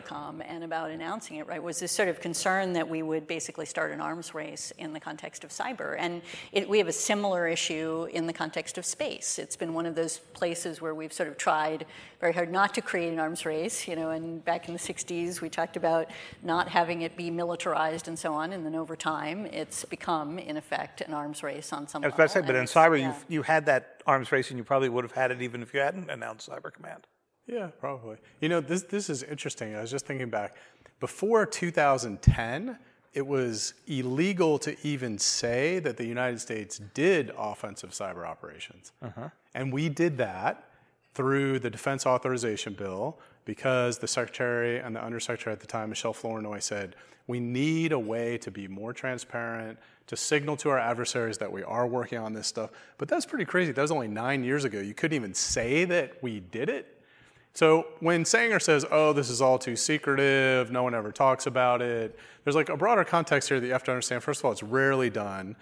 cybercom 0.00 0.42
and 0.46 0.64
about 0.64 0.90
announcing 0.90 1.36
it, 1.36 1.46
right, 1.46 1.62
was 1.62 1.80
this 1.80 1.92
sort 1.92 2.08
of 2.08 2.20
concern 2.20 2.72
that 2.72 2.88
we 2.88 3.02
would 3.02 3.26
basically 3.26 3.66
start 3.66 3.92
an 3.92 4.00
arms 4.00 4.34
race 4.34 4.72
in 4.78 4.92
the 4.92 5.00
context 5.00 5.44
of 5.44 5.50
cyber. 5.50 5.96
And 5.98 6.22
it, 6.52 6.68
we 6.68 6.78
have 6.78 6.88
a 6.88 6.92
similar 6.92 7.46
issue 7.48 8.06
in 8.12 8.26
the 8.26 8.32
context 8.32 8.78
of 8.78 8.84
space. 8.84 9.38
It's 9.38 9.56
been 9.56 9.74
one 9.74 9.86
of 9.86 9.94
those 9.94 10.18
places 10.18 10.80
where 10.80 10.94
we've 10.94 11.12
sort 11.12 11.28
of 11.28 11.36
tried 11.36 11.86
very 12.20 12.32
hard 12.32 12.50
not 12.50 12.74
to 12.74 12.82
create 12.82 13.12
an 13.12 13.18
arms 13.18 13.46
race, 13.46 13.88
you 13.88 13.96
know, 13.96 14.10
and 14.10 14.44
back 14.44 14.68
in 14.68 14.74
the 14.74 14.80
60s 14.80 15.40
we 15.40 15.48
talked 15.48 15.76
about 15.76 16.08
not 16.42 16.68
having 16.68 17.02
it 17.02 17.16
be 17.16 17.30
militarized 17.30 18.08
and 18.08 18.18
so 18.18 18.32
on, 18.32 18.52
and 18.52 18.64
then 18.64 18.74
over 18.74 18.96
time 18.96 19.46
it's 19.46 19.84
become, 19.84 20.38
in 20.38 20.56
effect, 20.56 21.00
an 21.00 21.14
arms 21.14 21.42
race 21.42 21.72
on 21.72 21.88
some 21.88 22.04
I 22.04 22.08
was 22.08 22.14
about 22.14 22.24
to 22.24 22.28
say, 22.28 22.40
but 22.42 22.54
in 22.54 22.64
cyber, 22.64 22.98
yeah. 22.98 23.14
you 23.28 23.40
you 23.40 23.42
had 23.42 23.66
that 23.66 24.02
arms 24.06 24.32
race, 24.32 24.50
and 24.50 24.58
you 24.58 24.64
probably 24.64 24.88
would 24.88 25.04
have 25.04 25.12
had 25.12 25.30
it 25.30 25.40
even 25.42 25.62
if 25.62 25.72
you 25.72 25.80
hadn't 25.80 26.10
announced 26.10 26.48
Cyber 26.48 26.72
Command. 26.72 27.06
Yeah, 27.46 27.68
probably. 27.78 28.16
You 28.40 28.48
know, 28.48 28.60
this 28.60 28.82
this 28.82 29.10
is 29.10 29.22
interesting. 29.22 29.74
I 29.74 29.80
was 29.80 29.90
just 29.90 30.06
thinking 30.06 30.30
back. 30.30 30.56
Before 31.00 31.46
2010, 31.46 32.78
it 33.12 33.26
was 33.26 33.74
illegal 33.86 34.58
to 34.60 34.76
even 34.86 35.18
say 35.18 35.78
that 35.80 35.96
the 35.96 36.04
United 36.04 36.40
States 36.40 36.80
did 36.94 37.32
offensive 37.36 37.90
cyber 37.90 38.26
operations. 38.26 38.92
Uh-huh. 39.02 39.30
And 39.54 39.72
we 39.72 39.88
did 39.88 40.18
that 40.18 40.68
through 41.14 41.58
the 41.58 41.70
Defense 41.70 42.06
Authorization 42.06 42.74
Bill 42.74 43.18
because 43.44 43.98
the 43.98 44.06
Secretary 44.06 44.78
and 44.78 44.94
the 44.94 45.02
Undersecretary 45.02 45.52
at 45.52 45.60
the 45.60 45.66
time, 45.66 45.88
Michelle 45.88 46.12
Flournoy, 46.12 46.60
said 46.60 46.94
we 47.26 47.40
need 47.40 47.92
a 47.92 47.98
way 47.98 48.38
to 48.38 48.50
be 48.50 48.68
more 48.68 48.92
transparent, 48.92 49.78
to 50.06 50.16
signal 50.16 50.56
to 50.58 50.70
our 50.70 50.78
adversaries 50.78 51.38
that 51.38 51.50
we 51.50 51.62
are 51.62 51.86
working 51.86 52.18
on 52.18 52.32
this 52.32 52.46
stuff. 52.46 52.70
But 52.98 53.08
that's 53.08 53.26
pretty 53.26 53.44
crazy. 53.44 53.72
That 53.72 53.82
was 53.82 53.90
only 53.90 54.08
nine 54.08 54.44
years 54.44 54.64
ago. 54.64 54.80
You 54.80 54.94
couldn't 54.94 55.16
even 55.16 55.34
say 55.34 55.84
that 55.86 56.22
we 56.22 56.40
did 56.40 56.68
it. 56.68 56.99
So 57.52 57.88
when 57.98 58.24
Sanger 58.24 58.60
says, 58.60 58.86
oh, 58.90 59.12
this 59.12 59.28
is 59.28 59.42
all 59.42 59.58
too 59.58 59.76
secretive, 59.76 60.70
no 60.70 60.82
one 60.82 60.94
ever 60.94 61.10
talks 61.10 61.46
about 61.46 61.82
it, 61.82 62.18
there's 62.44 62.56
like 62.56 62.68
a 62.68 62.76
broader 62.76 63.04
context 63.04 63.48
here 63.48 63.60
that 63.60 63.66
you 63.66 63.72
have 63.72 63.84
to 63.84 63.90
understand. 63.90 64.22
First 64.22 64.40
of 64.40 64.44
all, 64.44 64.52
it's 64.52 64.62
rarely 64.62 65.10
done. 65.10 65.56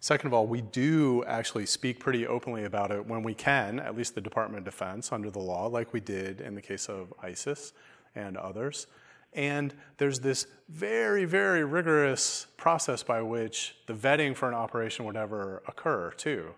Second 0.00 0.28
of 0.28 0.34
all, 0.34 0.46
we 0.46 0.60
do 0.60 1.24
actually 1.24 1.66
speak 1.66 1.98
pretty 1.98 2.26
openly 2.26 2.64
about 2.64 2.90
it 2.90 3.04
when 3.06 3.22
we 3.22 3.34
can, 3.34 3.78
at 3.80 3.96
least 3.96 4.14
the 4.14 4.20
Department 4.20 4.58
of 4.58 4.64
Defense 4.64 5.12
under 5.12 5.30
the 5.30 5.38
law, 5.38 5.66
like 5.66 5.92
we 5.92 6.00
did 6.00 6.40
in 6.40 6.54
the 6.54 6.62
case 6.62 6.88
of 6.88 7.12
ISIS 7.22 7.72
and 8.14 8.36
others. 8.36 8.86
And 9.32 9.74
there's 9.98 10.20
this 10.20 10.46
very, 10.68 11.24
very 11.24 11.64
rigorous 11.64 12.46
process 12.56 13.02
by 13.02 13.22
which 13.22 13.76
the 13.86 13.94
vetting 13.94 14.34
for 14.34 14.48
an 14.48 14.54
operation 14.54 15.04
would 15.04 15.16
ever 15.16 15.62
occur, 15.68 16.12
too. 16.16 16.54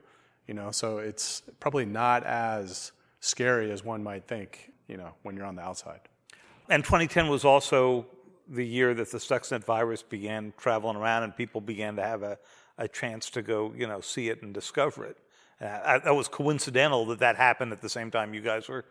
You 0.47 0.55
know, 0.55 0.71
so 0.71 0.99
it's 0.99 1.43
probably 1.61 1.85
not 1.85 2.25
as 2.25 2.93
scary 3.21 3.71
as 3.71 3.85
one 3.85 4.03
might 4.03 4.27
think, 4.27 4.72
you 4.89 4.97
know, 4.97 5.15
when 5.23 5.37
you're 5.37 5.47
on 5.47 5.57
the 5.57 5.63
outside. 5.63 6.01
And 6.69 6.85
2010 6.85 7.29
was 7.29 7.45
also 7.45 8.07
the 8.49 8.67
year 8.67 8.95
that 8.95 9.11
the 9.11 9.19
Stuxnet 9.19 9.65
virus 9.65 10.03
began 10.03 10.53
traveling 10.59 10.97
around, 10.97 11.23
and 11.23 11.37
people 11.37 11.61
began 11.61 11.97
to 11.97 12.03
have 12.03 12.23
a, 12.23 12.39
a 12.79 12.89
chance 12.89 13.31
to 13.31 13.43
go, 13.43 13.73
you 13.77 13.87
know, 13.87 14.01
see 14.01 14.29
it 14.29 14.43
and 14.43 14.53
discover 14.53 15.05
it. 15.07 15.17
Uh, 15.61 15.81
I- 15.85 15.99
that 15.99 16.15
was 16.15 16.29
coincidental 16.29 17.07
that 17.07 17.19
that 17.21 17.37
happened 17.37 17.73
at 17.73 17.81
the 17.81 17.89
same 17.89 18.11
time 18.11 18.35
you 18.35 18.41
guys 18.41 18.69
were 18.69 18.85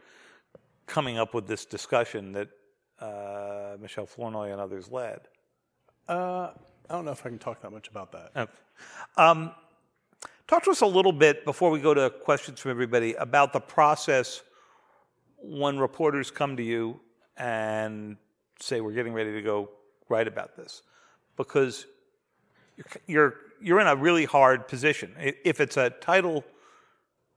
coming 0.88 1.18
up 1.18 1.34
with 1.34 1.48
this 1.48 1.66
discussion 1.66 2.34
that 2.34 2.50
uh, 3.00 3.78
Michelle 3.82 4.06
Flournoy 4.06 4.52
and 4.52 4.62
others 4.62 4.90
led. 4.92 5.22
Uh, 6.08 6.50
I 6.90 6.94
don't 6.94 7.06
know 7.06 7.12
if 7.12 7.26
I 7.26 7.30
can 7.30 7.40
talk 7.40 7.62
that 7.62 7.72
much 7.72 7.88
about 7.88 8.12
that. 8.12 8.32
Okay. 8.36 8.52
Um, 9.18 9.52
talk 10.48 10.64
to 10.64 10.72
us 10.72 10.82
a 10.82 10.86
little 10.86 11.14
bit 11.14 11.46
before 11.46 11.72
we 11.72 11.80
go 11.80 11.94
to 11.94 12.10
questions 12.10 12.60
from 12.60 12.72
everybody 12.72 13.14
about 13.16 13.54
the 13.54 13.60
process 13.60 14.42
when 15.42 15.80
reporters 15.80 16.32
come 16.32 16.58
to 16.58 16.64
you 16.64 17.00
and 17.38 18.18
say 18.60 18.82
we're 18.82 18.94
getting 18.94 19.14
ready 19.14 19.34
to 19.34 19.42
go 19.42 19.70
write 20.10 20.28
about 20.28 20.56
this, 20.56 20.84
because 21.38 21.86
you're 23.08 23.36
you're, 23.62 23.80
in 23.80 23.88
a 23.88 23.96
really 23.96 24.26
hard 24.26 24.68
position. 24.68 25.14
If 25.20 25.60
it's 25.60 25.78
a 25.78 25.92
Title 25.92 26.44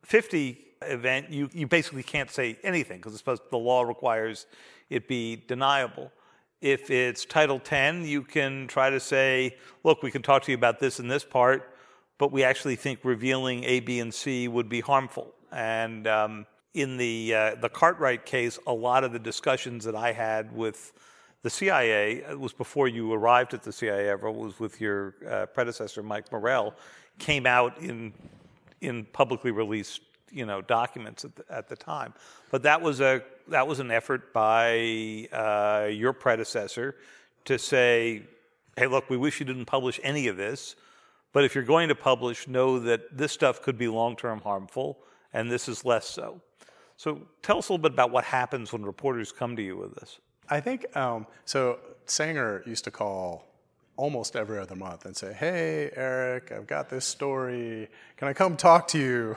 50 0.05 0.59
event, 0.83 1.31
you, 1.31 1.51
you 1.53 1.67
basically 1.67 2.03
can't 2.03 2.31
say 2.31 2.59
anything 2.63 2.99
because 2.99 3.23
the 3.23 3.59
law 3.59 3.83
requires 3.83 4.47
it 4.91 5.09
be 5.09 5.43
deniable. 5.47 6.11
If 6.61 6.91
it's 6.91 7.25
Title 7.25 7.59
10, 7.59 8.05
you 8.05 8.23
can 8.23 8.67
try 8.69 8.91
to 8.91 9.01
say, 9.01 9.57
look, 9.83 10.03
we 10.03 10.11
can 10.11 10.23
talk 10.23 10.43
to 10.45 10.53
you 10.53 10.57
about 10.57 10.81
this 10.81 10.99
and 10.99 11.11
this 11.11 11.25
part, 11.25 11.75
but 12.17 12.33
we 12.33 12.43
actually 12.43 12.77
think 12.77 13.01
revealing 13.03 13.65
A, 13.65 13.81
B, 13.81 14.01
and 14.01 14.13
C 14.13 14.49
would 14.49 14.69
be 14.69 14.81
harmful. 14.81 15.35
And 15.53 16.07
um, 16.07 16.47
in 16.75 16.97
the 16.97 17.35
uh, 17.35 17.55
the 17.55 17.69
Cartwright 17.69 18.27
case, 18.27 18.59
a 18.67 18.73
lot 18.73 19.05
of 19.05 19.13
the 19.13 19.19
discussions 19.19 19.85
that 19.85 19.95
I 19.95 20.13
had 20.13 20.55
with 20.55 20.93
the 21.43 21.51
CIA 21.51 22.25
it 22.29 22.39
was 22.39 22.53
before 22.53 22.89
you 22.89 23.13
arrived 23.13 23.55
at 23.55 23.63
the 23.63 23.73
CIA. 23.73 24.09
Ever 24.09 24.31
was 24.31 24.59
with 24.59 24.81
your 24.81 25.15
uh, 25.29 25.47
predecessor, 25.47 26.03
Mike 26.03 26.31
Morrell, 26.33 26.75
came 27.19 27.47
out 27.47 27.79
in 27.79 28.13
in 28.81 29.05
publicly 29.07 29.53
released 29.53 30.01
you 30.31 30.45
know 30.45 30.61
documents 30.61 31.25
at 31.25 31.37
the, 31.37 31.45
at 31.49 31.69
the 31.69 31.77
time. 31.77 32.13
But 32.51 32.65
that 32.65 32.83
was 32.83 33.01
a 33.01 33.23
that 33.49 33.67
was 33.67 33.79
an 33.79 33.91
effort 33.91 34.33
by 34.33 35.29
uh, 35.33 35.89
your 35.91 36.13
predecessor 36.13 36.97
to 37.45 37.59
say, 37.59 38.23
hey, 38.77 38.87
look, 38.87 39.09
we 39.11 39.17
wish 39.17 39.39
you 39.39 39.47
didn't 39.47 39.67
publish 39.67 40.01
any 40.03 40.29
of 40.29 40.37
this, 40.37 40.77
but 41.33 41.45
if 41.45 41.55
you're 41.55 41.65
going 41.65 41.89
to 41.89 41.95
publish, 41.95 42.49
know 42.49 42.79
that 42.79 43.17
this 43.17 43.33
stuff 43.33 43.63
could 43.63 43.79
be 43.79 43.87
long 43.87 44.17
term 44.17 44.41
harmful, 44.41 44.99
and 45.33 45.51
this 45.51 45.69
is 45.69 45.85
less 45.85 46.09
so. 46.09 46.41
So 46.97 47.23
tell 47.43 47.59
us 47.59 47.69
a 47.69 47.73
little 47.73 47.83
bit 47.83 47.93
about 47.93 48.11
what 48.11 48.25
happens 48.25 48.73
when 48.73 48.85
reporters 48.85 49.33
come 49.33 49.57
to 49.57 49.63
you 49.63 49.77
with 49.77 49.95
this. 49.97 50.19
I 50.49 50.61
think 50.61 50.95
um, 50.97 51.27
so. 51.45 51.79
Sanger 52.07 52.63
used 52.67 52.85
to 52.85 52.91
call 52.91 53.47
almost 53.97 54.37
every 54.37 54.59
other 54.59 54.77
month 54.77 55.05
and 55.05 55.17
say, 55.17 55.33
Hey, 55.33 55.91
Eric, 55.95 56.53
I've 56.53 56.67
got 56.67 56.89
this 56.89 57.05
story. 57.05 57.89
Can 58.17 58.29
I 58.29 58.33
come 58.33 58.57
talk 58.57 58.89
to 58.89 58.99
you? 58.99 59.37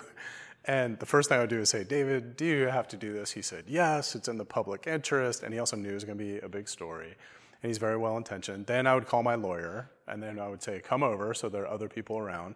And 0.66 1.00
the 1.00 1.06
first 1.06 1.30
thing 1.30 1.38
I 1.38 1.42
would 1.42 1.50
do 1.50 1.62
is 1.62 1.70
say, 1.70 1.86
David, 1.86 2.36
do 2.36 2.44
you 2.44 2.68
have 2.68 2.90
to 2.90 2.98
do 2.98 3.14
this? 3.14 3.32
He 3.32 3.42
said, 3.42 3.64
Yes, 3.68 4.16
it's 4.16 4.28
in 4.28 4.38
the 4.38 4.46
public 4.46 4.86
interest. 4.86 5.44
And 5.44 5.54
he 5.54 5.60
also 5.60 5.78
knew 5.78 5.92
it 5.92 5.94
was 5.94 6.04
going 6.04 6.18
to 6.18 6.24
be 6.24 6.40
a 6.40 6.50
big 6.50 6.68
story. 6.68 7.16
And 7.64 7.70
he's 7.70 7.78
very 7.78 7.98
well 7.98 8.18
intentioned. 8.18 8.66
Then 8.66 8.86
I 8.86 8.94
would 8.94 9.08
call 9.08 9.24
my 9.24 9.36
lawyer, 9.36 9.90
and 10.08 10.22
then 10.22 10.40
I 10.40 10.50
would 10.50 10.62
say, 10.62 10.82
Come 10.82 11.04
over, 11.04 11.34
so 11.34 11.48
there 11.48 11.64
are 11.64 11.70
other 11.70 11.88
people 11.88 12.18
around. 12.18 12.56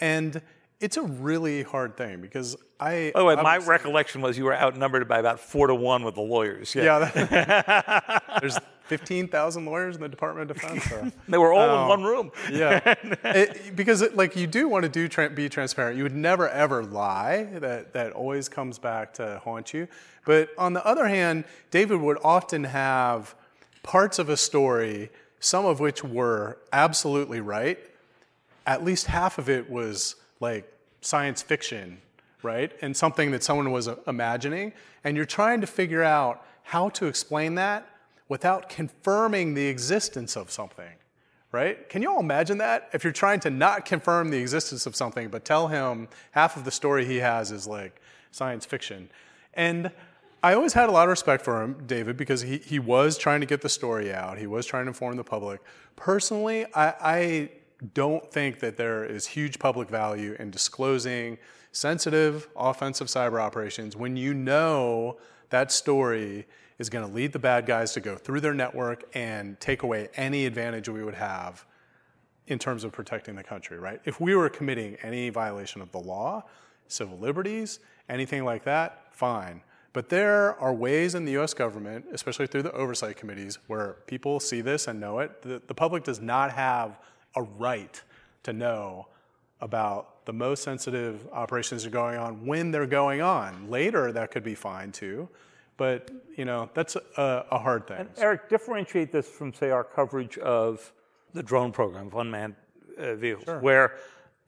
And 0.00 0.42
it's 0.80 0.96
a 0.96 1.02
really 1.02 1.62
hard 1.62 1.96
thing 1.96 2.20
because 2.20 2.56
I. 2.78 3.10
By 3.14 3.20
the 3.20 3.24
way, 3.24 3.36
my 3.36 3.58
recollection 3.58 4.20
was 4.20 4.36
you 4.36 4.44
were 4.44 4.54
outnumbered 4.54 5.08
by 5.08 5.18
about 5.18 5.40
four 5.40 5.66
to 5.68 5.74
one 5.74 6.04
with 6.04 6.14
the 6.14 6.22
lawyers. 6.22 6.74
Yeah. 6.74 7.10
yeah 7.14 8.18
there's 8.40 8.58
15,000 8.86 9.64
lawyers 9.64 9.96
in 9.96 10.02
the 10.02 10.08
Department 10.08 10.50
of 10.50 10.56
Defense. 10.56 10.84
So. 10.84 11.10
they 11.28 11.38
were 11.38 11.52
all 11.52 11.70
um, 11.70 11.82
in 11.82 11.88
one 11.88 12.02
room. 12.04 12.32
yeah. 12.50 12.94
It, 13.24 13.74
because, 13.74 14.02
it, 14.02 14.16
like, 14.16 14.36
you 14.36 14.46
do 14.46 14.68
want 14.68 14.84
to 14.84 14.88
do 14.88 15.08
tra- 15.08 15.30
be 15.30 15.48
transparent. 15.48 15.96
You 15.96 16.04
would 16.04 16.14
never, 16.14 16.48
ever 16.48 16.84
lie. 16.84 17.44
That, 17.54 17.92
that 17.94 18.12
always 18.12 18.48
comes 18.48 18.78
back 18.78 19.14
to 19.14 19.40
haunt 19.42 19.74
you. 19.74 19.88
But 20.24 20.50
on 20.56 20.72
the 20.72 20.84
other 20.86 21.06
hand, 21.06 21.44
David 21.70 22.00
would 22.00 22.18
often 22.22 22.64
have 22.64 23.34
parts 23.82 24.18
of 24.18 24.28
a 24.28 24.36
story, 24.36 25.10
some 25.40 25.64
of 25.64 25.80
which 25.80 26.04
were 26.04 26.58
absolutely 26.72 27.40
right. 27.40 27.78
At 28.66 28.84
least 28.84 29.06
half 29.06 29.38
of 29.38 29.48
it 29.48 29.70
was 29.70 30.16
like 30.40 30.72
science 31.00 31.42
fiction, 31.42 32.00
right? 32.42 32.72
And 32.82 32.96
something 32.96 33.30
that 33.30 33.42
someone 33.42 33.72
was 33.72 33.88
uh, 33.88 33.96
imagining. 34.06 34.72
And 35.04 35.16
you're 35.16 35.26
trying 35.26 35.60
to 35.60 35.66
figure 35.66 36.02
out 36.02 36.44
how 36.62 36.88
to 36.90 37.06
explain 37.06 37.54
that 37.56 37.88
without 38.28 38.68
confirming 38.68 39.54
the 39.54 39.66
existence 39.66 40.36
of 40.36 40.50
something, 40.50 40.94
right? 41.52 41.88
Can 41.88 42.02
you 42.02 42.10
all 42.10 42.20
imagine 42.20 42.58
that? 42.58 42.88
If 42.92 43.04
you're 43.04 43.12
trying 43.12 43.40
to 43.40 43.50
not 43.50 43.84
confirm 43.84 44.30
the 44.30 44.38
existence 44.38 44.86
of 44.86 44.96
something, 44.96 45.28
but 45.28 45.44
tell 45.44 45.68
him 45.68 46.08
half 46.32 46.56
of 46.56 46.64
the 46.64 46.70
story 46.70 47.04
he 47.06 47.18
has 47.18 47.52
is 47.52 47.66
like 47.66 48.00
science 48.32 48.66
fiction. 48.66 49.08
And 49.54 49.92
I 50.42 50.54
always 50.54 50.74
had 50.74 50.88
a 50.88 50.92
lot 50.92 51.04
of 51.04 51.10
respect 51.10 51.44
for 51.44 51.62
him, 51.62 51.84
David, 51.86 52.16
because 52.16 52.42
he, 52.42 52.58
he 52.58 52.78
was 52.78 53.16
trying 53.16 53.40
to 53.40 53.46
get 53.46 53.62
the 53.62 53.68
story 53.68 54.12
out. 54.12 54.38
He 54.38 54.46
was 54.46 54.66
trying 54.66 54.84
to 54.84 54.88
inform 54.88 55.16
the 55.16 55.24
public. 55.24 55.60
Personally, 55.96 56.66
I, 56.74 56.94
I 57.00 57.50
don't 57.94 58.30
think 58.32 58.60
that 58.60 58.76
there 58.76 59.04
is 59.04 59.26
huge 59.26 59.58
public 59.58 59.88
value 59.88 60.36
in 60.38 60.50
disclosing 60.50 61.38
sensitive 61.72 62.48
offensive 62.56 63.08
cyber 63.08 63.40
operations 63.40 63.94
when 63.96 64.16
you 64.16 64.32
know 64.32 65.18
that 65.50 65.70
story 65.70 66.46
is 66.78 66.88
going 66.88 67.06
to 67.06 67.14
lead 67.14 67.32
the 67.32 67.38
bad 67.38 67.66
guys 67.66 67.92
to 67.92 68.00
go 68.00 68.16
through 68.16 68.40
their 68.40 68.54
network 68.54 69.04
and 69.14 69.58
take 69.60 69.82
away 69.82 70.08
any 70.16 70.46
advantage 70.46 70.88
we 70.88 71.04
would 71.04 71.14
have 71.14 71.64
in 72.46 72.58
terms 72.58 72.84
of 72.84 72.92
protecting 72.92 73.34
the 73.34 73.42
country, 73.42 73.78
right? 73.78 74.00
If 74.04 74.20
we 74.20 74.34
were 74.34 74.48
committing 74.48 74.96
any 75.02 75.30
violation 75.30 75.80
of 75.80 75.90
the 75.92 75.98
law, 75.98 76.44
civil 76.86 77.18
liberties, 77.18 77.80
anything 78.08 78.44
like 78.44 78.64
that, 78.64 79.08
fine. 79.10 79.62
But 79.92 80.10
there 80.10 80.60
are 80.60 80.72
ways 80.74 81.14
in 81.14 81.24
the 81.24 81.36
US 81.38 81.54
government, 81.54 82.04
especially 82.12 82.46
through 82.46 82.62
the 82.62 82.72
oversight 82.72 83.16
committees, 83.16 83.58
where 83.66 83.96
people 84.06 84.40
see 84.40 84.60
this 84.60 84.86
and 84.86 85.00
know 85.00 85.20
it. 85.20 85.42
The, 85.42 85.62
the 85.66 85.74
public 85.74 86.04
does 86.04 86.20
not 86.20 86.52
have 86.52 86.98
a 87.36 87.42
right 87.42 88.02
to 88.42 88.52
know 88.52 89.06
about 89.60 90.24
the 90.26 90.32
most 90.32 90.62
sensitive 90.62 91.26
operations 91.32 91.84
that 91.84 91.88
are 91.88 91.92
going 91.92 92.18
on 92.18 92.44
when 92.44 92.70
they're 92.70 92.86
going 92.86 93.22
on. 93.22 93.70
Later, 93.70 94.12
that 94.12 94.30
could 94.30 94.42
be 94.42 94.54
fine 94.54 94.92
too, 94.92 95.28
but 95.76 96.10
you 96.36 96.44
know 96.44 96.68
that's 96.74 96.96
a, 96.96 97.46
a 97.50 97.58
hard 97.58 97.86
thing. 97.86 98.00
And 98.00 98.10
Eric, 98.18 98.48
differentiate 98.48 99.12
this 99.12 99.28
from 99.28 99.52
say 99.54 99.70
our 99.70 99.84
coverage 99.84 100.36
of 100.38 100.92
the 101.32 101.42
drone 101.42 101.72
program, 101.72 102.08
of 102.08 102.14
unmanned 102.14 102.56
uh, 102.98 103.14
vehicles, 103.14 103.44
sure. 103.44 103.60
where 103.60 103.96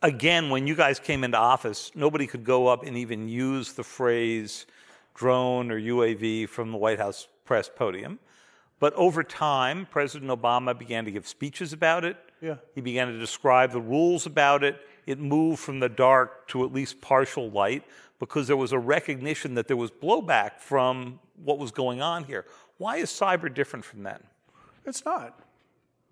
again, 0.02 0.50
when 0.50 0.66
you 0.66 0.74
guys 0.74 0.98
came 0.98 1.24
into 1.24 1.38
office, 1.38 1.90
nobody 1.94 2.26
could 2.26 2.44
go 2.44 2.66
up 2.66 2.84
and 2.84 2.96
even 2.96 3.28
use 3.28 3.72
the 3.72 3.84
phrase 3.84 4.66
drone 5.14 5.70
or 5.70 5.80
UAV 5.80 6.48
from 6.48 6.70
the 6.70 6.78
White 6.78 6.98
House 6.98 7.28
press 7.44 7.68
podium. 7.74 8.18
But 8.80 8.94
over 8.94 9.24
time, 9.24 9.86
President 9.90 10.30
Obama 10.30 10.78
began 10.78 11.04
to 11.04 11.10
give 11.10 11.26
speeches 11.26 11.72
about 11.72 12.04
it. 12.04 12.16
Yeah. 12.40 12.56
He 12.74 12.80
began 12.80 13.08
to 13.08 13.18
describe 13.18 13.72
the 13.72 13.80
rules 13.80 14.26
about 14.26 14.62
it. 14.64 14.76
It 15.06 15.18
moved 15.18 15.60
from 15.60 15.80
the 15.80 15.88
dark 15.88 16.48
to 16.48 16.64
at 16.64 16.72
least 16.72 17.00
partial 17.00 17.50
light 17.50 17.84
because 18.18 18.46
there 18.46 18.56
was 18.56 18.72
a 18.72 18.78
recognition 18.78 19.54
that 19.54 19.68
there 19.68 19.76
was 19.76 19.90
blowback 19.90 20.60
from 20.60 21.20
what 21.42 21.58
was 21.58 21.70
going 21.70 22.02
on 22.02 22.24
here. 22.24 22.46
Why 22.78 22.96
is 22.96 23.10
cyber 23.10 23.52
different 23.52 23.84
from 23.84 24.02
that? 24.04 24.22
It's 24.84 25.04
not. 25.04 25.40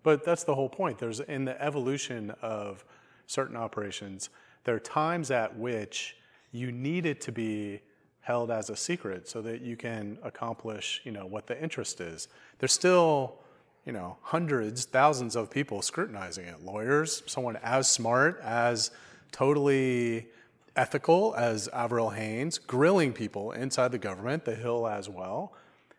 But 0.02 0.24
that's 0.24 0.44
the 0.44 0.54
whole 0.54 0.68
point. 0.68 0.98
There's 0.98 1.20
in 1.20 1.44
the 1.44 1.60
evolution 1.62 2.32
of 2.42 2.84
certain 3.26 3.56
operations, 3.56 4.30
there 4.64 4.74
are 4.74 4.80
times 4.80 5.30
at 5.30 5.56
which 5.56 6.16
you 6.52 6.72
need 6.72 7.06
it 7.06 7.20
to 7.22 7.32
be 7.32 7.80
held 8.20 8.50
as 8.50 8.70
a 8.70 8.76
secret 8.76 9.28
so 9.28 9.42
that 9.42 9.60
you 9.60 9.76
can 9.76 10.18
accomplish, 10.22 11.00
you 11.04 11.12
know, 11.12 11.26
what 11.26 11.46
the 11.46 11.60
interest 11.60 12.00
is. 12.00 12.28
There's 12.58 12.72
still 12.72 13.38
you 13.86 13.92
know, 13.92 14.16
hundreds, 14.22 14.84
thousands 14.84 15.36
of 15.36 15.48
people 15.48 15.80
scrutinizing 15.80 16.44
it. 16.44 16.62
Lawyers, 16.62 17.22
someone 17.26 17.56
as 17.62 17.88
smart, 17.88 18.40
as 18.42 18.90
totally 19.30 20.26
ethical 20.74 21.34
as 21.36 21.68
Avril 21.68 22.10
Haines, 22.10 22.58
grilling 22.58 23.12
people 23.12 23.52
inside 23.52 23.92
the 23.92 23.98
government, 23.98 24.44
the 24.44 24.56
Hill 24.56 24.86
as 24.86 25.08
well. 25.08 25.52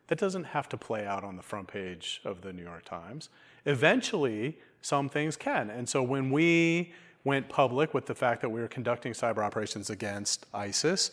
That 0.07 0.19
doesn't 0.19 0.45
have 0.45 0.69
to 0.69 0.77
play 0.77 1.05
out 1.05 1.23
on 1.23 1.37
the 1.37 1.43
front 1.43 1.67
page 1.67 2.21
of 2.23 2.41
the 2.41 2.53
New 2.53 2.63
York 2.63 2.85
Times. 2.85 3.29
Eventually, 3.65 4.57
some 4.81 5.09
things 5.09 5.35
can. 5.35 5.69
And 5.69 5.87
so 5.87 6.03
when 6.03 6.29
we 6.29 6.93
went 7.23 7.49
public 7.49 7.93
with 7.93 8.05
the 8.05 8.15
fact 8.15 8.41
that 8.41 8.49
we 8.49 8.61
were 8.61 8.67
conducting 8.67 9.13
cyber 9.13 9.39
operations 9.39 9.89
against 9.89 10.45
ISIS, 10.53 11.11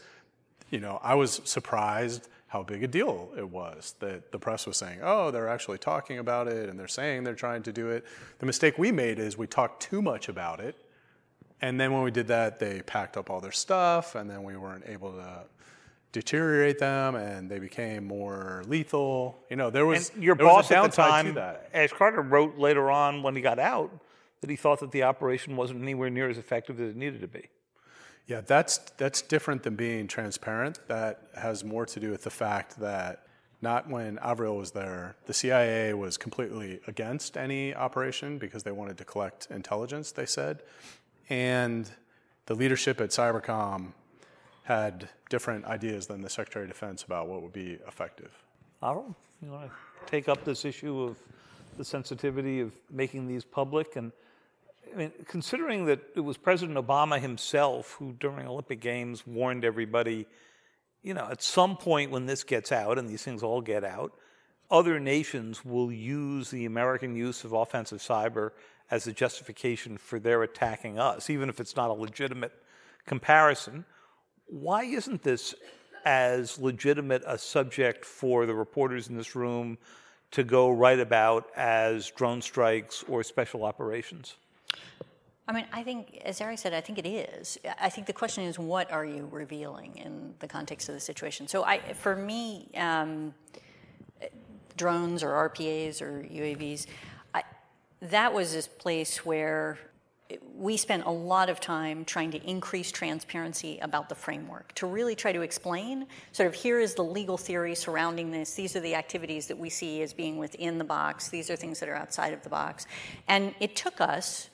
you 0.70 0.80
know, 0.80 1.00
I 1.02 1.14
was 1.14 1.40
surprised 1.44 2.28
how 2.54 2.62
big 2.62 2.84
a 2.84 2.86
deal 2.86 3.32
it 3.36 3.50
was 3.50 3.96
that 3.98 4.30
the 4.30 4.38
press 4.38 4.64
was 4.64 4.76
saying, 4.76 5.00
oh, 5.02 5.32
they're 5.32 5.48
actually 5.48 5.76
talking 5.76 6.18
about 6.18 6.46
it 6.46 6.68
and 6.68 6.78
they're 6.78 6.86
saying 6.86 7.24
they're 7.24 7.34
trying 7.34 7.64
to 7.64 7.72
do 7.72 7.90
it. 7.90 8.04
The 8.38 8.46
mistake 8.46 8.78
we 8.78 8.92
made 8.92 9.18
is 9.18 9.36
we 9.36 9.48
talked 9.48 9.82
too 9.82 10.00
much 10.00 10.28
about 10.28 10.60
it. 10.60 10.76
And 11.60 11.80
then 11.80 11.92
when 11.92 12.04
we 12.04 12.12
did 12.12 12.28
that, 12.28 12.60
they 12.60 12.80
packed 12.82 13.16
up 13.16 13.28
all 13.28 13.40
their 13.40 13.50
stuff 13.50 14.14
and 14.14 14.30
then 14.30 14.44
we 14.44 14.56
weren't 14.56 14.84
able 14.86 15.14
to 15.14 15.42
deteriorate 16.12 16.78
them 16.78 17.16
and 17.16 17.50
they 17.50 17.58
became 17.58 18.06
more 18.06 18.62
lethal. 18.68 19.36
You 19.50 19.56
know, 19.56 19.70
there 19.70 19.84
was 19.84 20.10
and 20.10 20.22
your 20.22 20.36
there 20.36 20.46
boss 20.46 20.70
was 20.70 20.78
at 20.78 20.90
the 20.92 20.96
time, 20.96 21.36
Ash 21.74 21.90
Carter, 21.90 22.22
wrote 22.22 22.56
later 22.56 22.88
on 22.88 23.24
when 23.24 23.34
he 23.34 23.42
got 23.42 23.58
out 23.58 23.90
that 24.42 24.48
he 24.48 24.54
thought 24.54 24.78
that 24.78 24.92
the 24.92 25.02
operation 25.02 25.56
wasn't 25.56 25.82
anywhere 25.82 26.08
near 26.08 26.30
as 26.30 26.38
effective 26.38 26.80
as 26.80 26.90
it 26.90 26.96
needed 26.96 27.20
to 27.20 27.26
be. 27.26 27.48
Yeah, 28.26 28.40
that's 28.40 28.78
that's 28.96 29.20
different 29.20 29.62
than 29.62 29.76
being 29.76 30.06
transparent. 30.06 30.78
That 30.88 31.22
has 31.36 31.62
more 31.62 31.84
to 31.86 32.00
do 32.00 32.10
with 32.10 32.24
the 32.24 32.30
fact 32.30 32.80
that 32.80 33.26
not 33.60 33.88
when 33.88 34.18
Avril 34.18 34.56
was 34.56 34.70
there, 34.72 35.16
the 35.26 35.34
CIA 35.34 35.94
was 35.94 36.16
completely 36.16 36.80
against 36.86 37.36
any 37.36 37.74
operation 37.74 38.38
because 38.38 38.62
they 38.62 38.72
wanted 38.72 38.98
to 38.98 39.04
collect 39.04 39.48
intelligence, 39.50 40.12
they 40.12 40.26
said. 40.26 40.62
And 41.30 41.90
the 42.46 42.54
leadership 42.54 43.00
at 43.00 43.10
Cybercom 43.10 43.92
had 44.64 45.08
different 45.30 45.64
ideas 45.64 46.06
than 46.06 46.20
the 46.20 46.30
Secretary 46.30 46.64
of 46.64 46.70
Defense 46.70 47.02
about 47.02 47.26
what 47.26 47.42
would 47.42 47.52
be 47.52 47.78
effective. 47.88 48.30
Avril, 48.82 49.16
you 49.42 49.50
want 49.50 49.70
to 49.70 50.10
take 50.10 50.28
up 50.28 50.44
this 50.44 50.64
issue 50.64 51.02
of 51.02 51.16
the 51.78 51.84
sensitivity 51.84 52.60
of 52.60 52.72
making 52.90 53.26
these 53.26 53.44
public 53.44 53.96
and 53.96 54.12
I 54.94 54.96
mean, 54.96 55.12
considering 55.26 55.86
that 55.86 56.00
it 56.14 56.20
was 56.20 56.36
President 56.36 56.78
Obama 56.78 57.18
himself 57.18 57.96
who, 57.98 58.12
during 58.12 58.46
Olympic 58.46 58.80
Games, 58.80 59.26
warned 59.26 59.64
everybody, 59.64 60.26
you 61.02 61.14
know, 61.14 61.26
at 61.28 61.42
some 61.42 61.76
point 61.76 62.12
when 62.12 62.26
this 62.26 62.44
gets 62.44 62.70
out, 62.70 62.96
and 62.96 63.08
these 63.08 63.22
things 63.22 63.42
all 63.42 63.60
get 63.60 63.82
out, 63.82 64.12
other 64.70 65.00
nations 65.00 65.64
will 65.64 65.90
use 65.90 66.50
the 66.50 66.64
American 66.64 67.16
use 67.16 67.42
of 67.42 67.52
offensive 67.52 67.98
cyber 67.98 68.52
as 68.88 69.08
a 69.08 69.12
justification 69.12 69.98
for 69.98 70.20
their 70.20 70.44
attacking 70.44 70.98
us, 70.98 71.28
even 71.28 71.48
if 71.48 71.58
it's 71.58 71.74
not 71.74 71.90
a 71.90 71.94
legitimate 71.94 72.52
comparison. 73.04 73.84
Why 74.46 74.84
isn't 74.84 75.22
this 75.22 75.56
as 76.04 76.58
legitimate 76.58 77.22
a 77.26 77.36
subject 77.36 78.04
for 78.04 78.46
the 78.46 78.54
reporters 78.54 79.08
in 79.08 79.16
this 79.16 79.34
room 79.34 79.76
to 80.30 80.44
go 80.44 80.70
write 80.70 81.00
about 81.00 81.48
as 81.56 82.10
drone 82.10 82.42
strikes 82.42 83.04
or 83.08 83.24
special 83.24 83.64
operations? 83.64 84.36
I 85.46 85.52
mean, 85.52 85.66
I 85.72 85.82
think, 85.82 86.22
as 86.24 86.40
Eric 86.40 86.58
said, 86.58 86.72
I 86.72 86.80
think 86.80 86.98
it 86.98 87.06
is. 87.06 87.58
I 87.78 87.90
think 87.90 88.06
the 88.06 88.14
question 88.14 88.44
is, 88.44 88.58
what 88.58 88.90
are 88.90 89.04
you 89.04 89.28
revealing 89.30 89.96
in 89.96 90.34
the 90.38 90.48
context 90.48 90.88
of 90.88 90.94
the 90.94 91.00
situation? 91.00 91.48
So, 91.48 91.64
I, 91.64 91.80
for 91.92 92.16
me, 92.16 92.68
um, 92.76 93.34
drones 94.76 95.22
or 95.22 95.50
RPAs 95.50 96.00
or 96.00 96.26
UAVs, 96.30 96.86
I, 97.34 97.42
that 98.00 98.32
was 98.32 98.52
this 98.54 98.66
place 98.66 99.24
where 99.24 99.78
we 100.56 100.76
spent 100.76 101.04
a 101.04 101.10
lot 101.10 101.50
of 101.50 101.60
time 101.60 102.04
trying 102.04 102.30
to 102.30 102.42
increase 102.48 102.90
transparency 102.90 103.78
about 103.80 104.08
the 104.08 104.14
framework, 104.14 104.72
to 104.74 104.86
really 104.86 105.14
try 105.14 105.32
to 105.32 105.42
explain 105.42 106.06
sort 106.32 106.46
of 106.46 106.54
here 106.54 106.80
is 106.80 106.94
the 106.94 107.04
legal 107.04 107.36
theory 107.36 107.74
surrounding 107.74 108.30
this, 108.30 108.54
these 108.54 108.74
are 108.74 108.80
the 108.80 108.94
activities 108.94 109.46
that 109.46 109.58
we 109.58 109.68
see 109.68 110.02
as 110.02 110.12
being 110.12 110.38
within 110.38 110.78
the 110.78 110.84
box, 110.84 111.28
these 111.28 111.50
are 111.50 111.56
things 111.56 111.78
that 111.80 111.88
are 111.88 111.94
outside 111.94 112.32
of 112.32 112.42
the 112.42 112.48
box. 112.48 112.86
And 113.28 113.54
it 113.60 113.76
took 113.76 114.00
us, 114.00 114.48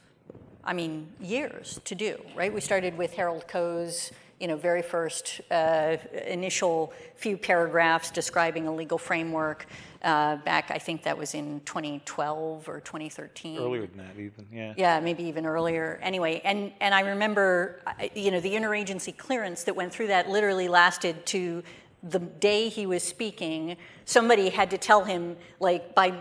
I 0.65 0.73
mean, 0.73 1.09
years 1.21 1.81
to 1.85 1.95
do, 1.95 2.21
right? 2.37 2.53
We 2.53 2.61
started 2.61 2.97
with 2.97 3.15
Harold 3.15 3.47
Koh's 3.49 4.13
you 4.41 4.49
know, 4.49 4.57
very 4.57 4.81
first 4.81 5.43
uh, 5.51 5.99
initial 6.27 6.95
few 7.17 7.37
paragraphs 7.37 8.11
describing 8.11 8.67
a 8.67 8.75
legal 8.75 8.97
framework 8.97 9.67
uh, 10.03 10.37
back, 10.37 10.71
I 10.71 10.79
think 10.79 11.03
that 11.03 11.19
was 11.19 11.35
in 11.35 11.61
2012 11.67 12.69
or 12.69 12.81
2013. 12.81 13.59
Earlier 13.59 13.87
than 13.87 13.99
that, 13.99 14.19
even, 14.19 14.47
yeah. 14.51 14.73
Yeah, 14.79 15.01
maybe 15.01 15.25
even 15.25 15.45
earlier. 15.45 16.01
Anyway, 16.03 16.41
and, 16.43 16.73
and 16.81 16.95
I 16.95 17.01
remember, 17.01 17.81
you 18.15 18.31
know, 18.31 18.41
the 18.41 18.55
interagency 18.55 19.15
clearance 19.15 19.65
that 19.65 19.77
went 19.77 19.93
through 19.93 20.07
that 20.07 20.31
literally 20.31 20.69
lasted 20.69 21.27
to 21.27 21.63
the 22.03 22.19
day 22.19 22.69
he 22.69 22.87
was 22.87 23.03
speaking, 23.03 23.77
somebody 24.07 24.49
had 24.49 24.71
to 24.71 24.79
tell 24.79 25.05
him, 25.05 25.37
like 25.59 25.95
by 25.95 26.15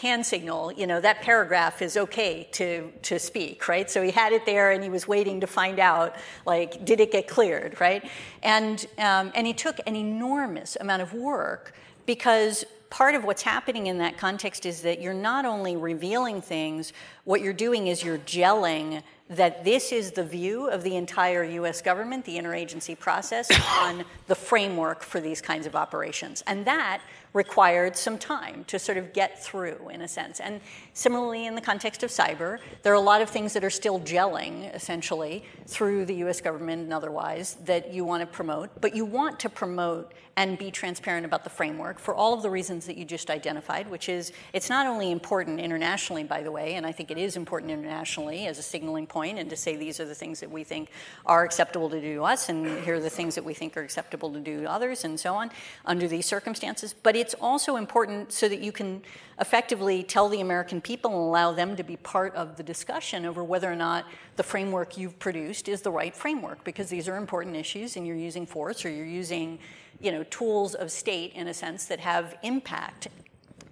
hand 0.00 0.24
signal, 0.24 0.70
you 0.72 0.86
know, 0.86 1.00
that 1.00 1.22
paragraph 1.22 1.82
is 1.82 1.96
okay 1.96 2.48
to, 2.52 2.92
to 3.02 3.18
speak, 3.18 3.66
right? 3.68 3.90
So 3.90 4.02
he 4.02 4.12
had 4.12 4.32
it 4.32 4.46
there 4.46 4.70
and 4.70 4.82
he 4.82 4.90
was 4.90 5.08
waiting 5.08 5.40
to 5.40 5.46
find 5.46 5.80
out, 5.80 6.14
like, 6.46 6.84
did 6.84 7.00
it 7.00 7.10
get 7.10 7.26
cleared, 7.26 7.80
right? 7.80 8.08
And, 8.42 8.86
um, 8.98 9.32
and 9.34 9.46
he 9.46 9.52
took 9.52 9.80
an 9.86 9.96
enormous 9.96 10.76
amount 10.80 11.02
of 11.02 11.12
work 11.12 11.74
because 12.06 12.64
part 12.90 13.14
of 13.14 13.24
what's 13.24 13.42
happening 13.42 13.86
in 13.86 13.98
that 13.98 14.16
context 14.16 14.66
is 14.66 14.82
that 14.82 15.00
you're 15.00 15.12
not 15.12 15.44
only 15.44 15.76
revealing 15.76 16.40
things, 16.40 16.92
what 17.24 17.40
you're 17.40 17.52
doing 17.52 17.88
is 17.88 18.02
you're 18.02 18.18
gelling 18.18 19.02
that 19.30 19.64
this 19.64 19.90
is 19.90 20.12
the 20.12 20.22
view 20.22 20.68
of 20.68 20.82
the 20.82 20.96
entire 20.96 21.44
US 21.44 21.80
government, 21.80 22.24
the 22.24 22.36
interagency 22.36 22.98
process, 22.98 23.50
on 23.80 24.04
the 24.26 24.34
framework 24.34 25.02
for 25.02 25.20
these 25.20 25.40
kinds 25.40 25.66
of 25.66 25.74
operations. 25.74 26.42
And 26.46 26.64
that 26.66 27.00
required 27.32 27.96
some 27.96 28.16
time 28.16 28.64
to 28.64 28.78
sort 28.78 28.96
of 28.96 29.12
get 29.12 29.42
through, 29.42 29.88
in 29.92 30.02
a 30.02 30.08
sense. 30.08 30.40
And 30.40 30.60
similarly, 30.92 31.46
in 31.46 31.54
the 31.54 31.60
context 31.60 32.02
of 32.02 32.10
cyber, 32.10 32.58
there 32.82 32.92
are 32.92 32.96
a 32.96 33.00
lot 33.00 33.22
of 33.22 33.30
things 33.30 33.54
that 33.54 33.64
are 33.64 33.70
still 33.70 33.98
gelling, 34.00 34.72
essentially, 34.74 35.44
through 35.66 36.04
the 36.04 36.14
US 36.26 36.40
government 36.40 36.82
and 36.82 36.92
otherwise, 36.92 37.56
that 37.64 37.92
you 37.92 38.04
want 38.04 38.20
to 38.20 38.26
promote. 38.26 38.80
But 38.80 38.94
you 38.94 39.04
want 39.04 39.40
to 39.40 39.48
promote 39.48 40.12
and 40.36 40.58
be 40.58 40.70
transparent 40.70 41.24
about 41.24 41.44
the 41.44 41.50
framework 41.50 41.98
for 41.98 42.14
all 42.14 42.34
of 42.34 42.42
the 42.42 42.50
reasons 42.50 42.86
that 42.86 42.96
you 42.96 43.04
just 43.04 43.30
identified, 43.30 43.88
which 43.88 44.08
is 44.08 44.32
it's 44.52 44.68
not 44.68 44.86
only 44.86 45.12
important 45.12 45.60
internationally, 45.60 46.24
by 46.24 46.42
the 46.42 46.50
way, 46.50 46.74
and 46.74 46.84
I 46.84 46.92
think 46.92 47.10
it 47.10 47.18
is 47.18 47.36
important 47.36 47.70
internationally 47.70 48.46
as 48.46 48.58
a 48.58 48.62
signaling 48.62 49.06
point 49.06 49.38
and 49.38 49.48
to 49.50 49.56
say 49.56 49.76
these 49.76 50.00
are 50.00 50.04
the 50.04 50.14
things 50.14 50.40
that 50.40 50.50
we 50.50 50.64
think 50.64 50.90
are 51.24 51.44
acceptable 51.44 51.88
to 51.90 52.00
do 52.00 52.16
to 52.16 52.24
us, 52.24 52.48
and 52.48 52.66
here 52.84 52.94
are 52.94 53.00
the 53.00 53.10
things 53.10 53.34
that 53.36 53.44
we 53.44 53.54
think 53.54 53.76
are 53.76 53.82
acceptable 53.82 54.32
to 54.32 54.40
do 54.40 54.62
to 54.62 54.70
others, 54.70 55.04
and 55.04 55.18
so 55.18 55.34
on, 55.34 55.50
under 55.84 56.08
these 56.08 56.26
circumstances. 56.26 56.94
But 57.00 57.14
it's 57.14 57.34
also 57.34 57.76
important 57.76 58.32
so 58.32 58.48
that 58.48 58.60
you 58.60 58.72
can 58.72 59.02
effectively 59.40 60.02
tell 60.02 60.28
the 60.28 60.40
American 60.40 60.80
people 60.80 61.10
and 61.10 61.20
allow 61.20 61.52
them 61.52 61.76
to 61.76 61.82
be 61.82 61.96
part 61.96 62.34
of 62.34 62.56
the 62.56 62.62
discussion 62.62 63.24
over 63.24 63.42
whether 63.42 63.70
or 63.70 63.76
not 63.76 64.04
the 64.36 64.42
framework 64.42 64.96
you've 64.96 65.18
produced 65.18 65.68
is 65.68 65.82
the 65.82 65.90
right 65.90 66.14
framework, 66.14 66.62
because 66.64 66.88
these 66.88 67.08
are 67.08 67.16
important 67.16 67.56
issues 67.56 67.96
and 67.96 68.06
you're 68.06 68.16
using 68.16 68.46
force 68.46 68.84
or 68.84 68.90
you're 68.90 69.06
using 69.06 69.58
you 70.00 70.12
know, 70.12 70.24
tools 70.24 70.74
of 70.74 70.90
state 70.90 71.32
in 71.34 71.48
a 71.48 71.54
sense 71.54 71.86
that 71.86 72.00
have 72.00 72.36
impact 72.42 73.08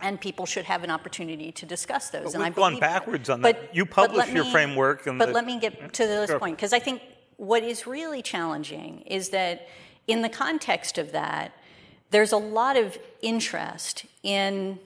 and 0.02 0.20
people 0.20 0.44
should 0.46 0.64
have 0.64 0.82
an 0.82 0.90
opportunity 0.90 1.52
to 1.52 1.64
discuss 1.64 2.10
those. 2.10 2.24
But 2.24 2.34
and 2.34 2.44
we've 2.44 2.54
gone 2.54 2.80
backwards 2.80 3.28
that. 3.28 3.34
on 3.34 3.40
but, 3.42 3.60
that. 3.60 3.74
You 3.74 3.86
publish 3.86 4.28
your 4.32 4.44
me, 4.44 4.52
framework. 4.52 5.04
but 5.04 5.18
the, 5.18 5.26
let 5.28 5.46
me 5.46 5.58
get 5.58 5.78
mm-hmm. 5.78 5.88
to 5.88 6.06
this 6.06 6.30
sure. 6.30 6.38
point 6.38 6.56
because 6.56 6.72
I 6.72 6.80
think 6.80 7.02
what 7.36 7.62
is 7.62 7.86
really 7.86 8.20
challenging 8.20 9.00
is 9.02 9.30
that 9.30 9.68
in 10.06 10.22
the 10.22 10.28
context 10.28 10.98
of 10.98 11.12
that, 11.12 11.52
there's 12.10 12.32
a 12.32 12.36
lot 12.36 12.76
of 12.76 12.98
interest 13.22 14.04
in 14.22 14.78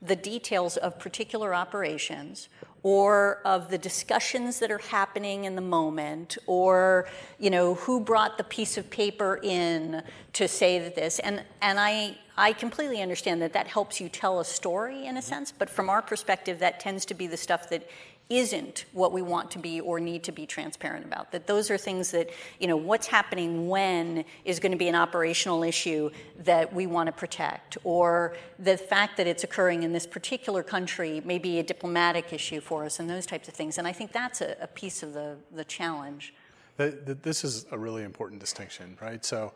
the 0.00 0.16
details 0.16 0.76
of 0.76 0.98
particular 0.98 1.54
operations 1.54 2.48
or 2.82 3.40
of 3.44 3.70
the 3.70 3.78
discussions 3.78 4.58
that 4.58 4.70
are 4.70 4.78
happening 4.78 5.44
in 5.44 5.54
the 5.54 5.62
moment 5.62 6.36
or 6.46 7.06
you 7.38 7.50
know 7.50 7.74
who 7.74 8.00
brought 8.00 8.38
the 8.38 8.44
piece 8.44 8.76
of 8.76 8.90
paper 8.90 9.38
in 9.42 10.02
to 10.32 10.48
say 10.48 10.78
that 10.78 10.94
this. 10.94 11.18
And 11.20 11.44
and 11.60 11.78
i 11.78 12.16
i 12.36 12.52
completely 12.52 13.00
understand 13.02 13.40
that 13.42 13.52
that 13.52 13.68
helps 13.68 14.00
you 14.00 14.08
tell 14.08 14.40
a 14.40 14.44
story 14.44 15.06
in 15.06 15.16
a 15.16 15.22
sense 15.22 15.52
but 15.52 15.68
from 15.68 15.88
our 15.88 16.02
perspective 16.02 16.58
that 16.58 16.80
tends 16.80 17.04
to 17.04 17.14
be 17.14 17.26
the 17.26 17.36
stuff 17.36 17.68
that 17.68 17.86
isn't 18.30 18.86
what 18.92 19.12
we 19.12 19.20
want 19.20 19.50
to 19.50 19.58
be 19.58 19.80
or 19.80 20.00
need 20.00 20.22
to 20.22 20.32
be 20.32 20.46
transparent 20.46 21.04
about. 21.04 21.32
That 21.32 21.46
those 21.46 21.70
are 21.70 21.76
things 21.76 22.12
that, 22.12 22.30
you 22.58 22.66
know, 22.66 22.76
what's 22.76 23.06
happening 23.06 23.68
when 23.68 24.24
is 24.44 24.58
going 24.58 24.72
to 24.72 24.78
be 24.78 24.88
an 24.88 24.94
operational 24.94 25.62
issue 25.62 26.10
that 26.38 26.72
we 26.72 26.86
want 26.86 27.08
to 27.08 27.12
protect, 27.12 27.76
or 27.84 28.34
the 28.58 28.78
fact 28.78 29.18
that 29.18 29.26
it's 29.26 29.44
occurring 29.44 29.82
in 29.82 29.92
this 29.92 30.06
particular 30.06 30.62
country 30.62 31.20
may 31.24 31.38
be 31.38 31.58
a 31.58 31.62
diplomatic 31.62 32.32
issue 32.32 32.60
for 32.60 32.84
us, 32.84 32.98
and 32.98 33.10
those 33.10 33.26
types 33.26 33.48
of 33.48 33.54
things. 33.54 33.76
And 33.76 33.86
I 33.86 33.92
think 33.92 34.12
that's 34.12 34.40
a, 34.40 34.56
a 34.62 34.66
piece 34.66 35.02
of 35.02 35.12
the, 35.12 35.36
the 35.52 35.64
challenge. 35.64 36.32
This 36.78 37.44
is 37.44 37.66
a 37.70 37.76
really 37.78 38.02
important 38.02 38.40
distinction, 38.40 38.96
right? 39.00 39.22
So 39.24 39.52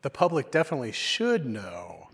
the 0.00 0.10
public 0.10 0.50
definitely 0.50 0.92
should 0.92 1.44
know 1.44 2.08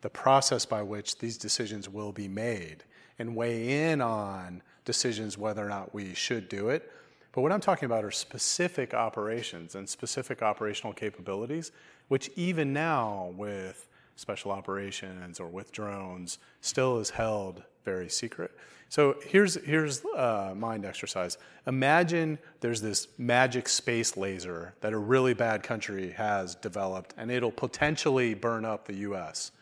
the 0.00 0.10
process 0.10 0.64
by 0.64 0.82
which 0.82 1.18
these 1.18 1.36
decisions 1.36 1.88
will 1.88 2.10
be 2.10 2.26
made 2.26 2.84
and 3.18 3.36
weigh 3.36 3.90
in 3.90 4.00
on 4.00 4.62
decisions 4.84 5.38
whether 5.38 5.64
or 5.64 5.68
not 5.68 5.94
we 5.94 6.14
should 6.14 6.48
do 6.48 6.68
it. 6.68 6.90
But 7.32 7.40
what 7.40 7.52
I'm 7.52 7.60
talking 7.60 7.86
about 7.86 8.04
are 8.04 8.10
specific 8.10 8.92
operations 8.94 9.74
and 9.74 9.88
specific 9.88 10.42
operational 10.42 10.92
capabilities, 10.92 11.72
which 12.08 12.30
even 12.36 12.72
now 12.72 13.32
with 13.36 13.88
special 14.16 14.50
operations 14.50 15.40
or 15.40 15.46
with 15.46 15.72
drones 15.72 16.38
still 16.60 16.98
is 16.98 17.10
held 17.10 17.62
very 17.84 18.08
secret. 18.08 18.50
So 18.88 19.16
here's, 19.26 19.54
here's 19.64 20.04
a 20.04 20.54
mind 20.54 20.84
exercise. 20.84 21.38
Imagine 21.66 22.38
there's 22.60 22.82
this 22.82 23.08
magic 23.16 23.66
space 23.66 24.18
laser 24.18 24.74
that 24.82 24.92
a 24.92 24.98
really 24.98 25.32
bad 25.32 25.62
country 25.62 26.10
has 26.10 26.54
developed 26.56 27.14
and 27.16 27.30
it'll 27.30 27.50
potentially 27.50 28.34
burn 28.34 28.66
up 28.66 28.86
the 28.86 28.96
US. 28.96 29.52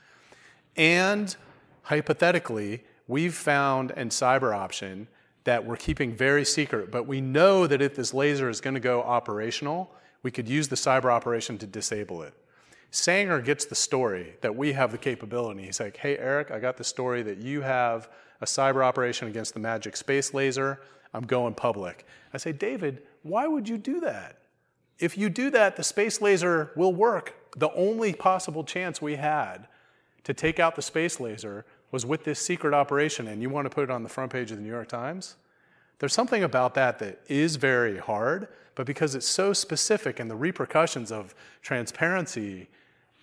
And 0.76 1.34
hypothetically, 1.82 2.82
we've 3.10 3.34
found 3.34 3.90
in 3.96 4.08
cyber 4.08 4.56
option 4.56 5.08
that 5.44 5.66
we're 5.66 5.76
keeping 5.76 6.14
very 6.14 6.44
secret, 6.44 6.92
but 6.92 7.06
we 7.06 7.20
know 7.20 7.66
that 7.66 7.82
if 7.82 7.96
this 7.96 8.14
laser 8.14 8.48
is 8.48 8.60
going 8.60 8.74
to 8.74 8.80
go 8.80 9.02
operational, 9.02 9.90
we 10.22 10.30
could 10.30 10.48
use 10.48 10.68
the 10.68 10.76
cyber 10.76 11.06
operation 11.06 11.58
to 11.58 11.66
disable 11.66 12.22
it. 12.22 12.32
Sanger 12.92 13.40
gets 13.40 13.64
the 13.64 13.74
story 13.74 14.34
that 14.42 14.54
we 14.54 14.72
have 14.72 14.92
the 14.92 14.98
capability. 14.98 15.64
He's 15.64 15.80
like, 15.80 15.96
hey, 15.96 16.18
Eric, 16.18 16.50
I 16.50 16.60
got 16.60 16.76
the 16.76 16.84
story 16.84 17.22
that 17.22 17.38
you 17.38 17.62
have 17.62 18.08
a 18.40 18.44
cyber 18.44 18.84
operation 18.84 19.28
against 19.28 19.54
the 19.54 19.60
magic 19.60 19.96
space 19.96 20.32
laser. 20.32 20.80
I'm 21.12 21.24
going 21.26 21.54
public. 21.54 22.06
I 22.32 22.38
say, 22.38 22.52
David, 22.52 23.02
why 23.22 23.46
would 23.48 23.68
you 23.68 23.78
do 23.78 24.00
that? 24.00 24.38
If 24.98 25.18
you 25.18 25.30
do 25.30 25.50
that, 25.50 25.76
the 25.76 25.82
space 25.82 26.20
laser 26.20 26.70
will 26.76 26.94
work. 26.94 27.34
The 27.56 27.72
only 27.72 28.12
possible 28.12 28.62
chance 28.62 29.02
we 29.02 29.16
had 29.16 29.66
to 30.24 30.34
take 30.34 30.60
out 30.60 30.76
the 30.76 30.82
space 30.82 31.18
laser 31.18 31.64
was 31.90 32.06
with 32.06 32.24
this 32.24 32.38
secret 32.38 32.74
operation 32.74 33.26
and 33.28 33.42
you 33.42 33.50
want 33.50 33.66
to 33.66 33.70
put 33.70 33.84
it 33.84 33.90
on 33.90 34.02
the 34.02 34.08
front 34.08 34.32
page 34.32 34.50
of 34.50 34.56
the 34.56 34.62
New 34.62 34.70
York 34.70 34.88
Times, 34.88 35.36
there's 35.98 36.14
something 36.14 36.42
about 36.42 36.74
that 36.74 36.98
that 37.00 37.20
is 37.28 37.56
very 37.56 37.98
hard, 37.98 38.48
but 38.74 38.86
because 38.86 39.14
it's 39.14 39.26
so 39.26 39.52
specific 39.52 40.18
and 40.18 40.30
the 40.30 40.36
repercussions 40.36 41.12
of 41.12 41.34
transparency 41.62 42.68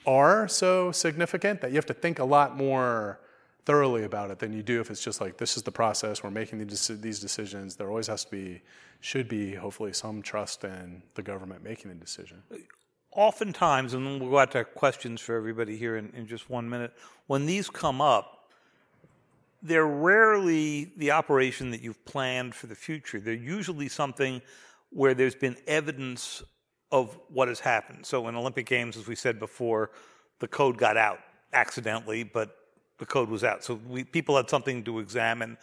are 0.06 0.48
so 0.48 0.92
significant 0.92 1.60
that 1.62 1.72
you 1.72 1.76
have 1.76 1.86
to 1.88 1.94
think 1.94 2.20
a 2.20 2.24
lot 2.24 2.56
more 2.56 3.20
thoroughly 3.66 4.04
about 4.04 4.32
it 4.32 4.40
than 4.40 4.54
you 4.54 4.64
do 4.64 4.80
if 4.80 4.90
it's 4.90 5.04
just 5.04 5.20
like 5.20 5.38
this 5.38 5.58
is 5.58 5.64
the 5.64 5.72
process 5.72 6.24
we're 6.24 6.32
making 6.32 6.60
these 6.60 7.20
decisions. 7.20 7.76
There 7.76 7.90
always 7.90 8.08
has 8.08 8.24
to 8.24 8.32
be 8.32 8.62
should 9.00 9.28
be 9.28 9.54
hopefully 9.54 9.94
some 9.94 10.22
trust 10.22 10.64
in 10.64 11.04
the 11.16 11.22
government 11.22 11.64
making 11.64 11.90
the 11.90 11.96
decision. 11.96 12.42
Oftentimes 13.12 13.94
and 13.94 14.22
we'll 14.22 14.30
go 14.30 14.40
out 14.40 14.52
to 14.52 14.64
questions 14.64 15.20
for 15.20 15.36
everybody 15.36 15.78
here 15.78 15.98
in, 15.98 16.12
in 16.16 16.28
just 16.28 16.50
one 16.50 16.70
minute 16.70 16.94
when 17.28 17.46
these 17.46 17.70
come 17.70 18.02
up 18.02 18.37
they're 19.62 19.88
rarely 19.88 20.92
the 20.98 21.12
operation 21.12 21.72
that 21.72 21.82
you've 21.82 22.04
planned 22.06 22.56
for 22.56 22.68
the 22.68 22.76
future. 22.76 23.20
They're 23.20 23.34
usually 23.34 23.90
something 23.90 24.42
where 24.90 25.14
there's 25.14 25.36
been 25.36 25.58
evidence 25.68 26.44
of 26.92 27.18
what 27.30 27.48
has 27.48 27.60
happened. 27.60 28.06
So 28.06 28.28
in 28.28 28.36
Olympic 28.36 28.66
Games, 28.66 28.96
as 28.96 29.08
we 29.08 29.16
said 29.16 29.40
before, 29.40 29.92
the 30.40 30.48
code 30.48 30.78
got 30.78 30.96
out 30.96 31.20
accidentally, 31.54 32.24
but 32.24 32.56
the 33.00 33.06
code 33.06 33.30
was 33.30 33.44
out. 33.44 33.64
So 33.64 33.80
we, 33.88 34.04
people 34.04 34.38
had 34.38 34.50
something 34.50 34.84
to 34.84 35.00
examine, 35.00 35.58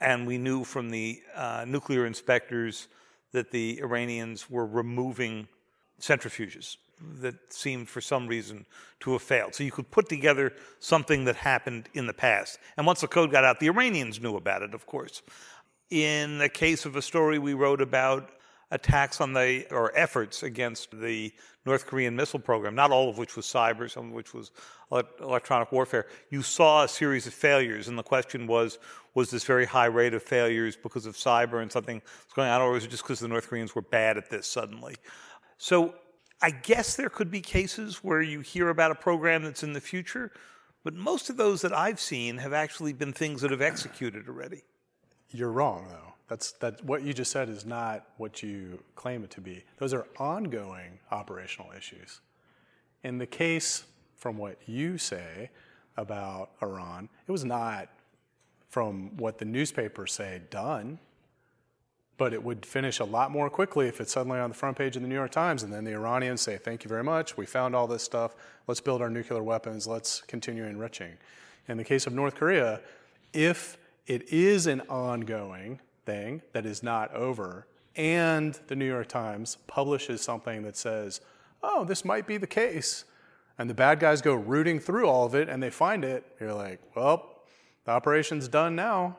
and 0.00 0.26
we 0.26 0.38
knew 0.38 0.64
from 0.64 0.90
the 0.90 1.20
uh, 1.34 1.64
nuclear 1.66 2.06
inspectors 2.06 2.88
that 3.32 3.50
the 3.50 3.80
Iranians 3.80 4.50
were 4.50 4.66
removing 4.66 5.48
centrifuges 6.00 6.76
that 7.20 7.52
seemed 7.52 7.88
for 7.88 8.00
some 8.00 8.26
reason 8.26 8.66
to 9.00 9.12
have 9.12 9.22
failed. 9.22 9.54
So 9.54 9.64
you 9.64 9.70
could 9.70 9.90
put 9.90 10.08
together 10.08 10.52
something 10.80 11.24
that 11.24 11.36
happened 11.36 11.88
in 11.94 12.06
the 12.06 12.14
past. 12.14 12.58
And 12.76 12.86
once 12.86 13.00
the 13.00 13.08
code 13.08 13.30
got 13.30 13.44
out, 13.44 13.60
the 13.60 13.68
Iranians 13.68 14.20
knew 14.20 14.36
about 14.36 14.62
it, 14.62 14.74
of 14.74 14.86
course. 14.86 15.22
In 15.90 16.38
the 16.38 16.48
case 16.48 16.86
of 16.86 16.96
a 16.96 17.02
story 17.02 17.38
we 17.38 17.54
wrote 17.54 17.80
about 17.80 18.30
attacks 18.70 19.20
on 19.20 19.32
the, 19.32 19.66
or 19.70 19.96
efforts 19.96 20.42
against 20.42 20.98
the 20.98 21.32
North 21.66 21.86
Korean 21.86 22.16
missile 22.16 22.40
program, 22.40 22.74
not 22.74 22.90
all 22.90 23.08
of 23.08 23.18
which 23.18 23.36
was 23.36 23.46
cyber, 23.46 23.90
some 23.90 24.08
of 24.08 24.12
which 24.12 24.34
was 24.34 24.50
electronic 24.90 25.70
warfare, 25.70 26.06
you 26.30 26.42
saw 26.42 26.84
a 26.84 26.88
series 26.88 27.26
of 27.26 27.34
failures. 27.34 27.88
And 27.88 27.98
the 27.98 28.02
question 28.02 28.46
was, 28.46 28.78
was 29.14 29.30
this 29.30 29.44
very 29.44 29.64
high 29.64 29.86
rate 29.86 30.14
of 30.14 30.22
failures 30.22 30.76
because 30.76 31.06
of 31.06 31.14
cyber 31.14 31.62
and 31.62 31.70
something 31.70 31.96
was 31.96 32.32
going 32.34 32.48
on, 32.48 32.60
or 32.60 32.72
was 32.72 32.84
it 32.84 32.90
just 32.90 33.02
because 33.02 33.20
the 33.20 33.28
North 33.28 33.48
Koreans 33.48 33.74
were 33.74 33.82
bad 33.82 34.16
at 34.16 34.28
this 34.30 34.46
suddenly? 34.46 34.96
So 35.58 35.94
I 36.44 36.50
guess 36.50 36.94
there 36.94 37.08
could 37.08 37.30
be 37.30 37.40
cases 37.40 38.04
where 38.04 38.20
you 38.20 38.40
hear 38.40 38.68
about 38.68 38.90
a 38.90 38.94
program 38.94 39.44
that's 39.44 39.62
in 39.62 39.72
the 39.72 39.80
future, 39.80 40.30
but 40.82 40.92
most 40.92 41.30
of 41.30 41.38
those 41.38 41.62
that 41.62 41.72
I've 41.72 41.98
seen 41.98 42.36
have 42.36 42.52
actually 42.52 42.92
been 42.92 43.14
things 43.14 43.40
that 43.40 43.50
have 43.50 43.62
executed 43.62 44.28
already. 44.28 44.60
You're 45.30 45.50
wrong, 45.50 45.86
though. 45.88 46.12
That's 46.28 46.52
that. 46.52 46.84
What 46.84 47.00
you 47.00 47.14
just 47.14 47.30
said 47.30 47.48
is 47.48 47.64
not 47.64 48.08
what 48.18 48.42
you 48.42 48.78
claim 48.94 49.24
it 49.24 49.30
to 49.30 49.40
be. 49.40 49.64
Those 49.78 49.94
are 49.94 50.06
ongoing 50.18 50.98
operational 51.10 51.72
issues. 51.72 52.20
In 53.04 53.16
the 53.16 53.26
case, 53.26 53.84
from 54.14 54.36
what 54.36 54.58
you 54.66 54.98
say 54.98 55.48
about 55.96 56.50
Iran, 56.60 57.08
it 57.26 57.32
was 57.32 57.46
not 57.46 57.88
from 58.68 59.16
what 59.16 59.38
the 59.38 59.46
newspapers 59.46 60.12
say 60.12 60.42
done 60.50 60.98
but 62.16 62.32
it 62.32 62.42
would 62.42 62.64
finish 62.64 63.00
a 63.00 63.04
lot 63.04 63.30
more 63.30 63.50
quickly 63.50 63.88
if 63.88 64.00
it's 64.00 64.12
suddenly 64.12 64.38
on 64.38 64.50
the 64.50 64.56
front 64.56 64.76
page 64.76 64.96
of 64.96 65.02
the 65.02 65.08
New 65.08 65.14
York 65.14 65.32
Times 65.32 65.62
and 65.62 65.72
then 65.72 65.84
the 65.84 65.92
Iranians 65.92 66.40
say, 66.40 66.56
Thank 66.56 66.84
you 66.84 66.88
very 66.88 67.04
much, 67.04 67.36
we 67.36 67.46
found 67.46 67.74
all 67.74 67.86
this 67.86 68.02
stuff, 68.02 68.34
let's 68.66 68.80
build 68.80 69.02
our 69.02 69.10
nuclear 69.10 69.42
weapons, 69.42 69.86
let's 69.86 70.22
continue 70.22 70.64
enriching. 70.64 71.14
In 71.68 71.76
the 71.76 71.84
case 71.84 72.06
of 72.06 72.12
North 72.12 72.34
Korea, 72.34 72.80
if 73.32 73.76
it 74.06 74.32
is 74.32 74.66
an 74.66 74.82
ongoing 74.82 75.80
thing 76.04 76.42
that 76.52 76.66
is 76.66 76.82
not 76.82 77.12
over, 77.14 77.66
and 77.96 78.58
the 78.66 78.76
New 78.76 78.86
York 78.86 79.08
Times 79.08 79.56
publishes 79.66 80.20
something 80.20 80.62
that 80.62 80.76
says, 80.76 81.20
Oh, 81.62 81.84
this 81.84 82.04
might 82.04 82.26
be 82.26 82.36
the 82.36 82.46
case, 82.46 83.04
and 83.58 83.70
the 83.70 83.74
bad 83.74 84.00
guys 84.00 84.20
go 84.20 84.34
rooting 84.34 84.78
through 84.78 85.08
all 85.08 85.24
of 85.24 85.34
it 85.34 85.48
and 85.48 85.62
they 85.62 85.70
find 85.70 86.04
it, 86.04 86.24
you're 86.40 86.54
like, 86.54 86.80
Well, 86.94 87.42
the 87.84 87.92
operation's 87.92 88.48
done 88.48 88.76
now. 88.76 89.18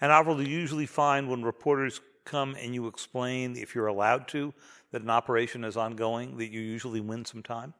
And 0.00 0.10
Avril, 0.10 0.36
do 0.36 0.42
you 0.42 0.58
usually 0.58 0.86
find 0.86 1.28
when 1.28 1.42
reporters 1.42 2.00
come 2.24 2.56
and 2.60 2.74
you 2.74 2.86
explain, 2.86 3.56
if 3.56 3.74
you're 3.74 3.86
allowed 3.86 4.28
to, 4.28 4.54
that 4.92 5.02
an 5.02 5.10
operation 5.10 5.64
is 5.64 5.76
ongoing, 5.76 6.36
that 6.38 6.50
you 6.50 6.60
usually 6.60 7.00
win 7.00 7.24
some 7.24 7.42
time? 7.42 7.74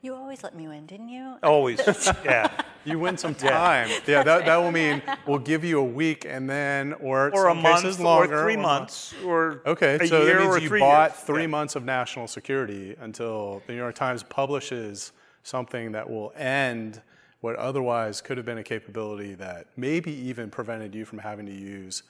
You 0.00 0.14
always 0.14 0.44
let 0.44 0.54
me 0.54 0.68
win, 0.68 0.86
didn't 0.86 1.08
you? 1.08 1.38
Always, 1.42 1.80
yeah. 2.24 2.48
You 2.84 3.00
win 3.00 3.16
some 3.16 3.34
time. 3.34 3.88
Yeah, 3.88 3.98
yeah 4.06 4.22
that, 4.22 4.46
that 4.46 4.56
will 4.58 4.70
mean 4.70 5.02
we'll 5.26 5.40
give 5.40 5.64
you 5.64 5.80
a 5.80 5.84
week 5.84 6.24
and 6.24 6.48
then, 6.48 6.92
or, 6.94 7.34
or 7.34 7.48
a 7.48 7.54
month, 7.54 7.98
longer, 7.98 8.38
or 8.38 8.44
three 8.44 8.54
or 8.54 8.58
months, 8.58 9.12
or 9.24 9.60
okay. 9.66 9.96
A 10.00 10.06
so 10.06 10.22
year 10.22 10.38
that 10.38 10.60
means 10.60 10.62
you 10.62 10.78
bought 10.78 11.10
years. 11.10 11.20
three 11.22 11.42
yeah. 11.42 11.48
months 11.48 11.74
of 11.74 11.84
national 11.84 12.28
security 12.28 12.94
until 13.00 13.60
the 13.66 13.72
New 13.72 13.78
York 13.78 13.96
Times 13.96 14.22
publishes 14.22 15.10
something 15.42 15.90
that 15.92 16.08
will 16.08 16.32
end 16.36 17.02
what 17.40 17.56
otherwise 17.56 18.20
could 18.20 18.36
have 18.36 18.46
been 18.46 18.58
a 18.58 18.64
capability 18.64 19.34
that 19.34 19.66
maybe 19.76 20.12
even 20.12 20.50
prevented 20.50 20.94
you 20.94 21.04
from 21.04 21.18
having 21.18 21.46
to 21.46 21.52
use 21.52 22.02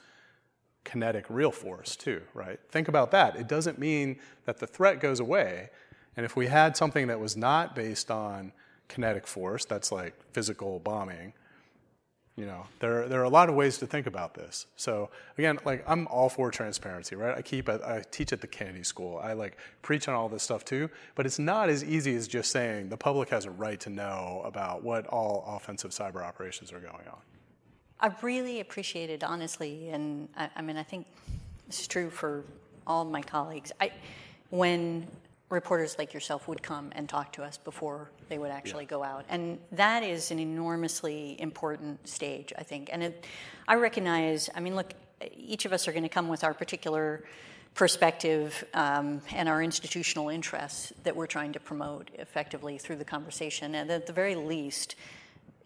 kinetic 0.83 1.25
real 1.29 1.51
force 1.51 1.95
too, 1.95 2.21
right? 2.33 2.59
Think 2.69 2.87
about 2.87 3.11
that. 3.11 3.35
It 3.35 3.47
doesn't 3.47 3.77
mean 3.77 4.19
that 4.45 4.57
the 4.57 4.67
threat 4.67 4.99
goes 4.99 5.19
away. 5.19 5.69
And 6.17 6.25
if 6.25 6.35
we 6.35 6.47
had 6.47 6.75
something 6.75 7.07
that 7.07 7.19
was 7.19 7.37
not 7.37 7.75
based 7.75 8.09
on 8.09 8.51
kinetic 8.87 9.27
force, 9.27 9.65
that's 9.65 9.91
like 9.91 10.15
physical 10.33 10.79
bombing, 10.79 11.33
you 12.39 12.45
know, 12.45 12.65
there, 12.79 13.09
there 13.09 13.19
are 13.19 13.25
a 13.25 13.29
lot 13.29 13.49
of 13.49 13.55
ways 13.55 13.77
to 13.79 13.85
think 13.85 14.07
about 14.07 14.33
this. 14.33 14.65
So 14.77 15.09
again, 15.37 15.59
like 15.65 15.83
I'm 15.85 16.07
all 16.07 16.29
for 16.29 16.49
transparency, 16.51 17.17
right? 17.17 17.37
I 17.37 17.41
keep, 17.41 17.67
I 17.67 18.01
teach 18.11 18.31
at 18.31 18.39
the 18.39 18.47
Kennedy 18.47 18.83
School. 18.83 19.19
I 19.21 19.33
like 19.33 19.57
preach 19.81 20.07
on 20.07 20.15
all 20.15 20.29
this 20.29 20.41
stuff 20.41 20.63
too, 20.63 20.89
but 21.15 21.25
it's 21.25 21.37
not 21.37 21.67
as 21.67 21.83
easy 21.83 22.15
as 22.15 22.29
just 22.29 22.49
saying 22.51 22.87
the 22.87 22.97
public 22.97 23.29
has 23.29 23.43
a 23.43 23.51
right 23.51 23.77
to 23.81 23.89
know 23.89 24.41
about 24.45 24.83
what 24.83 25.05
all 25.07 25.43
offensive 25.47 25.91
cyber 25.91 26.23
operations 26.23 26.71
are 26.71 26.79
going 26.79 27.07
on. 27.11 27.19
I 27.99 28.15
really 28.21 28.61
appreciate 28.61 29.09
it, 29.09 29.21
honestly, 29.21 29.89
and 29.89 30.29
I, 30.37 30.49
I 30.55 30.61
mean, 30.61 30.77
I 30.77 30.83
think 30.83 31.07
is 31.67 31.85
true 31.87 32.09
for 32.09 32.45
all 32.87 33.03
my 33.03 33.21
colleagues. 33.21 33.73
I, 33.81 33.91
when 34.49 35.05
reporters 35.49 35.97
like 35.97 36.13
yourself 36.13 36.47
would 36.47 36.61
come 36.61 36.91
and 36.93 37.09
talk 37.09 37.33
to 37.33 37.43
us 37.43 37.57
before 37.57 38.11
they 38.27 38.37
would 38.37 38.51
actually 38.51 38.83
yeah. 38.83 38.89
go 38.89 39.03
out. 39.03 39.25
And 39.29 39.59
that 39.71 40.03
is 40.03 40.31
an 40.31 40.39
enormously 40.39 41.35
important 41.39 42.07
stage, 42.07 42.53
I 42.57 42.63
think. 42.63 42.89
And 42.91 43.03
it, 43.03 43.25
I 43.67 43.75
recognize, 43.75 44.49
I 44.55 44.59
mean, 44.59 44.75
look, 44.75 44.93
each 45.35 45.65
of 45.65 45.73
us 45.73 45.87
are 45.87 45.91
going 45.91 46.03
to 46.03 46.09
come 46.09 46.27
with 46.27 46.43
our 46.43 46.53
particular 46.53 47.23
perspective 47.73 48.63
um, 48.73 49.21
and 49.31 49.49
our 49.49 49.61
institutional 49.61 50.29
interests 50.29 50.93
that 51.03 51.15
we're 51.15 51.27
trying 51.27 51.53
to 51.53 51.59
promote 51.59 52.09
effectively 52.15 52.77
through 52.77 52.97
the 52.97 53.05
conversation. 53.05 53.75
And 53.75 53.89
at 53.89 54.05
the 54.05 54.13
very 54.13 54.35
least, 54.35 54.95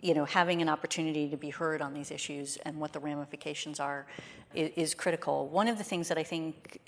you 0.02 0.14
know, 0.14 0.26
having 0.26 0.62
an 0.62 0.70
opportunity 0.70 1.30
to 1.30 1.38
be 1.38 1.50
heard 1.50 1.82
on 1.82 1.94
these 1.94 2.12
issues 2.12 2.58
and 2.58 2.78
what 2.78 2.94
the 2.94 3.00
ramifications 3.00 3.80
are 3.80 4.06
is, 4.54 4.72
is 4.76 4.94
critical. 4.94 5.48
One 5.48 5.68
of 5.68 5.78
the 5.78 5.84
things 5.84 6.08
that 6.10 6.18
I 6.18 6.24
think 6.24 6.80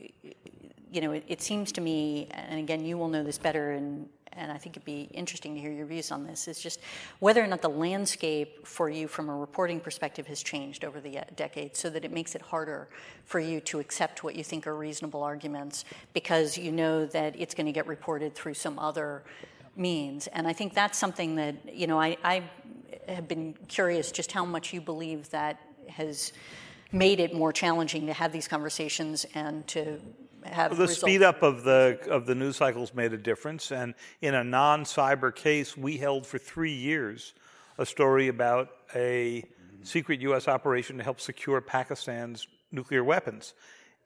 you 0.96 1.02
know, 1.02 1.12
it, 1.12 1.26
it, 1.28 1.42
seems 1.42 1.74
to 1.74 1.82
me, 1.82 2.30
and 2.32 2.58
again, 2.58 2.86
you 2.86 2.98
will 2.98 3.10
know 3.10 3.22
this 3.22 3.38
better, 3.38 3.72
and, 3.72 4.08
and 4.32 4.50
I 4.50 4.58
think 4.58 4.78
it'd 4.78 4.86
be 4.86 5.10
interesting 5.14 5.54
to 5.54 5.60
hear 5.60 5.74
your 5.74 5.86
views 5.86 6.10
on 6.10 6.26
this, 6.26 6.48
is 6.48 6.58
just 6.62 6.80
whether 7.20 7.44
or 7.44 7.48
not 7.48 7.62
the 7.62 7.70
landscape 7.70 8.66
for 8.66 8.90
you 8.90 9.10
from 9.10 9.28
a 9.28 9.36
reporting 9.36 9.82
perspective 9.82 10.26
has 10.28 10.42
changed 10.42 10.86
over 10.86 11.02
the 11.02 11.20
uh, 11.20 11.24
decades 11.36 11.80
so 11.80 11.90
that 11.90 12.06
it 12.06 12.14
makes 12.14 12.34
it 12.34 12.42
harder 12.42 12.88
for 13.26 13.42
you 13.42 13.60
to 13.60 13.80
accept 13.80 14.24
what 14.24 14.36
you 14.36 14.44
think 14.44 14.66
are 14.68 14.76
reasonable 14.78 15.22
arguments 15.22 15.84
because 16.14 16.58
you 16.58 16.72
know 16.72 17.06
that 17.06 17.36
it's 17.38 17.54
going 17.54 17.66
to 17.66 17.74
get 17.74 17.88
reported 17.88 18.34
through 18.34 18.54
some 18.54 18.80
other 18.80 19.26
means. 19.76 20.28
And 20.28 20.48
I 20.48 20.54
think 20.54 20.74
that's 20.74 20.98
something 20.98 21.36
that, 21.36 21.76
you 21.76 21.88
know, 21.88 22.00
I, 22.00 22.16
I 22.24 22.44
have 23.10 23.28
been 23.28 23.54
curious 23.68 24.14
just 24.14 24.32
how 24.32 24.46
much 24.46 24.72
you 24.72 24.80
believe 24.80 25.30
that 25.32 25.60
has 25.90 26.32
made 26.94 27.20
it 27.20 27.34
more 27.36 27.52
challenging 27.52 28.08
to 28.08 28.14
have 28.14 28.32
these 28.32 28.48
conversations 28.48 29.26
and 29.36 29.68
to 29.68 30.00
have 30.46 30.72
the 30.72 30.84
results. 30.84 31.02
speed 31.02 31.24
up 31.24 31.44
of 31.44 31.64
the 31.64 32.00
of 32.10 32.26
the 32.26 32.36
news 32.36 32.58
cycles 32.58 32.94
made 32.94 33.14
a 33.14 33.18
difference. 33.18 33.72
And 33.72 33.94
in 34.22 34.34
a 34.34 34.44
non-cyber 34.44 35.34
case, 35.36 35.76
we 35.76 35.98
held 35.98 36.26
for 36.26 36.38
three 36.38 36.74
years 36.74 37.34
a 37.78 37.86
story 37.86 38.28
about 38.28 38.70
a 38.96 39.44
secret 39.84 40.22
U.S. 40.22 40.48
operation 40.48 40.98
to 40.98 41.04
help 41.04 41.20
secure 41.20 41.62
Pakistan's 41.62 42.48
nuclear 42.72 43.04
weapons. 43.04 43.54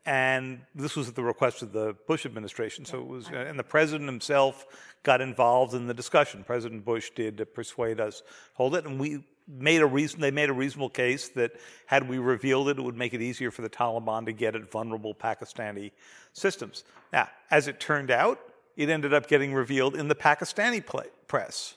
And 0.06 0.62
this 0.74 0.96
was 0.96 1.10
at 1.10 1.16
the 1.16 1.24
request 1.24 1.62
of 1.62 1.72
the 1.72 1.96
Bush 2.08 2.26
administration. 2.26 2.86
So 2.86 3.00
it 3.00 3.08
was, 3.08 3.28
and 3.28 3.60
the 3.60 3.64
president 3.64 4.10
himself 4.10 4.66
got 5.04 5.22
involved 5.22 5.74
in 5.74 5.88
the 5.88 5.94
discussion. 5.94 6.44
President 6.44 6.84
Bush 6.86 7.12
did 7.16 7.38
to 7.38 7.46
persuade 7.46 8.00
us 8.00 8.24
hold 8.54 8.76
it, 8.76 8.86
and 8.86 9.00
we 9.00 9.24
made 9.50 9.82
a 9.82 9.86
reason 9.86 10.22
they 10.22 10.32
made 10.32 10.50
a 10.50 10.54
reasonable 10.54 10.90
case 10.90 11.30
that 11.30 11.54
had 11.88 12.08
we 12.08 12.20
revealed 12.20 12.70
it, 12.70 12.78
it 12.78 12.82
would 12.82 12.98
make 12.98 13.14
it 13.14 13.22
easier 13.22 13.50
for 13.50 13.64
the 13.64 13.70
Taliban 13.70 14.26
to 14.26 14.32
get 14.32 14.56
at 14.56 14.70
vulnerable 14.70 15.16
Pakistani 15.16 15.92
systems. 16.34 16.84
Now, 17.12 17.30
as 17.50 17.68
it 17.68 17.80
turned 17.80 18.12
out, 18.12 18.40
it 18.78 18.90
ended 18.90 19.14
up 19.14 19.28
getting 19.28 19.54
revealed 19.54 19.96
in 19.96 20.08
the 20.08 20.16
Pakistani 20.16 20.84
press. 21.28 21.76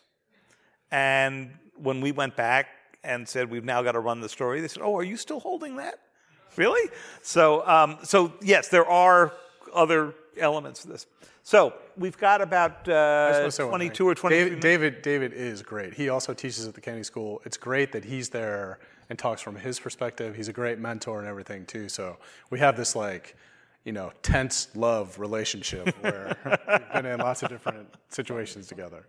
And 0.91 1.51
when 1.77 2.01
we 2.01 2.12
went 2.12 2.37
back 2.37 2.68
and 3.03 3.27
said 3.27 3.51
we've 3.51 3.64
now 3.64 3.83
got 3.83 3.93
to 3.93 4.01
run 4.01 4.20
the 4.20 4.29
story, 4.29 4.61
they 4.61 4.68
said, 4.68 4.83
"Oh, 4.83 4.97
are 4.97 5.03
you 5.03 5.16
still 5.16 5.41
holding 5.41 5.77
that? 5.77 5.99
Really?" 6.57 6.91
So, 7.23 7.66
um, 7.66 7.99
so 8.03 8.35
yes, 8.43 8.68
there 8.68 8.87
are 8.87 9.33
other 9.75 10.14
elements 10.39 10.85
of 10.85 10.91
this. 10.91 11.07
So 11.43 11.74
we've 11.97 12.16
got 12.16 12.41
about 12.41 12.89
uh, 12.89 13.51
22 13.51 14.09
or 14.09 14.14
23 14.14 14.45
David, 14.45 14.61
David, 14.61 15.03
David 15.03 15.33
is 15.33 15.62
great. 15.62 15.95
He 15.95 16.09
also 16.09 16.35
teaches 16.35 16.66
at 16.66 16.74
the 16.74 16.80
Kennedy 16.80 17.03
School. 17.03 17.43
It's 17.45 17.57
great 17.57 17.93
that 17.93 18.05
he's 18.05 18.28
there 18.28 18.78
and 19.11 19.18
talks 19.18 19.43
from 19.43 19.57
his 19.57 19.78
perspective. 19.80 20.37
He's 20.37 20.49
a 20.49 20.53
great 20.53 20.78
mentor 20.78 21.18
and 21.18 21.28
everything 21.28 21.66
too. 21.66 21.89
So 21.89 22.16
we 22.51 22.59
have 22.61 22.76
this 22.76 22.95
like, 22.95 23.37
you 23.85 23.93
know, 23.93 24.12
tense 24.22 24.68
love 24.74 25.18
relationship 25.18 25.95
where 26.01 26.37
we've 26.45 26.93
been 26.93 27.07
in 27.07 27.18
lots 27.18 27.43
of 27.43 27.49
different 27.49 27.89
situations 28.09 28.68
together. 28.68 29.05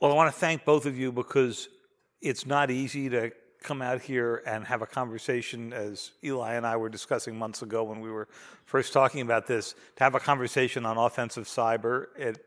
Well, 0.00 0.12
I 0.12 0.14
want 0.14 0.32
to 0.32 0.38
thank 0.38 0.64
both 0.64 0.86
of 0.86 0.96
you 0.98 1.12
because 1.12 1.68
it's 2.20 2.46
not 2.46 2.70
easy 2.70 3.08
to 3.10 3.30
come 3.66 3.82
out 3.82 4.00
here 4.00 4.42
and 4.46 4.64
have 4.64 4.80
a 4.80 4.86
conversation, 4.86 5.72
as 5.72 6.12
Eli 6.22 6.54
and 6.54 6.64
I 6.64 6.76
were 6.76 6.88
discussing 6.88 7.36
months 7.36 7.62
ago 7.62 7.82
when 7.82 8.00
we 8.00 8.10
were 8.10 8.28
first 8.64 8.92
talking 8.92 9.20
about 9.22 9.46
this, 9.46 9.74
to 9.96 10.04
have 10.04 10.14
a 10.14 10.20
conversation 10.20 10.86
on 10.86 10.96
offensive 10.96 11.46
cyber. 11.46 12.06
It 12.16 12.38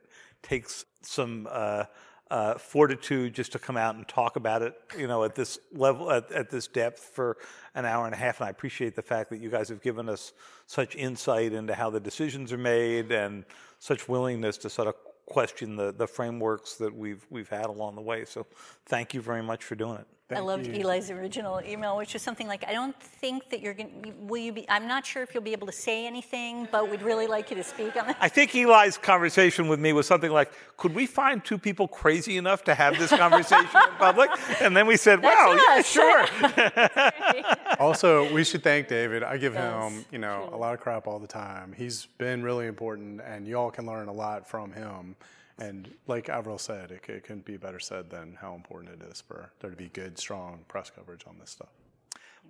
takes 0.42 0.86
some 1.02 1.48
uh, 1.52 1.84
uh, 2.32 2.54
fortitude 2.56 3.34
just 3.34 3.52
to 3.52 3.60
come 3.60 3.76
out 3.76 3.96
and 3.96 4.08
talk 4.08 4.38
about 4.38 4.62
it, 4.62 4.74
you 4.98 5.08
know, 5.08 5.26
at 5.26 5.36
this 5.36 5.60
level, 5.74 6.10
at, 6.10 6.32
at 6.32 6.50
this 6.50 6.68
depth 6.68 7.12
for 7.14 7.38
an 7.76 7.86
hour 7.86 8.06
and 8.06 8.14
a 8.14 8.18
half. 8.18 8.40
And 8.40 8.48
I 8.48 8.50
appreciate 8.50 8.96
the 8.96 9.02
fact 9.02 9.30
that 9.32 9.42
you 9.42 9.50
guys 9.50 9.68
have 9.70 9.82
given 9.82 10.08
us 10.08 10.32
such 10.68 10.96
insight 10.96 11.52
into 11.52 11.76
how 11.76 11.90
the 11.90 12.00
decisions 12.00 12.54
are 12.54 12.58
made 12.58 13.12
and 13.12 13.44
such 13.80 14.08
willingness 14.08 14.58
to 14.60 14.70
sort 14.70 14.88
of 14.88 14.96
question 15.26 15.76
the, 15.76 15.92
the 15.92 16.08
frameworks 16.08 16.76
that 16.76 16.96
we've 16.96 17.26
we've 17.30 17.50
had 17.50 17.66
along 17.66 17.96
the 17.96 18.02
way. 18.02 18.26
So 18.26 18.48
thank 18.86 19.14
you 19.14 19.22
very 19.22 19.44
much 19.44 19.64
for 19.64 19.76
doing 19.76 19.98
it. 19.98 20.08
I 20.32 20.42
loved 20.42 20.68
Eli's 20.68 21.10
original 21.10 21.60
email, 21.66 21.98
which 21.98 22.14
was 22.14 22.22
something 22.22 22.48
like, 22.48 22.64
"I 22.68 22.74
don't 22.74 22.98
think 23.02 23.50
that 23.50 23.62
you're 23.62 23.74
going. 23.74 23.90
to 24.04 24.12
Will 24.20 24.38
you 24.38 24.52
be? 24.52 24.70
I'm 24.70 24.88
not 24.88 25.04
sure 25.06 25.24
if 25.24 25.34
you'll 25.34 25.44
be 25.44 25.54
able 25.54 25.66
to 25.66 25.74
say 25.74 26.06
anything, 26.06 26.68
but 26.72 26.90
we'd 26.90 27.02
really 27.02 27.26
like 27.26 27.50
you 27.50 27.58
to 27.58 27.64
speak 27.64 27.96
on 27.96 28.12
it." 28.12 28.16
I 28.20 28.30
think 28.30 28.54
Eli's 28.54 28.98
conversation 28.98 29.68
with 29.68 29.80
me 29.80 29.92
was 29.92 30.06
something 30.06 30.32
like, 30.32 30.52
"Could 30.78 30.94
we 30.94 31.08
find 31.08 31.44
two 31.44 31.58
people 31.58 31.88
crazy 31.88 32.38
enough 32.38 32.64
to 32.66 32.76
have 32.76 33.00
this 33.00 33.10
conversation 33.10 33.66
in 33.66 33.96
public?" 33.98 34.30
And 34.62 34.78
then 34.78 34.86
we 34.86 34.98
said, 34.98 35.22
That's 35.22 35.36
"Wow, 35.36 35.58
yeah, 35.68 35.82
sure." 35.82 37.80
also, 37.80 38.32
we 38.32 38.44
should 38.44 38.64
thank 38.64 38.88
David. 38.88 39.24
I 39.24 39.38
give 39.38 39.56
Yes, 39.56 39.92
him, 39.94 40.06
you 40.12 40.20
know, 40.20 40.50
a 40.54 40.58
lot 40.58 40.76
of 40.76 40.80
crap 40.80 41.08
all 41.08 41.18
the 41.18 41.28
time. 41.28 41.74
He's 41.76 42.06
been 42.18 42.44
really 42.44 42.68
important, 42.68 43.22
and 43.22 43.48
y'all 43.48 43.72
can 43.72 43.88
learn 43.88 44.08
a 44.08 44.14
lot 44.14 44.48
from 44.48 44.72
him. 44.74 45.16
And 45.60 45.94
like 46.08 46.30
Avril 46.30 46.58
said, 46.58 46.92
it, 46.92 47.08
it 47.10 47.24
couldn't 47.24 47.46
be 47.46 47.58
better 47.58 47.80
said 47.80 48.10
than 48.10 48.38
how 48.40 48.56
important 48.56 49.02
it 49.02 49.12
is 49.12 49.22
for 49.22 49.52
there 49.60 49.70
to 49.70 49.76
be 49.76 49.90
good, 49.90 50.18
strong 50.18 50.60
press 50.68 50.90
coverage 50.90 51.26
on 51.28 51.38
this 51.40 51.52
stuff. 51.52 51.70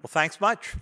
Well, 0.01 0.07
thanks 0.07 0.39
much. 0.39 0.75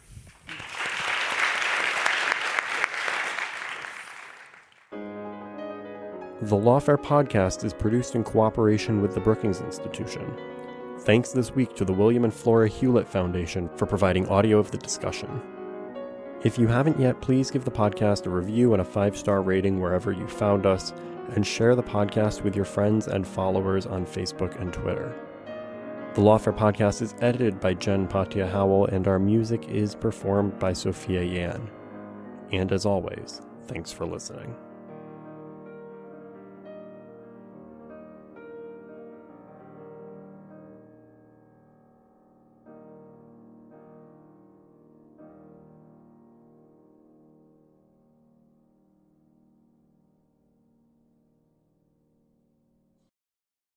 The 6.40 6.56
Lawfare 6.56 7.02
podcast 7.02 7.64
is 7.64 7.74
produced 7.74 8.14
in 8.14 8.24
cooperation 8.24 9.02
with 9.02 9.16
the 9.16 9.20
Brookings 9.20 9.62
Institution. 9.62 10.32
Thanks 11.00 11.32
this 11.32 11.52
week 11.52 11.76
to 11.76 11.86
the 11.86 11.94
William 11.94 12.26
and 12.26 12.34
Flora 12.34 12.68
Hewlett 12.68 13.08
Foundation 13.08 13.70
for 13.76 13.86
providing 13.86 14.28
audio 14.28 14.60
of 14.60 14.70
the 14.70 14.78
discussion. 14.78 15.42
If 16.44 16.60
you 16.60 16.68
haven't 16.68 17.00
yet, 17.00 17.20
please 17.22 17.50
give 17.50 17.66
the 17.66 17.72
podcast 17.72 18.28
a 18.28 18.30
review 18.30 18.74
and 18.74 18.82
a 18.82 18.86
five 18.86 19.18
star 19.18 19.42
rating 19.42 19.80
wherever 19.80 20.12
you 20.12 20.28
found 20.28 20.68
us, 20.68 20.94
and 21.36 21.46
share 21.46 21.76
the 21.76 21.84
podcast 21.84 22.42
with 22.42 22.56
your 22.56 22.66
friends 22.66 23.08
and 23.08 23.28
followers 23.28 23.86
on 23.86 24.06
Facebook 24.06 24.60
and 24.62 24.72
Twitter. 24.74 25.16
The 26.14 26.22
Lawfare 26.22 26.58
podcast 26.58 27.02
is 27.02 27.14
edited 27.22 27.60
by 27.60 27.76
Jen 27.76 28.08
Patja 28.08 28.50
Howell, 28.50 28.88
and 28.88 29.08
our 29.08 29.20
music 29.20 29.70
is 29.70 29.94
performed 29.94 30.58
by 30.58 30.74
Sophia 30.74 31.22
Yan. 31.22 31.70
And 32.52 32.72
as 32.72 32.86
always, 32.86 33.42
thanks 33.68 33.92
for 33.92 34.06
listening. 34.06 34.56